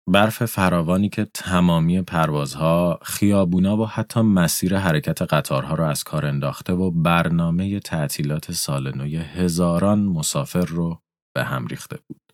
برف 0.08 0.44
فراوانی 0.44 1.08
که 1.08 1.24
تمامی 1.24 2.02
پروازها، 2.02 2.98
خیابونا 3.02 3.76
و 3.76 3.86
حتی 3.86 4.20
مسیر 4.20 4.78
حرکت 4.78 5.22
قطارها 5.22 5.74
را 5.74 5.90
از 5.90 6.04
کار 6.04 6.26
انداخته 6.26 6.72
و 6.72 6.90
برنامه 6.90 7.80
تعطیلات 7.80 8.52
سال 8.52 8.96
نو 8.96 9.18
هزاران 9.18 9.98
مسافر 10.04 10.64
رو 10.64 11.02
به 11.34 11.44
هم 11.44 11.66
ریخته 11.66 11.98
بود. 12.08 12.32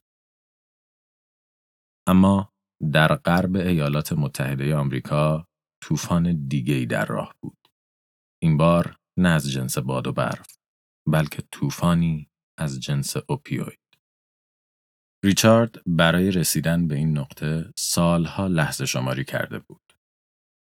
اما 2.08 2.52
در 2.92 3.14
غرب 3.14 3.56
ایالات 3.56 4.12
متحده 4.12 4.76
آمریکا 4.76 5.46
طوفان 5.82 6.46
دیگری 6.48 6.86
در 6.86 7.06
راه 7.06 7.34
بود. 7.42 7.61
این 8.43 8.57
بار 8.57 8.97
نه 9.18 9.28
از 9.28 9.51
جنس 9.51 9.78
باد 9.78 10.07
و 10.07 10.12
برف 10.12 10.57
بلکه 11.09 11.43
طوفانی 11.53 12.30
از 12.59 12.80
جنس 12.80 13.16
اوپیوید. 13.28 13.78
ریچارد 15.24 15.82
برای 15.86 16.30
رسیدن 16.30 16.88
به 16.88 16.95
این 16.95 17.18
نقطه 17.18 17.72
سالها 17.76 18.47
لحظه 18.47 18.86
شماری 18.86 19.24
کرده 19.24 19.59
بود. 19.59 19.93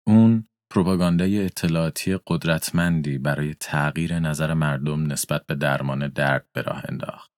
اون 0.07 0.45
پروپاگاندای 0.71 1.45
اطلاعاتی 1.45 2.19
قدرتمندی 2.27 3.17
برای 3.17 3.55
تغییر 3.59 4.19
نظر 4.19 4.53
مردم 4.53 5.11
نسبت 5.11 5.45
به 5.45 5.55
درمان 5.55 6.07
درد 6.07 6.47
به 6.53 6.61
راه 6.61 6.83
انداخت. 6.89 7.31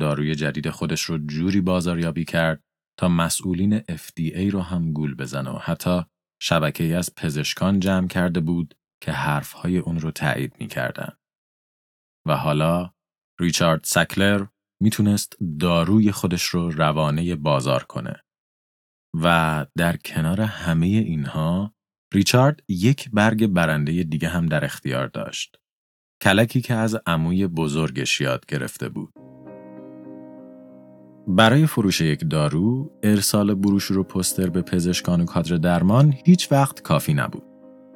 داروی 0.00 0.34
جدید 0.34 0.70
خودش 0.70 1.02
رو 1.02 1.18
جوری 1.18 1.60
بازاریابی 1.60 2.24
کرد 2.24 2.62
تا 2.98 3.08
مسئولین 3.08 3.80
FDA 3.80 4.50
رو 4.52 4.60
هم 4.60 4.92
گول 4.92 5.14
بزنه 5.14 5.50
و 5.50 5.58
حتی 5.58 6.02
شبکه 6.42 6.96
از 6.96 7.14
پزشکان 7.14 7.80
جمع 7.80 8.08
کرده 8.08 8.40
بود 8.40 8.74
که 9.00 9.12
حرفهای 9.12 9.78
اون 9.78 10.00
رو 10.00 10.10
تایید 10.10 10.54
می‌کردن. 10.60 11.12
و 12.26 12.36
حالا 12.36 12.90
ریچارد 13.40 13.84
سکلر 13.84 14.46
می‌تونست 14.82 15.36
داروی 15.60 16.12
خودش 16.12 16.42
رو 16.42 16.70
روانه 16.70 17.36
بازار 17.36 17.84
کنه. 17.84 18.22
و 19.22 19.66
در 19.76 19.96
کنار 19.96 20.40
همه 20.40 20.86
اینها 20.86 21.74
ریچارد 22.14 22.60
یک 22.68 23.10
برگ 23.10 23.46
برنده 23.46 24.02
دیگه 24.02 24.28
هم 24.28 24.46
در 24.46 24.64
اختیار 24.64 25.06
داشت. 25.06 25.56
کلکی 26.22 26.60
که 26.60 26.74
از 26.74 26.96
عموی 27.06 27.46
بزرگش 27.46 28.20
یاد 28.20 28.46
گرفته 28.46 28.88
بود. 28.88 29.12
برای 31.28 31.66
فروش 31.66 32.00
یک 32.00 32.30
دارو، 32.30 32.92
ارسال 33.02 33.54
بروشور 33.54 33.98
و 33.98 34.04
پستر 34.04 34.50
به 34.50 34.62
پزشکان 34.62 35.20
و 35.20 35.24
کادر 35.24 35.56
درمان 35.56 36.14
هیچ 36.24 36.52
وقت 36.52 36.80
کافی 36.80 37.14
نبود. 37.14 37.42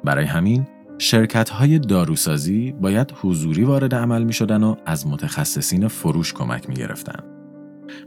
برای 0.04 0.24
همین 0.24 0.66
شرکت 1.02 1.50
های 1.50 1.78
داروسازی 1.78 2.72
باید 2.72 3.14
حضوری 3.20 3.64
وارد 3.64 3.94
عمل 3.94 4.22
می 4.22 4.32
شدن 4.32 4.62
و 4.62 4.76
از 4.86 5.06
متخصصین 5.06 5.88
فروش 5.88 6.32
کمک 6.32 6.68
می 6.68 6.74
گرفتن. 6.74 7.18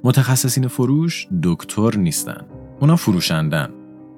متخصصین 0.03 0.67
فروش 0.67 1.27
دکتر 1.43 1.95
نیستن. 1.97 2.41
اونا 2.79 2.95
فروشندن. 2.95 3.69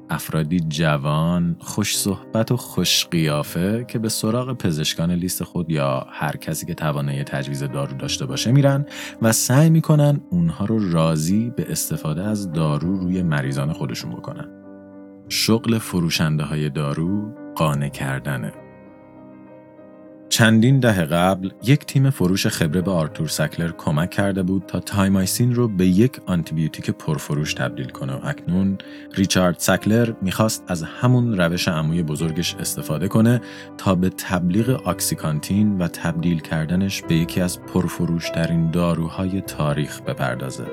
افرادی 0.09 0.59
جوان، 0.59 1.55
خوش 1.59 1.97
صحبت 1.97 2.51
و 2.51 2.57
خوش 2.57 3.05
قیافه 3.05 3.85
که 3.87 3.99
به 3.99 4.09
سراغ 4.09 4.57
پزشکان 4.57 5.11
لیست 5.11 5.43
خود 5.43 5.71
یا 5.71 6.07
هر 6.09 6.37
کسی 6.37 6.65
که 6.65 6.73
توانایی 6.73 7.23
تجویز 7.23 7.63
دارو 7.63 7.97
داشته 7.97 8.25
باشه 8.25 8.51
میرن 8.51 8.85
و 9.21 9.31
سعی 9.31 9.69
می‌کنن 9.69 10.21
اونها 10.29 10.65
رو 10.65 10.91
راضی 10.91 11.49
به 11.49 11.71
استفاده 11.71 12.23
از 12.23 12.51
دارو 12.51 12.97
روی 12.97 13.23
مریضان 13.23 13.73
خودشون 13.73 14.11
بکنن. 14.11 14.47
شغل 15.29 15.77
فروشنده 15.77 16.43
های 16.43 16.69
دارو 16.69 17.33
قانع 17.55 17.89
کردنه. 17.89 18.64
چندین 20.29 20.79
دهه 20.79 21.05
قبل 21.05 21.49
یک 21.63 21.85
تیم 21.85 22.09
فروش 22.09 22.47
خبره 22.47 22.81
به 22.81 22.91
آرتور 22.91 23.27
سکلر 23.27 23.71
کمک 23.71 24.09
کرده 24.09 24.43
بود 24.43 24.63
تا 24.67 24.79
Terramycin 24.79 25.55
رو 25.55 25.67
به 25.67 25.85
یک 25.85 26.19
آنتی‌بیوتیک 26.25 26.89
پرفروش 26.89 27.53
تبدیل 27.53 27.89
کنه 27.89 28.13
و 28.13 28.19
اکنون 28.23 28.77
ریچارد 29.13 29.55
سکلر 29.59 30.13
می‌خواست 30.21 30.63
از 30.67 30.83
همون 30.83 31.37
روش 31.37 31.67
عموی 31.67 32.03
بزرگش 32.03 32.55
استفاده 32.55 33.07
کنه 33.07 33.41
تا 33.77 33.95
به 33.95 34.09
تبلیغ 34.09 34.69
OxyContin 34.69 35.77
و 35.77 35.87
تبدیل 35.87 36.39
کردنش 36.39 37.01
به 37.01 37.15
یکی 37.15 37.41
از 37.41 37.61
پرفروشترین 37.61 38.71
داروهای 38.71 39.41
تاریخ 39.41 40.01
بپردازه. 40.01 40.65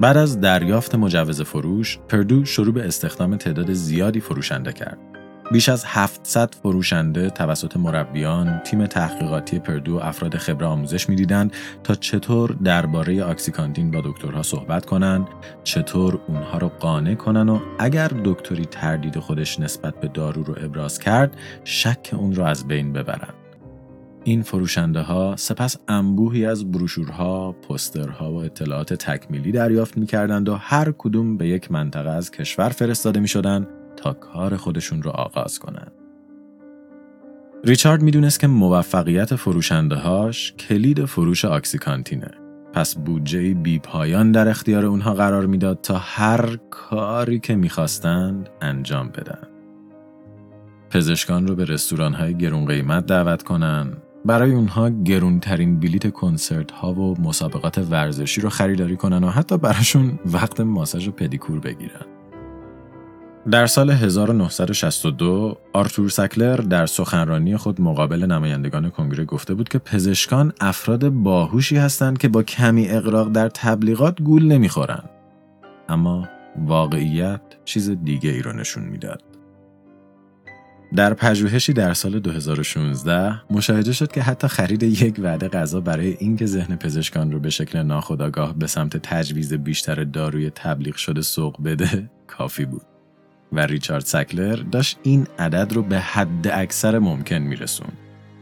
بعد 0.00 0.16
از 0.16 0.40
دریافت 0.40 0.94
مجوز 0.94 1.42
فروش، 1.42 1.98
پردو 2.08 2.44
شروع 2.44 2.74
به 2.74 2.86
استخدام 2.86 3.36
تعداد 3.36 3.72
زیادی 3.72 4.20
فروشنده 4.20 4.72
کرد. 4.72 5.17
بیش 5.52 5.68
از 5.68 5.84
700 5.86 6.54
فروشنده 6.54 7.30
توسط 7.30 7.76
مربیان، 7.76 8.60
تیم 8.64 8.86
تحقیقاتی 8.86 9.58
پردو 9.58 9.96
و 9.96 10.00
افراد 10.02 10.36
خبره 10.36 10.66
آموزش 10.66 11.08
می‌دیدند 11.08 11.52
تا 11.84 11.94
چطور 11.94 12.56
درباره 12.64 13.24
آکسیکانتین 13.24 13.90
با 13.90 14.00
دکترها 14.04 14.42
صحبت 14.42 14.86
کنند، 14.86 15.28
چطور 15.64 16.20
اونها 16.28 16.58
رو 16.58 16.68
قانع 16.68 17.14
کنن 17.14 17.48
و 17.48 17.60
اگر 17.78 18.10
دکتری 18.24 18.64
تردید 18.64 19.18
خودش 19.18 19.60
نسبت 19.60 20.00
به 20.00 20.08
دارو 20.08 20.42
رو 20.42 20.54
ابراز 20.60 20.98
کرد، 20.98 21.36
شک 21.64 22.10
اون 22.12 22.34
رو 22.34 22.44
از 22.44 22.68
بین 22.68 22.92
ببرند. 22.92 23.34
این 24.24 24.42
فروشنده 24.42 25.00
ها 25.00 25.36
سپس 25.36 25.76
انبوهی 25.88 26.46
از 26.46 26.72
بروشورها، 26.72 27.52
پسترها 27.52 28.32
و 28.32 28.36
اطلاعات 28.36 28.94
تکمیلی 28.94 29.52
دریافت 29.52 29.98
می 29.98 30.06
کردند 30.06 30.48
و 30.48 30.54
هر 30.54 30.92
کدوم 30.98 31.36
به 31.36 31.48
یک 31.48 31.72
منطقه 31.72 32.10
از 32.10 32.30
کشور 32.30 32.68
فرستاده 32.68 33.20
می 33.20 33.28
شدند 33.28 33.66
تا 33.98 34.12
کار 34.12 34.56
خودشون 34.56 35.02
رو 35.02 35.10
آغاز 35.10 35.58
کنند. 35.58 35.92
ریچارد 37.64 38.02
می‌دونست 38.02 38.40
که 38.40 38.46
موفقیت 38.46 39.34
فروشنده 39.34 39.96
هاش 39.96 40.52
کلید 40.52 41.04
فروش 41.04 41.44
آکسیکانتینه. 41.44 42.30
پس 42.72 42.94
بودجه 42.94 43.54
بی 43.54 43.78
پایان 43.78 44.32
در 44.32 44.48
اختیار 44.48 44.86
اونها 44.86 45.14
قرار 45.14 45.46
می‌داد 45.46 45.80
تا 45.80 45.98
هر 45.98 46.58
کاری 46.70 47.38
که 47.38 47.56
می‌خواستند 47.56 48.48
انجام 48.62 49.08
بدن. 49.08 49.48
پزشکان 50.90 51.46
رو 51.46 51.54
به 51.54 51.64
رستوران 51.64 52.14
های 52.14 52.34
گرون 52.34 52.66
قیمت 52.66 53.06
دعوت 53.06 53.42
کنن، 53.42 53.92
برای 54.24 54.52
اونها 54.52 54.88
گرونترین 54.88 55.80
بلیت 55.80 56.12
کنسرت 56.12 56.70
ها 56.70 56.92
و 56.92 57.20
مسابقات 57.20 57.78
ورزشی 57.78 58.40
رو 58.40 58.48
خریداری 58.48 58.96
کنن 58.96 59.24
و 59.24 59.28
حتی 59.28 59.58
براشون 59.58 60.18
وقت 60.26 60.60
ماساژ 60.60 61.08
و 61.08 61.12
پدیکور 61.12 61.60
بگیرن. 61.60 62.17
در 63.50 63.66
سال 63.66 63.90
1962 63.90 65.58
آرتور 65.72 66.08
سکلر 66.08 66.56
در 66.56 66.86
سخنرانی 66.86 67.56
خود 67.56 67.80
مقابل 67.80 68.24
نمایندگان 68.24 68.90
کنگره 68.90 69.24
گفته 69.24 69.54
بود 69.54 69.68
که 69.68 69.78
پزشکان 69.78 70.52
افراد 70.60 71.08
باهوشی 71.08 71.76
هستند 71.76 72.18
که 72.18 72.28
با 72.28 72.42
کمی 72.42 72.88
اقراق 72.88 73.28
در 73.28 73.48
تبلیغات 73.48 74.22
گول 74.22 74.44
نمی‌خورن. 74.44 75.02
اما 75.88 76.28
واقعیت 76.56 77.40
چیز 77.64 77.90
دیگه 77.90 78.30
ای 78.30 78.42
رو 78.42 78.52
نشون 78.52 78.84
می‌داد. 78.84 79.22
در 80.96 81.14
پژوهشی 81.14 81.72
در 81.72 81.94
سال 81.94 82.18
2016 82.18 83.42
مشاهده 83.50 83.92
شد 83.92 84.12
که 84.12 84.22
حتی 84.22 84.48
خرید 84.48 84.82
یک 84.82 85.20
وعده 85.22 85.48
غذا 85.48 85.80
برای 85.80 86.16
اینکه 86.18 86.46
ذهن 86.46 86.76
پزشکان 86.76 87.32
رو 87.32 87.40
به 87.40 87.50
شکل 87.50 87.82
ناخودآگاه 87.82 88.58
به 88.58 88.66
سمت 88.66 88.96
تجویز 88.96 89.54
بیشتر 89.54 90.04
داروی 90.04 90.50
تبلیغ 90.50 90.96
شده 90.96 91.22
سوق 91.22 91.62
بده 91.62 92.10
کافی 92.26 92.64
بود. 92.64 92.97
و 93.52 93.60
ریچارد 93.60 94.04
سکلر 94.04 94.56
داشت 94.56 94.98
این 95.02 95.26
عدد 95.38 95.72
رو 95.72 95.82
به 95.82 95.98
حد 95.98 96.48
اکثر 96.52 96.98
ممکن 96.98 97.38
میرسون. 97.38 97.88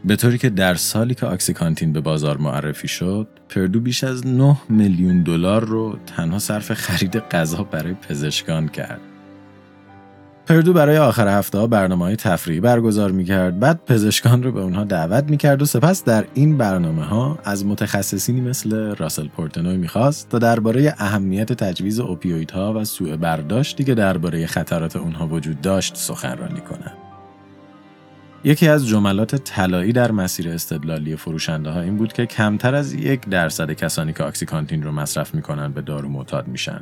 به 0.04 0.16
طوری 0.16 0.38
که 0.38 0.50
در 0.50 0.74
سالی 0.74 1.14
که 1.14 1.26
آکسیکانتین 1.26 1.92
به 1.92 2.00
بازار 2.00 2.38
معرفی 2.38 2.88
شد، 2.88 3.28
پردو 3.48 3.80
بیش 3.80 4.04
از 4.04 4.26
9 4.26 4.56
میلیون 4.68 5.22
دلار 5.22 5.64
رو 5.64 5.98
تنها 6.06 6.38
صرف 6.38 6.72
خرید 6.72 7.16
غذا 7.16 7.64
برای 7.64 7.94
پزشکان 7.94 8.68
کرد. 8.68 9.00
پردو 10.46 10.72
برای 10.72 10.98
آخر 10.98 11.38
هفته 11.38 11.58
ها 11.58 11.66
برنامه 11.66 12.04
های 12.04 12.16
تفریحی 12.16 12.60
برگزار 12.60 13.10
می 13.10 13.24
کرد 13.24 13.60
بعد 13.60 13.80
پزشکان 13.86 14.42
رو 14.42 14.52
به 14.52 14.60
اونها 14.60 14.84
دعوت 14.84 15.24
می 15.24 15.36
کرد 15.36 15.62
و 15.62 15.64
سپس 15.64 16.04
در 16.04 16.24
این 16.34 16.58
برنامه 16.58 17.04
ها 17.04 17.38
از 17.44 17.66
متخصصینی 17.66 18.40
مثل 18.40 18.94
راسل 18.94 19.28
پورتنوی 19.28 19.76
می‌خواست 19.76 20.28
تا 20.28 20.38
درباره 20.38 20.94
اهمیت 20.98 21.52
تجویز 21.52 22.00
اوپیویدها 22.00 22.74
و 22.74 22.84
سوء 22.84 23.16
برداشتی 23.16 23.84
که 23.84 23.94
درباره 23.94 24.46
خطرات 24.46 24.96
اونها 24.96 25.26
وجود 25.26 25.60
داشت 25.60 25.96
سخنرانی 25.96 26.60
کنند. 26.60 26.96
یکی 28.44 28.68
از 28.68 28.86
جملات 28.86 29.36
طلایی 29.36 29.92
در 29.92 30.12
مسیر 30.12 30.48
استدلالی 30.48 31.16
فروشنده 31.16 31.70
ها 31.70 31.80
این 31.80 31.96
بود 31.96 32.12
که 32.12 32.26
کمتر 32.26 32.74
از 32.74 32.94
یک 32.94 33.20
درصد 33.20 33.72
کسانی 33.72 34.12
که 34.12 34.24
آکسیکانتین 34.24 34.82
رو 34.82 34.92
مصرف 34.92 35.34
می‌کنن 35.34 35.72
به 35.72 35.82
دارو 35.82 36.08
معتاد 36.08 36.48
میشن 36.48 36.80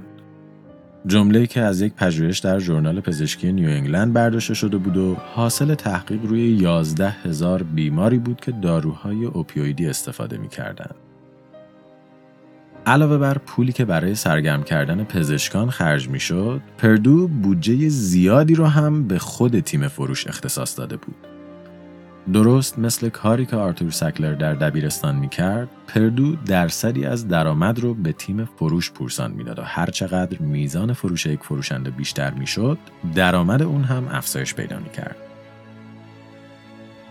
جمله 1.06 1.46
که 1.46 1.60
از 1.60 1.80
یک 1.80 1.94
پژوهش 1.94 2.38
در 2.38 2.58
ژورنال 2.58 3.00
پزشکی 3.00 3.52
نیو 3.52 3.68
انگلند 3.68 4.12
برداشته 4.12 4.54
شده 4.54 4.76
بود 4.76 4.96
و 4.96 5.14
حاصل 5.14 5.74
تحقیق 5.74 6.24
روی 6.24 6.40
11 6.40 7.10
هزار 7.10 7.62
بیماری 7.62 8.18
بود 8.18 8.40
که 8.40 8.52
داروهای 8.52 9.24
اوپیویدی 9.24 9.86
استفاده 9.86 10.38
می 10.38 10.48
کردن. 10.48 10.90
علاوه 12.86 13.18
بر 13.18 13.38
پولی 13.38 13.72
که 13.72 13.84
برای 13.84 14.14
سرگرم 14.14 14.62
کردن 14.62 15.04
پزشکان 15.04 15.70
خرج 15.70 16.08
می 16.08 16.20
شد، 16.20 16.60
پردو 16.78 17.28
بودجه 17.28 17.88
زیادی 17.88 18.54
رو 18.54 18.66
هم 18.66 19.08
به 19.08 19.18
خود 19.18 19.60
تیم 19.60 19.88
فروش 19.88 20.26
اختصاص 20.26 20.78
داده 20.78 20.96
بود. 20.96 21.33
درست 22.32 22.78
مثل 22.78 23.08
کاری 23.08 23.46
که 23.46 23.56
آرتور 23.56 23.90
سکلر 23.90 24.34
در 24.34 24.54
دبیرستان 24.54 25.16
می‌کرد 25.16 25.68
پردو 25.88 26.36
درصدی 26.36 27.06
از 27.06 27.28
درآمد 27.28 27.78
رو 27.78 27.94
به 27.94 28.12
تیم 28.12 28.44
فروش 28.44 28.90
پورسان 28.90 29.30
می‌داد 29.30 29.58
و 29.58 29.62
هرچقدر 29.64 30.38
میزان 30.38 30.92
فروش 30.92 31.26
یک 31.26 31.40
فروشنده 31.40 31.90
بیشتر 31.90 32.30
می‌شد 32.30 32.78
درآمد 33.14 33.62
اون 33.62 33.84
هم 33.84 34.08
افزایش 34.10 34.54
پیدا 34.54 34.78
می‌کرد. 34.78 35.16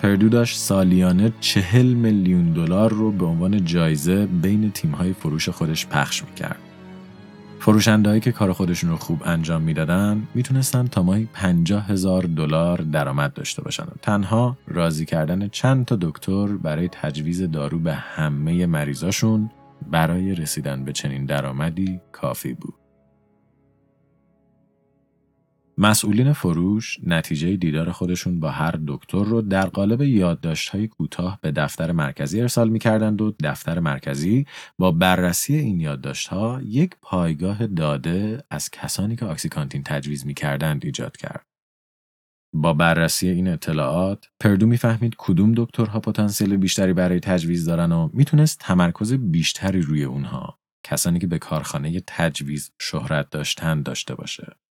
پردو 0.01 0.30
داشت 0.30 0.57
سالیانه 0.57 1.34
چهل 1.39 1.86
میلیون 1.86 2.53
دلار 2.53 2.91
رو 2.91 3.11
به 3.11 3.26
عنوان 3.26 3.66
جایزه 3.66 4.26
بین 4.26 4.72
تیم‌های 4.72 5.14
فروش 5.14 5.49
خودش 5.49 5.88
پخش 5.88 6.24
می‌کرد. 6.24 6.59
فروشندهایی 7.64 8.22
که 8.22 8.32
کار 8.32 8.53
خودشون 8.53 8.89
رو 8.89 8.95
خوب 8.95 9.22
انجام 9.26 9.61
می‌دادن 9.61 10.28
می‌تونستن 10.36 10.88
تا 10.88 11.03
ماهی 11.03 11.28
50 11.34 11.88
هزار 11.88 12.24
دلار 12.24 12.82
درآمد 12.82 13.34
داشته 13.34 13.61
باشن 13.61 13.86
تنها 14.01 14.57
راضی 14.68 15.05
کردن 15.05 15.47
چند 15.47 15.86
تا 15.86 15.97
دکتر 16.01 16.47
برای 16.47 16.89
تجویز 16.91 17.41
دارو 17.41 17.80
به 17.80 17.93
همه 17.93 18.66
مریضاشون 18.66 19.51
برای 19.91 20.36
رسیدن 20.36 20.84
به 20.84 20.91
چنین 20.91 21.26
درآمدی 21.26 21.99
کافی 22.11 22.53
بود. 22.53 22.82
مسئولین 25.78 26.34
فروش 26.34 26.97
نتیجه 27.03 27.55
دیدار 27.55 27.91
خودشون 27.91 28.39
با 28.39 28.49
هر 28.49 28.80
دکتر 28.88 29.24
رو 29.24 29.41
در 29.41 29.65
قالب 29.65 30.01
یادداشت‌های 30.01 30.88
کوتاه 30.88 31.39
به 31.41 31.51
دفتر 31.51 31.91
مرکزی 31.91 32.41
ارسال 32.41 32.69
می‌کردند 32.69 33.21
و 33.21 33.36
دفتر 33.43 33.80
مرکزی 33.80 34.45
با 34.80 34.91
بررسی 34.91 35.55
این 35.55 35.80
یادداشت‌ها 35.80 36.61
یک 36.65 36.95
پایگاه 37.01 37.67
داده 37.67 38.43
از 38.49 38.71
کسانی 38.71 39.15
که 39.15 39.26
آکسیکانتین 39.26 39.84
تجویز 39.84 40.26
می‌کردند 40.26 40.86
ایجاد 40.86 41.17
کرد. 41.17 41.45
با 42.55 42.74
بررسی 42.74 43.30
این 43.30 43.47
اطلاعات 43.47 44.26
پردو 44.39 44.67
می‌فهمید 44.67 45.15
کدوم 45.17 45.53
دکترها 45.57 45.99
پتانسیل 45.99 46.57
بیشتری 46.57 46.93
برای 46.93 47.19
تجویز 47.19 47.65
دارن 47.65 47.91
و 47.91 48.09
می‌تونست 48.13 48.59
تمرکز 48.59 49.13
بیشتری 49.13 49.82
روی 49.82 50.03
اونها 50.03 50.59
کسانی 50.84 51.19
که 51.19 51.28
به 51.28 51.39
کارخانه 51.39 52.01
تجویز 52.07 52.71
شهرت 52.82 53.30
داشتن 53.30 53.82
داشته 53.82 54.15
باشه. 54.15 54.62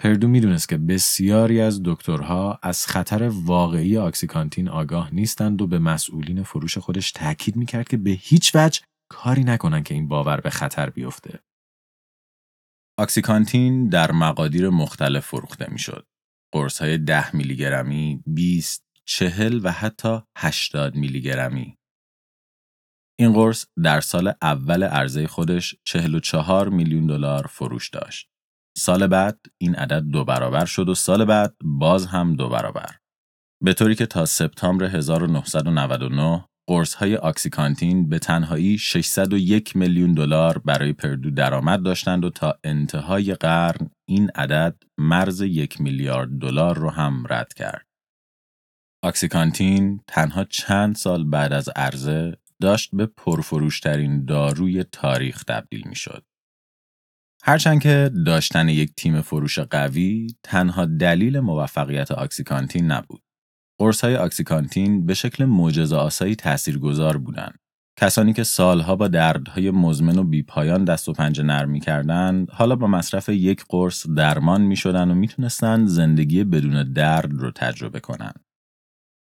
پردو 0.00 0.28
می‌دونست 0.28 0.68
که 0.68 0.76
بسیاری 0.76 1.60
از 1.60 1.80
دکترها 1.84 2.58
از 2.62 2.86
خطر 2.86 3.22
واقعی 3.22 3.96
آکسیکانتین 3.96 4.68
آگاه 4.68 5.14
نیستند 5.14 5.62
و 5.62 5.66
به 5.66 5.78
مسئولین 5.78 6.42
فروش 6.42 6.78
خودش 6.78 7.12
تاکید 7.12 7.56
می‌کرد 7.56 7.88
که 7.88 7.96
به 7.96 8.10
هیچ 8.10 8.52
وجه 8.54 8.80
کاری 9.10 9.44
نکنن 9.44 9.82
که 9.82 9.94
این 9.94 10.08
باور 10.08 10.40
به 10.40 10.50
خطر 10.50 10.90
بیفته. 10.90 11.38
آکسیکانتین 12.98 13.88
در 13.88 14.12
مقادیر 14.12 14.68
مختلف 14.68 15.26
فروخته 15.26 15.70
می‌شد. 15.70 16.06
قرص 16.54 16.78
های 16.82 16.98
10 16.98 17.36
میلی 17.36 17.56
گرمی، 17.56 18.22
20, 18.26 18.84
40 19.04 19.60
و 19.64 19.72
حتی 19.72 20.18
80 20.36 20.94
میلی 20.94 21.20
گرمی. 21.20 21.78
این 23.18 23.32
قرص 23.32 23.66
در 23.84 24.00
سال 24.00 24.32
اول 24.42 24.82
عرضه 24.82 25.26
خودش 25.26 25.74
44 25.84 26.68
میلیون 26.68 27.06
دلار 27.06 27.46
فروش 27.46 27.88
داشت. 27.88 28.30
سال 28.78 29.06
بعد 29.06 29.38
این 29.58 29.74
عدد 29.74 30.02
دو 30.02 30.24
برابر 30.24 30.64
شد 30.64 30.88
و 30.88 30.94
سال 30.94 31.24
بعد 31.24 31.56
باز 31.64 32.06
هم 32.06 32.34
دو 32.34 32.48
برابر. 32.48 32.96
به 33.64 33.74
طوری 33.74 33.94
که 33.94 34.06
تا 34.06 34.26
سپتامبر 34.26 34.84
1999 34.84 36.44
قرص 36.68 36.94
های 36.94 37.16
آکسیکانتین 37.16 38.08
به 38.08 38.18
تنهایی 38.18 38.78
601 38.78 39.76
میلیون 39.76 40.14
دلار 40.14 40.58
برای 40.58 40.92
پردو 40.92 41.30
درآمد 41.30 41.82
داشتند 41.82 42.24
و 42.24 42.30
تا 42.30 42.58
انتهای 42.64 43.34
قرن 43.34 43.90
این 44.08 44.30
عدد 44.34 44.82
مرز 44.98 45.40
یک 45.40 45.80
میلیارد 45.80 46.38
دلار 46.38 46.76
رو 46.76 46.90
هم 46.90 47.24
رد 47.30 47.54
کرد. 47.54 47.86
آکسیکانتین 49.04 50.00
تنها 50.06 50.44
چند 50.44 50.94
سال 50.94 51.30
بعد 51.30 51.52
از 51.52 51.68
عرضه 51.76 52.36
داشت 52.62 52.90
به 52.92 53.06
پرفروشترین 53.06 54.24
داروی 54.24 54.84
تاریخ 54.84 55.44
تبدیل 55.44 55.88
می 55.88 55.96
شد. 55.96 56.24
هرچند 57.42 57.82
که 57.82 58.10
داشتن 58.26 58.68
یک 58.68 58.92
تیم 58.96 59.20
فروش 59.20 59.58
قوی 59.58 60.26
تنها 60.42 60.84
دلیل 60.84 61.40
موفقیت 61.40 62.10
آکسیکانتین 62.10 62.92
نبود. 62.92 63.22
قرص 63.80 64.04
های 64.04 64.16
آکسیکانتین 64.16 65.06
به 65.06 65.14
شکل 65.14 65.44
معجزه 65.44 65.96
آسایی 65.96 66.36
تاثیرگذار 66.36 67.16
بودند. 67.16 67.58
کسانی 68.00 68.32
که 68.32 68.44
سالها 68.44 68.96
با 68.96 69.08
دردهای 69.08 69.70
مزمن 69.70 70.18
و 70.18 70.24
بیپایان 70.24 70.84
دست 70.84 71.08
و 71.08 71.12
پنجه 71.12 71.42
نرم 71.42 71.70
می‌کردند 71.70 72.50
حالا 72.50 72.76
با 72.76 72.86
مصرف 72.86 73.28
یک 73.28 73.64
قرص 73.68 74.06
درمان 74.06 74.62
می‌شدند 74.62 75.10
و 75.10 75.14
می‌تونستند 75.14 75.86
زندگی 75.86 76.44
بدون 76.44 76.92
درد 76.92 77.32
رو 77.32 77.50
تجربه 77.50 78.00
کنند. 78.00 78.44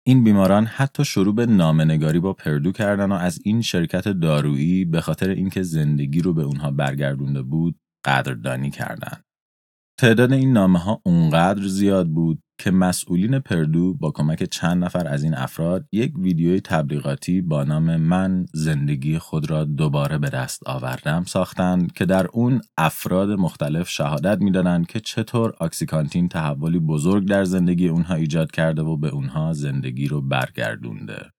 این 0.07 0.23
بیماران 0.23 0.65
حتی 0.65 1.05
شروع 1.05 1.35
به 1.35 1.45
نامنگاری 1.45 2.19
با 2.19 2.33
پردو 2.33 2.71
کردن 2.71 3.11
و 3.11 3.15
از 3.15 3.39
این 3.43 3.61
شرکت 3.61 4.07
دارویی 4.07 4.85
به 4.85 5.01
خاطر 5.01 5.29
اینکه 5.29 5.63
زندگی 5.63 6.21
رو 6.21 6.33
به 6.33 6.43
اونها 6.43 6.71
برگردونده 6.71 7.41
بود 7.41 7.79
قدردانی 8.05 8.71
کردند. 8.71 9.23
تعداد 9.99 10.33
این 10.33 10.53
نامه 10.53 10.79
ها 10.79 11.01
اونقدر 11.05 11.67
زیاد 11.67 12.07
بود 12.07 12.41
که 12.59 12.71
مسئولین 12.71 13.39
پردو 13.39 13.93
با 13.93 14.11
کمک 14.11 14.43
چند 14.43 14.83
نفر 14.83 15.07
از 15.07 15.23
این 15.23 15.33
افراد 15.33 15.85
یک 15.91 16.13
ویدیوی 16.19 16.61
تبلیغاتی 16.61 17.41
با 17.41 17.63
نام 17.63 17.95
من 17.95 18.45
زندگی 18.53 19.19
خود 19.19 19.49
را 19.49 19.63
دوباره 19.63 20.17
به 20.17 20.29
دست 20.29 20.67
آوردم 20.67 21.23
ساختند 21.23 21.91
که 21.91 22.05
در 22.05 22.27
اون 22.27 22.61
افراد 22.77 23.29
مختلف 23.29 23.89
شهادت 23.89 24.41
می‌دادند 24.41 24.87
که 24.87 24.99
چطور 24.99 25.53
آکسیکانتین 25.59 26.29
تحولی 26.29 26.79
بزرگ 26.79 27.27
در 27.27 27.43
زندگی 27.43 27.87
اونها 27.87 28.15
ایجاد 28.15 28.51
کرده 28.51 28.81
و 28.81 28.97
به 28.97 29.09
اونها 29.09 29.53
زندگی 29.53 30.07
رو 30.07 30.21
برگردونده. 30.21 31.31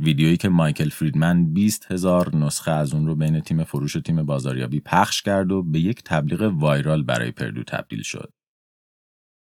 ویدیویی 0.00 0.36
که 0.36 0.48
مایکل 0.48 0.88
فریدمن 0.88 1.52
20 1.52 1.92
هزار 1.92 2.36
نسخه 2.36 2.70
از 2.70 2.94
اون 2.94 3.06
رو 3.06 3.14
بین 3.14 3.40
تیم 3.40 3.64
فروش 3.64 3.96
و 3.96 4.00
تیم 4.00 4.22
بازاریابی 4.22 4.80
پخش 4.80 5.22
کرد 5.22 5.52
و 5.52 5.62
به 5.62 5.80
یک 5.80 6.02
تبلیغ 6.04 6.42
وایرال 6.42 7.02
برای 7.02 7.30
پردو 7.30 7.62
تبدیل 7.62 8.02
شد. 8.02 8.32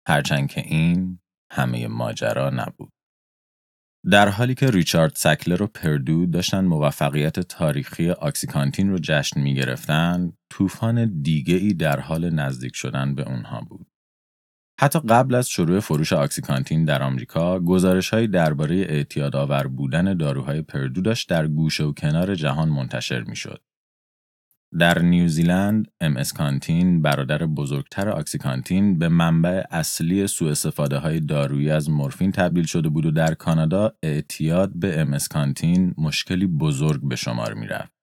هرچند 0.08 0.50
که 0.50 0.62
این 0.62 1.20
همه 1.52 1.88
ماجرا 1.88 2.50
نبود. 2.50 2.90
در 4.12 4.30
حالی 4.30 4.56
که 4.56 4.72
ریچارد 4.72 5.16
سکلر 5.16 5.62
و 5.62 5.68
Purdue 5.68 6.26
داشتن 6.26 6.66
موفقیت 6.66 7.40
تاریخی 7.40 8.10
OxyContin 8.10 8.90
رو 8.90 9.00
جشن 9.02 9.42
می 9.42 9.56
گرفتن، 9.56 10.34
طوفان 10.50 11.22
دیگه 11.22 11.56
ای 11.56 11.74
در 11.74 12.00
حال 12.00 12.30
نزدیک 12.30 12.76
شدن 12.76 13.16
به 13.16 13.30
اونها 13.30 13.62
بود. 13.62 13.93
حتی 14.80 15.00
قبل 15.00 15.36
از 15.36 15.50
شروع 15.50 15.80
فروش 15.80 16.14
OxyContin 16.14 16.86
در 16.86 17.04
آمریکا، 17.04 17.60
گزارشهایی 17.60 18.28
درباره 18.28 18.76
اعتیادآور 18.76 19.68
بودن 19.68 20.18
داروهای 20.18 20.62
Purdue 20.62 21.02
داشت 21.02 21.30
در 21.30 21.48
گوشه 21.48 21.84
و 21.84 21.94
کنار 21.94 22.36
جهان 22.36 22.70
منتشر 22.70 23.24
می‌شد. 23.24 23.62
در 24.80 25.00
نیوزیلند، 25.00 25.88
MS 26.02 26.18
Contin 26.18 27.02
برادر 27.02 27.46
بزرگتر 27.46 28.10
OxyContin 28.10 29.00
به 29.00 29.10
منبع 29.10 29.64
اصلی 29.72 30.28
سوء 30.28 30.54
های 31.00 31.20
دارویی 31.20 31.70
از 31.70 31.90
مورفین 31.90 32.32
تبدیل 32.32 32.66
شده 32.66 32.90
بود 32.90 33.06
و 33.06 33.12
در 33.12 33.34
کانادا 33.34 33.94
اعتیاد 34.04 34.72
به 34.76 35.02
ام 35.02 35.14
اسکانتین 35.14 35.96
مشکلی 35.98 36.48
بزرگ 36.48 37.08
به 37.08 37.16
شمار 37.16 37.54
می 37.54 37.68
رفت. 37.68 38.03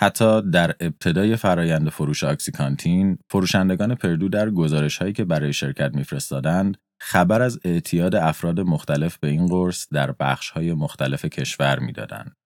حتی 0.00 0.42
در 0.50 0.74
ابتدای 0.80 1.36
فرایند 1.36 1.88
فروش 1.88 2.24
آکسیکانتین، 2.24 3.18
فروشندگان 3.30 3.94
پردو 3.94 4.28
در 4.28 4.50
گزارش 4.50 4.98
هایی 4.98 5.12
که 5.12 5.24
برای 5.24 5.52
شرکت 5.52 5.94
میفرستادند، 5.94 6.76
خبر 7.00 7.42
از 7.42 7.60
اعتیاد 7.64 8.14
افراد 8.14 8.60
مختلف 8.60 9.18
به 9.18 9.28
این 9.28 9.46
قرص 9.46 9.88
در 9.92 10.12
بخش 10.12 10.50
های 10.50 10.74
مختلف 10.74 11.24
کشور 11.24 11.78
می‌دادند. 11.78 12.36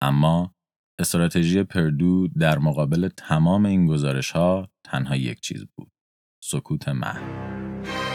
اما 0.00 0.54
استراتژی 1.00 1.62
پردو 1.62 2.28
در 2.28 2.58
مقابل 2.58 3.08
تمام 3.16 3.66
این 3.66 3.86
گزارش 3.86 4.30
ها 4.30 4.68
تنها 4.84 5.16
یک 5.16 5.40
چیز 5.40 5.64
بود. 5.76 5.92
سکوت 6.44 6.88
محو. 6.88 8.11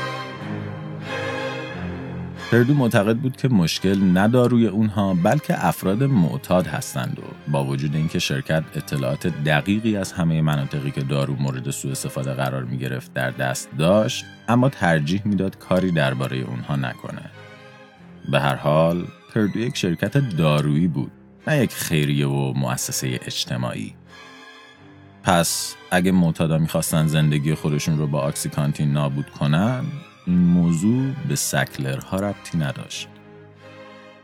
پردو 2.51 2.73
معتقد 2.73 3.17
بود 3.17 3.37
که 3.37 3.47
مشکل 3.47 3.99
نه 4.03 4.27
داروی 4.27 4.67
اونها 4.67 5.13
بلکه 5.13 5.65
افراد 5.65 6.03
معتاد 6.03 6.67
هستند 6.67 7.19
و 7.19 7.51
با 7.51 7.63
وجود 7.65 7.95
اینکه 7.95 8.19
شرکت 8.19 8.63
اطلاعات 8.75 9.27
دقیقی 9.27 9.97
از 9.97 10.11
همه 10.11 10.41
مناطقی 10.41 10.91
که 10.91 11.01
دارو 11.01 11.35
مورد 11.35 11.71
سوء 11.71 11.91
استفاده 11.91 12.33
قرار 12.33 12.63
می 12.63 12.77
گرفت 12.77 13.13
در 13.13 13.31
دست 13.31 13.69
داشت 13.77 14.25
اما 14.47 14.69
ترجیح 14.69 15.21
می‌داد 15.25 15.57
کاری 15.57 15.91
درباره 15.91 16.37
اونها 16.37 16.75
نکنه. 16.75 17.21
به 18.31 18.39
هر 18.39 18.55
حال 18.55 19.07
پردو 19.35 19.59
یک 19.59 19.77
شرکت 19.77 20.17
دارویی 20.17 20.87
بود 20.87 21.11
نه 21.47 21.63
یک 21.63 21.73
خیریه 21.73 22.27
و 22.27 22.53
مؤسسه 22.53 23.19
اجتماعی. 23.25 23.93
پس 25.23 25.75
اگه 25.91 26.11
معتادا 26.11 26.57
می‌خواستن 26.57 27.07
زندگی 27.07 27.55
خودشون 27.55 27.97
رو 27.97 28.07
با 28.07 28.19
آکسیکانتین 28.19 28.91
نابود 28.91 29.29
کنن 29.29 29.83
این 30.27 30.39
موضوع 30.39 31.13
به 31.29 31.35
سکلرها 31.35 32.17
ربطی 32.17 32.57
نداشت. 32.57 33.07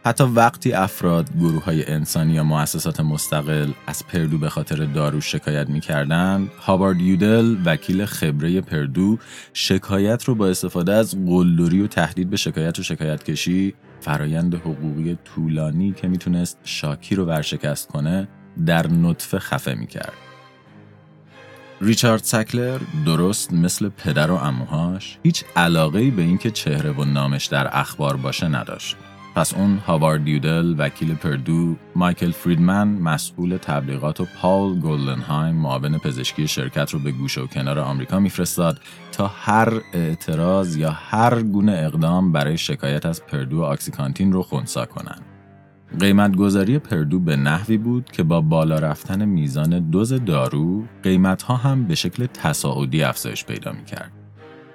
حتی 0.06 0.24
وقتی 0.24 0.74
افراد، 0.74 1.30
گروه 1.40 1.64
های 1.64 1.86
انسانی 1.92 2.34
یا 2.34 2.44
مؤسسات 2.44 3.00
مستقل 3.00 3.72
از 3.88 4.08
پردو 4.08 4.38
به 4.38 4.50
خاطر 4.50 4.76
دارو 4.76 5.22
شکایت 5.22 5.70
می 5.70 5.80
کردن، 5.80 6.50
هاوارد 6.60 7.02
یودل 7.02 7.58
وکیل 7.66 8.06
خبره 8.06 8.62
پردو 8.62 9.18
شکایت 9.54 10.24
رو 10.24 10.36
با 10.36 10.48
استفاده 10.48 10.94
از 10.94 11.26
قلدری 11.26 11.82
و 11.82 11.88
تهدید 11.88 12.30
به 12.30 12.38
شکایت 12.38 12.80
و 12.80 12.84
شکایت 12.84 13.24
کشی 13.24 13.74
فرایند 14.02 14.56
حقوقی 14.56 15.18
طولانی 15.24 15.92
که 15.92 16.08
می‌تونست 16.08 16.58
شاکی 16.64 17.16
رو 17.16 17.26
ورشکست 17.26 17.88
کنه 17.88 18.28
در 18.66 18.88
نطفه 18.88 19.40
خفه 19.40 19.74
می‌کرد. 19.74 20.14
ریچارد 21.84 22.24
سکلر 22.24 22.80
درست 23.06 23.54
مثل 23.54 23.90
پدر 23.90 24.32
و 24.32 24.36
اموهاش 24.36 25.18
هیچ 25.24 25.44
علاقه 25.56 26.12
به 26.12 26.22
اینکه 26.22 26.52
چهره 26.52 26.92
و 26.92 27.06
نامش 27.06 27.46
در 27.46 27.70
اخبار 27.80 28.18
باشه 28.18 28.48
نداشت. 28.48 28.96
پس 29.36 29.54
اون 29.54 29.78
هاوارد 29.78 30.24
دیودل 30.24 30.76
وکیل 30.78 31.16
پردو، 31.16 31.76
مایکل 31.96 32.32
فریدمن 32.32 32.88
مسئول 32.88 33.58
تبلیغات 33.58 34.22
و 34.22 34.26
پاول 34.42 34.80
گولدنهایم 34.80 35.56
معاون 35.56 35.98
پزشکی 35.98 36.48
شرکت 36.48 36.92
رو 36.92 37.00
به 37.00 37.12
گوشه 37.12 37.42
و 37.42 37.48
کنار 37.48 37.80
آمریکا 37.80 38.20
میفرستاد 38.20 38.80
تا 39.12 39.28
هر 39.28 39.82
اعتراض 39.94 40.76
یا 40.76 40.92
هر 40.92 41.42
گونه 41.42 41.72
اقدام 41.72 42.32
برای 42.32 42.58
شکایت 42.58 43.06
از 43.06 43.26
پردو 43.26 43.60
و 43.60 43.64
آکسیکانتین 43.64 44.34
رو 44.34 44.44
خونسا 44.44 44.86
کنن. 44.86 45.33
قیمت 46.00 46.36
گذاری 46.36 46.80
پردو 46.80 47.20
به 47.20 47.36
نحوی 47.36 47.78
بود 47.78 48.12
که 48.12 48.24
با 48.24 48.42
بالا 48.42 48.76
رفتن 48.76 49.26
میزان 49.26 49.80
دوز 49.80 50.14
دارو 50.14 50.84
قیمت 51.04 51.42
ها 51.42 51.56
هم 51.56 51.84
به 51.84 51.96
شکل 51.96 52.26
تصاعدی 52.26 53.04
افزایش 53.04 53.46
پیدا 53.46 53.72
می 53.72 53.86
کرد. 53.86 54.12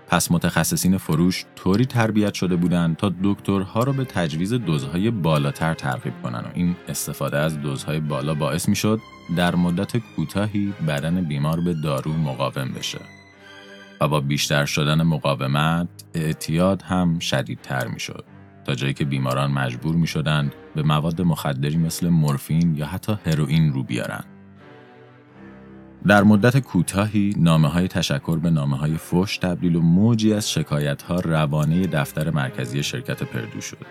پس 0.09 0.33
متخصصین 0.33 0.97
فروش 0.99 1.45
طوری 1.57 1.85
تربیت 1.85 2.35
شده 2.35 2.57
بودند 2.57 2.97
تا 2.97 3.12
دکترها 3.23 3.83
را 3.83 3.93
به 3.93 4.05
تجویز 4.05 4.53
دوزهای 4.53 5.11
بالاتر 5.11 5.75
ترغیب 5.75 6.12
کنند 6.23 6.45
و 6.45 6.49
این 6.55 6.77
استفاده 6.89 7.39
از 7.39 7.61
دوزهای 7.61 8.01
بالا 8.01 8.35
باعث 8.35 8.69
می 8.69 8.77
شد 8.77 9.01
در 9.37 9.55
مدت 9.55 9.97
کوتاهی 9.97 10.73
بدن 10.89 11.21
بیمار 11.21 11.61
به 11.61 11.75
دارو 11.75 12.12
مقاوم 12.12 12.69
بشه. 12.79 13.01
و 14.01 14.09
با 14.09 14.21
بیشتر 14.21 14.64
شدن 14.64 15.03
مقاومت 15.03 15.89
اعتیاد 16.14 16.83
هم 16.83 17.19
شدیدتر 17.19 17.87
می 17.87 18.01
شد. 18.01 18.25
تا 18.64 18.75
جایی 18.75 18.95
که 18.95 19.05
بیماران 19.05 19.51
مجبور 19.51 19.95
می 19.95 20.07
شدند 20.07 20.55
به 20.79 20.85
مواد 20.85 21.22
مخدری 21.22 21.76
مثل 21.76 22.09
مورفین 22.09 22.76
یا 22.76 22.87
حتی 22.87 23.16
هروئین 23.26 23.72
رو 23.72 23.83
بیارند. 23.83 24.24
در 26.07 26.22
مدت 26.22 26.59
کوتاهی 26.59 27.35
نامه 27.39 27.68
های 27.68 27.89
تشکر 27.89 28.39
به 28.39 28.51
نامه 28.51 28.76
های 28.76 28.97
فش 28.97 29.39
تبدیل 29.39 29.76
و 29.76 29.81
موجی 29.81 30.33
از 30.33 30.51
شکایت 30.51 31.03
ها 31.03 31.20
روانه 31.20 31.87
دفتر 31.87 32.31
مرکزی 32.31 32.83
شرکت 32.83 33.22
پردو 33.22 33.61
شد. 33.61 33.87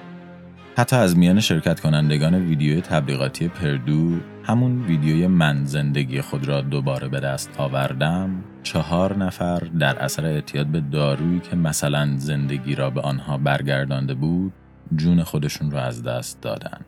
حتی 0.77 0.95
از 0.95 1.17
میان 1.17 1.39
شرکت 1.39 1.79
کنندگان 1.79 2.35
ویدیوی 2.35 2.81
تبلیغاتی 2.81 3.47
پردو 3.47 4.19
همون 4.43 4.81
ویدیوی 4.85 5.27
من 5.27 5.65
زندگی 5.65 6.21
خود 6.21 6.47
را 6.47 6.61
دوباره 6.61 7.07
به 7.07 7.19
دست 7.19 7.49
آوردم 7.57 8.43
چهار 8.63 9.17
نفر 9.17 9.59
در 9.59 9.99
اثر 9.99 10.25
اعتیاد 10.25 10.67
به 10.67 10.81
دارویی 10.81 11.39
که 11.39 11.55
مثلا 11.55 12.09
زندگی 12.17 12.75
را 12.75 12.89
به 12.89 13.01
آنها 13.01 13.37
برگردانده 13.37 14.13
بود 14.13 14.53
جون 14.95 15.23
خودشون 15.23 15.71
را 15.71 15.81
از 15.81 16.03
دست 16.03 16.41
دادن. 16.41 16.85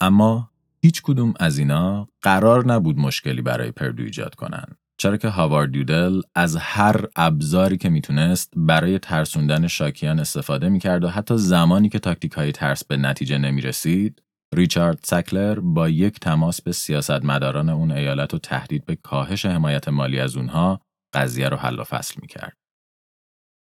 اما 0.00 0.50
هیچ 0.82 1.02
کدوم 1.02 1.34
از 1.40 1.58
اینا 1.58 2.08
قرار 2.22 2.66
نبود 2.66 2.98
مشکلی 2.98 3.42
برای 3.42 3.70
پردو 3.70 4.02
ایجاد 4.02 4.34
کنن. 4.34 4.64
چرا 4.98 5.16
که 5.16 5.28
هاوارد 5.28 5.72
دیودل 5.72 6.20
از 6.34 6.56
هر 6.56 7.06
ابزاری 7.16 7.76
که 7.76 7.88
می‌تونست 7.88 8.52
برای 8.56 8.98
ترسوندن 8.98 9.66
شاکیان 9.66 10.20
استفاده 10.20 10.68
می‌کرد 10.68 11.04
و 11.04 11.08
حتی 11.08 11.38
زمانی 11.38 11.88
که 11.88 11.98
تاکتیک 11.98 12.32
های 12.32 12.52
ترس 12.52 12.84
به 12.84 12.96
نتیجه 12.96 13.38
نمی‌رسید 13.38 14.22
ریچارد 14.54 15.00
سکلر 15.02 15.60
با 15.60 15.88
یک 15.88 16.20
تماس 16.20 16.62
به 16.62 16.72
سیاستمداران 16.72 17.68
اون 17.68 17.90
ایالت 17.90 18.34
و 18.34 18.38
تهدید 18.38 18.84
به 18.84 18.96
کاهش 18.96 19.46
حمایت 19.46 19.88
مالی 19.88 20.20
از 20.20 20.36
اونها 20.36 20.80
قضیه 21.14 21.48
رو 21.48 21.56
حل 21.56 21.78
و 21.78 21.84
فصل 21.84 22.14
می‌کرد. 22.20 22.56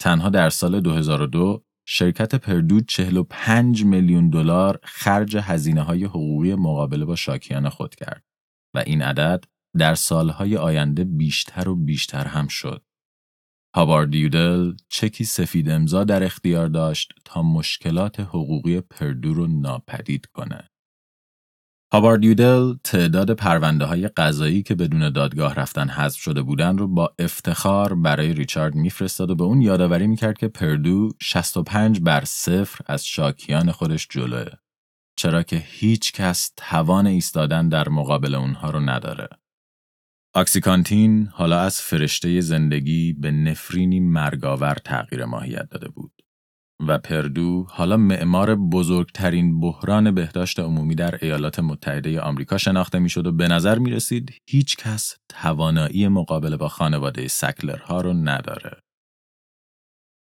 تنها 0.02 0.30
در 0.30 0.50
سال 0.50 0.80
2002 0.80 1.64
شرکت 1.88 2.36
پردو 2.36 2.82
45 2.82 3.86
میلیون 3.86 4.30
دلار 4.30 4.80
خرج 4.84 5.38
هزینه 5.38 5.82
های 5.82 6.04
حقوقی 6.04 6.56
مقابله 6.56 7.06
با 7.06 7.16
شاکیان 7.16 7.70
خود 7.70 7.95
کرد 7.95 8.24
و 8.76 8.80
این 8.80 9.02
عدد 9.02 9.43
در 9.78 9.95
سالهای 9.95 10.58
آینده 10.58 11.04
بیشتر 11.04 11.70
و 11.70 11.76
بیشتر 11.76 12.28
هم 12.28 12.47
شد. 12.47 12.84
هاوارد 13.76 14.16
یودل 14.16 14.74
چکی 14.89 15.24
سفید 15.24 15.70
امضا 15.70 16.04
در 16.04 16.24
اختیار 16.24 16.68
داشت 16.68 17.14
تا 17.26 17.43
مشکلات 17.43 18.20
حقوقی 18.20 18.82
پردو 18.82 19.34
رو 19.34 19.47
ناپدید 19.47 20.26
کنه. 20.26 20.70
هاوارد 21.93 22.23
یودل 22.23 22.73
تعداد 22.83 23.33
پرونده 23.33 23.85
های 23.85 24.07
قضایی 24.07 24.63
که 24.63 24.75
بدون 24.75 25.09
دادگاه 25.09 25.53
رفتن 25.55 25.89
حذف 25.89 26.19
شده 26.19 26.41
بودن 26.41 26.77
رو 26.77 26.87
با 26.87 27.15
افتخار 27.19 27.95
برای 27.95 28.33
ریچارد 28.33 28.75
میفرستاد 28.75 29.31
و 29.31 29.35
به 29.35 29.43
اون 29.43 29.61
یادآوری 29.61 30.07
می‌کرد 30.07 30.37
که 30.37 30.47
پردو 30.47 31.11
65 31.21 31.99
بر 31.99 32.23
صفر 32.25 32.79
از 32.85 33.05
شاکیان 33.05 33.71
خودش 33.71 34.07
جلوه. 34.09 34.51
چرا 35.15 35.43
که 35.43 35.63
هیچ 35.65 36.13
کس 36.13 36.51
توان 36.57 37.07
ایستادن 37.07 37.69
در 37.69 37.89
مقابل 37.89 38.35
اونها 38.35 38.69
رو 38.69 38.79
نداره. 38.79 39.27
آکسیکانتین 40.33 41.27
حالا 41.27 41.59
از 41.59 41.81
فرشته 41.81 42.41
زندگی 42.41 43.13
به 43.13 43.31
نفرینی 43.31 43.99
مرگاور 43.99 44.73
تغییر 44.73 45.25
ماهیت 45.25 45.69
داده 45.69 45.89
بود. 45.89 46.18
و 46.88 46.97
پردو 46.97 47.67
حالا 47.69 47.97
معمار 47.97 48.55
بزرگترین 48.55 49.59
بحران 49.59 50.11
بهداشت 50.11 50.59
عمومی 50.59 50.95
در 50.95 51.17
ایالات 51.21 51.59
متحده 51.59 52.21
آمریکا 52.21 52.57
شناخته 52.57 52.99
می‌شد 52.99 53.27
و 53.27 53.32
به 53.32 53.47
نظر 53.47 53.80
می 53.80 53.91
رسید 53.91 54.34
هیچ 54.49 54.77
کس 54.77 55.15
توانایی 55.30 56.07
مقابله 56.07 56.57
با 56.57 56.67
خانواده 56.67 57.27
سکلرها 57.27 58.01
رو 58.01 58.13
نداره. 58.13 58.80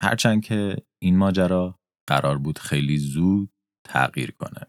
هرچند 0.04 0.44
که 0.44 0.76
این 1.02 1.18
ماجرا 1.18 1.80
قرار 2.08 2.38
بود 2.38 2.60
خیلی 2.60 2.98
زود 2.98 3.50
تغییر 3.88 4.32
کنه. 4.32 4.68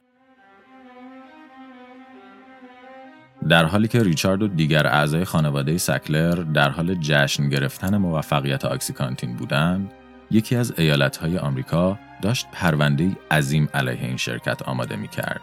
در 3.48 3.64
حالی 3.64 3.88
که 3.88 4.02
ریچارد 4.02 4.42
و 4.42 4.48
دیگر 4.48 4.86
اعضای 4.86 5.24
خانواده 5.24 5.78
سکلر 5.78 6.34
در 6.34 6.70
حال 6.70 6.94
جشن 6.94 7.48
گرفتن 7.48 7.96
موفقیت 7.96 8.64
آکسیکانتین 8.64 9.36
بودند، 9.36 9.92
یکی 10.34 10.56
از 10.56 10.72
ایالتهای 10.78 11.38
آمریکا 11.38 11.98
داشت 12.22 12.46
پرونده 12.52 13.16
عظیم 13.30 13.68
علیه 13.74 14.06
این 14.06 14.16
شرکت 14.16 14.62
آماده 14.62 14.96
می 14.96 15.08
کرد. 15.08 15.40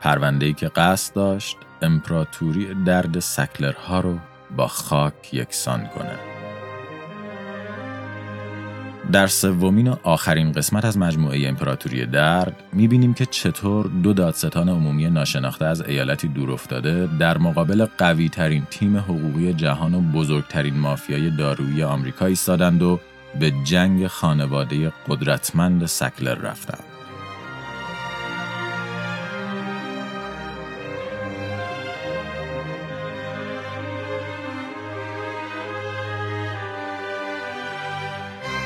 پرونده 0.00 0.52
که 0.52 0.68
قصد 0.68 1.14
داشت 1.14 1.56
امپراتوری 1.82 2.84
درد 2.84 3.18
سکلرها 3.18 4.00
رو 4.00 4.18
با 4.56 4.66
خاک 4.66 5.34
یکسان 5.34 5.86
کنه. 5.86 6.18
در 9.12 9.26
سومین 9.26 9.88
و 9.88 9.96
آخرین 10.02 10.52
قسمت 10.52 10.84
از 10.84 10.98
مجموعه 10.98 11.48
امپراتوری 11.48 12.06
درد 12.06 12.62
می‌بینیم 12.72 13.14
که 13.14 13.26
چطور 13.26 13.86
دو 13.86 14.12
دادستان 14.12 14.68
عمومی 14.68 15.10
ناشناخته 15.10 15.64
از 15.64 15.80
ایالتی 15.80 16.28
دور 16.28 16.50
افتاده 16.50 17.08
در 17.18 17.38
مقابل 17.38 17.86
قوی 17.98 18.28
ترین 18.28 18.66
تیم 18.70 18.96
حقوقی 18.96 19.52
جهان 19.52 19.94
و 19.94 20.00
بزرگترین 20.00 20.78
مافیای 20.78 21.30
دارویی 21.30 21.82
آمریکا 21.82 22.26
ایستادند 22.26 22.82
و 22.82 23.00
به 23.40 23.52
جنگ 23.64 24.06
خانواده 24.06 24.92
قدرتمند 25.08 25.86
سکلر 25.86 26.34
رفتند. 26.34 26.87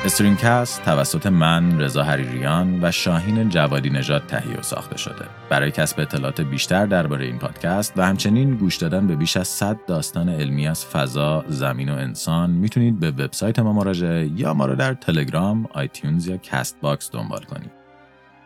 StringCast 0.05 0.83
توسط 0.85 1.27
من 1.27 1.81
رضا 1.81 2.03
حریریان 2.03 2.79
و 2.83 2.91
شاهین 2.91 3.49
جوادی 3.49 3.89
نژاد 3.89 4.23
تهیه 4.27 4.59
و 4.59 4.61
ساخته 4.61 4.97
شده. 4.97 5.25
برای 5.49 5.71
کسب 5.71 5.99
اطلاعات 5.99 6.41
بیشتر 6.41 6.85
درباره 6.85 7.25
این 7.25 7.39
پادکست 7.39 7.93
و 7.97 8.05
همچنین 8.05 8.55
گوش 8.55 8.77
دادن 8.77 9.07
به 9.07 9.15
بیش 9.15 9.37
از 9.37 9.47
100 9.47 9.77
داستان 9.87 10.29
علمی 10.29 10.67
از 10.67 10.85
فضا، 10.85 11.45
زمین 11.47 11.89
و 11.89 11.93
انسان 11.93 12.49
می‌تونید 12.49 12.99
به 12.99 13.11
وبسایت 13.11 13.59
ما 13.59 13.73
مراجعه 13.73 14.31
یا 14.35 14.53
ما 14.53 14.65
رو 14.65 14.75
در 14.75 14.93
تلگرام، 14.93 15.67
iTunes 15.73 16.27
یا 16.27 16.37
Castbox 16.37 17.11
دنبال 17.11 17.43
کنید. 17.43 17.71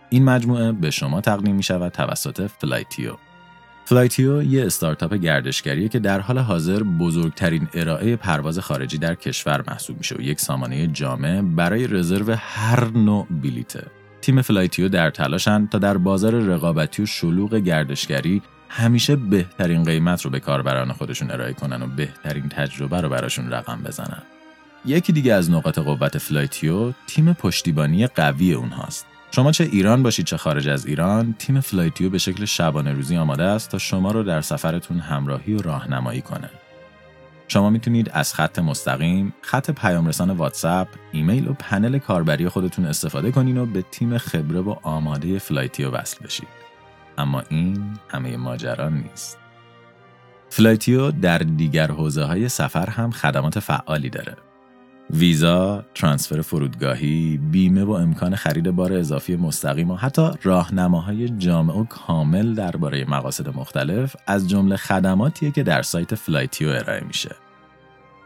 این 0.09 0.23
مجموعه 0.23 0.71
به 0.71 0.91
شما 0.91 1.21
تقدیم 1.21 1.55
می 1.55 1.63
شود 1.63 1.91
توسط 1.91 2.47
Flightio. 2.61 3.13
Flightio 3.87 4.43
یه 4.43 4.65
استارتاپ 4.65 5.13
گردشگریه 5.13 5.89
که 5.89 5.99
در 5.99 6.19
حال 6.19 6.37
حاضر 6.37 6.83
بزرگترین 6.83 7.67
ارائه 7.73 8.15
پرواز 8.15 8.59
خارجی 8.59 8.97
در 8.97 9.15
کشور 9.15 9.63
محسوب 9.67 9.97
میشه 9.97 10.15
و 10.15 10.21
یک 10.21 10.39
سامانه 10.39 10.87
جامع 10.87 11.41
برای 11.41 11.87
رزرو 11.87 12.35
هر 12.37 12.87
نوع 12.87 13.27
بلیته. 13.43 13.83
تیم 14.21 14.41
Flightio 14.41 14.89
در 14.89 15.09
تلاشن 15.09 15.67
تا 15.67 15.77
در 15.77 15.97
بازار 15.97 16.33
رقابتی 16.33 17.03
و 17.03 17.05
شلوغ 17.05 17.55
گردشگری 17.55 18.41
همیشه 18.69 19.15
بهترین 19.15 19.83
قیمت 19.83 20.21
رو 20.21 20.31
به 20.31 20.39
کاربران 20.39 20.91
خودشون 20.91 21.31
ارائه 21.31 21.53
کنن 21.53 21.81
و 21.81 21.87
بهترین 21.87 22.49
تجربه 22.49 23.01
رو 23.01 23.09
براشون 23.09 23.51
رقم 23.51 23.81
بزنن. 23.85 24.21
یکی 24.85 25.13
دیگه 25.13 25.33
از 25.33 25.51
نقاط 25.51 25.79
قوت 25.79 26.17
Flightio 26.17 26.91
تیم 27.07 27.33
پشتیبانی 27.33 28.07
قوی 28.07 28.53
اونهاست. 28.53 29.05
شما 29.31 29.51
چه 29.51 29.63
ایران 29.63 30.03
باشید 30.03 30.25
چه 30.25 30.37
خارج 30.37 30.67
از 30.67 30.85
ایران 30.85 31.35
تیم 31.39 31.59
Flightio 31.59 32.09
به 32.09 32.17
شکل 32.17 32.45
شبانه 32.45 32.93
روزی 32.93 33.17
آماده 33.17 33.43
است 33.43 33.69
تا 33.69 33.77
شما 33.77 34.11
رو 34.11 34.23
در 34.23 34.41
سفرتون 34.41 34.99
همراهی 34.99 35.53
و 35.53 35.61
راهنمایی 35.61 36.21
کنه 36.21 36.49
شما 37.47 37.69
می‌تونید 37.69 38.09
از 38.13 38.33
خط 38.33 38.59
مستقیم، 38.59 39.33
خط 39.41 39.71
پیامرسان 39.71 40.31
واتساپ، 40.31 40.87
ایمیل 41.11 41.47
و 41.47 41.53
پنل 41.53 41.97
کاربری 41.97 42.49
خودتون 42.49 42.85
استفاده 42.85 43.31
کنین 43.31 43.57
و 43.57 43.65
به 43.65 43.81
تیم 43.81 44.17
خبره 44.17 44.59
و 44.59 44.75
آماده 44.83 45.39
Flightio 45.39 45.91
وصل 45.91 46.25
بشید. 46.25 46.47
اما 47.17 47.43
این 47.49 47.97
همه 48.09 48.37
ماجرا 48.37 48.89
نیست. 48.89 49.37
Flightio 50.49 51.11
در 51.11 51.37
دیگر 51.37 51.91
حوزه 51.91 52.23
های 52.23 52.49
سفر 52.49 52.89
هم 52.89 53.11
خدمات 53.11 53.59
فعالی 53.59 54.09
داره. 54.09 54.37
ویزا، 55.09 55.85
ترانسفر 55.95 56.41
فرودگاهی، 56.41 57.37
بیمه 57.37 57.83
و 57.83 57.91
امکان 57.91 58.35
خرید 58.35 58.71
بار 58.71 58.93
اضافی 58.93 59.35
مستقیم 59.35 59.91
و 59.91 59.95
حتی 59.95 60.29
راهنماهای 60.43 61.29
جامع 61.29 61.73
و 61.73 61.83
کامل 61.83 62.53
درباره 62.53 63.05
مقاصد 63.09 63.55
مختلف 63.55 64.15
از 64.27 64.49
جمله 64.49 64.77
خدماتیه 64.77 65.51
که 65.51 65.63
در 65.63 65.81
سایت 65.81 66.15
Flightio 66.15 66.69
ارائه 66.69 67.03
میشه. 67.03 67.35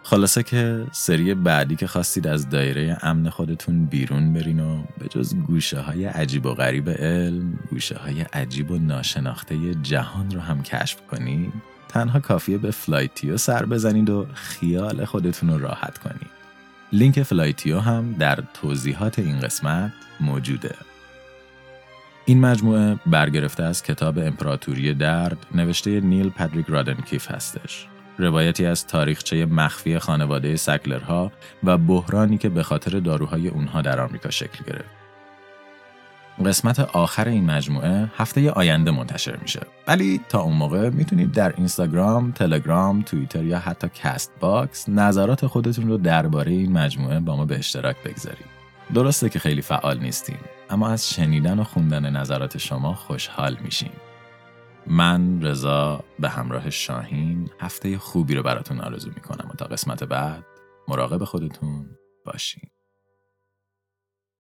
خلاصه 0.03 0.43
که 0.43 0.85
سری 0.91 1.33
بعدی 1.33 1.75
که 1.75 1.87
خواستید 1.87 2.27
از 2.27 2.49
دایره 2.49 2.97
امن 3.01 3.29
خودتون 3.29 3.85
بیرون 3.85 4.33
برین 4.33 4.59
و 4.59 4.83
به 4.99 5.07
جز 5.07 5.35
گوشه 5.35 5.79
های 5.79 6.05
عجیب 6.05 6.45
و 6.45 6.53
غریب 6.53 6.89
علم، 6.89 7.59
گوشه 7.69 7.97
های 7.97 8.21
عجیب 8.21 8.71
و 8.71 8.77
ناشناخته 8.77 9.75
جهان 9.75 10.31
رو 10.31 10.39
هم 10.39 10.63
کشف 10.63 11.01
کنید، 11.07 11.53
تنها 11.89 12.19
کافیه 12.19 12.57
به 12.57 12.71
Flightio 12.71 13.37
سر 13.37 13.65
بزنید 13.65 14.09
و 14.09 14.25
خیال 14.33 15.05
خودتون 15.05 15.49
رو 15.49 15.57
راحت 15.57 15.97
کنید. 15.97 16.40
لینک 16.93 17.23
Flightio 17.23 17.79
هم 17.79 18.13
در 18.13 18.43
توضیحات 18.53 19.19
این 19.19 19.39
قسمت 19.39 19.91
موجوده. 20.19 20.75
این 22.25 22.41
مجموعه 22.41 22.99
برگرفته 23.05 23.63
از 23.63 23.83
کتاب 23.83 24.19
امپراتوری 24.19 24.93
درد 24.93 25.37
نوشته 25.55 25.99
نیل 25.99 26.29
پاتریک 26.29 26.65
رادن 26.69 26.96
کیف 26.96 27.31
هستش. 27.31 27.87
روایتی 28.17 28.65
از 28.65 28.87
تاریخچه 28.87 29.45
مخفی 29.45 29.99
خانواده 29.99 30.55
سکلرها 30.55 31.31
و 31.63 31.77
بحرانی 31.77 32.37
که 32.37 32.49
به 32.49 32.63
خاطر 32.63 32.99
داروهای 32.99 33.47
اونها 33.47 33.81
در 33.81 34.01
آمریکا 34.01 34.29
شکل 34.29 34.63
گرفت. 34.67 35.00
قسمت 36.43 36.79
آخر 36.79 37.27
این 37.27 37.45
مجموعه 37.45 38.11
هفته 38.17 38.51
آینده 38.51 38.91
منتشر 38.91 39.37
میشه 39.41 39.59
ولی 39.87 40.21
تا 40.29 40.41
اون 40.41 40.57
موقع 40.57 40.89
می‌تونید 40.89 41.31
در 41.31 41.53
اینستاگرام، 41.57 42.31
تلگرام، 42.31 43.01
توییتر 43.01 43.43
یا 43.43 43.59
حتی 43.59 43.87
Castbox 43.95 44.89
نظرات 44.89 45.47
خودتون 45.47 45.87
رو 45.87 45.97
درباره 45.97 46.51
این 46.51 46.71
مجموعه 46.71 47.19
با 47.19 47.35
ما 47.35 47.45
به 47.45 47.57
اشتراک 47.57 47.95
بگذارید. 48.05 48.45
درسته 48.93 49.29
که 49.29 49.39
خیلی 49.39 49.61
فعال 49.61 49.99
نیستیم 49.99 50.39
اما 50.69 50.89
از 50.89 51.09
شنیدن 51.09 51.59
و 51.59 51.63
خوندن 51.63 52.09
نظرات 52.09 52.57
شما 52.57 52.93
خوشحال 52.93 53.57
میشیم. 53.63 53.91
من 54.87 55.41
رضا 55.41 56.03
به 56.19 56.29
همراه 56.29 56.69
شاهین 56.69 57.49
هفته 57.59 57.97
خوبی 57.97 58.35
رو 58.35 58.43
براتون 58.43 58.81
آرزو 58.81 59.09
می‌کنم 59.15 59.49
و 59.49 59.53
تا 59.53 59.65
قسمت 59.65 60.03
بعد 60.03 60.43
مراقب 60.87 61.23
خودتون 61.23 61.85
باشین. 62.25 62.69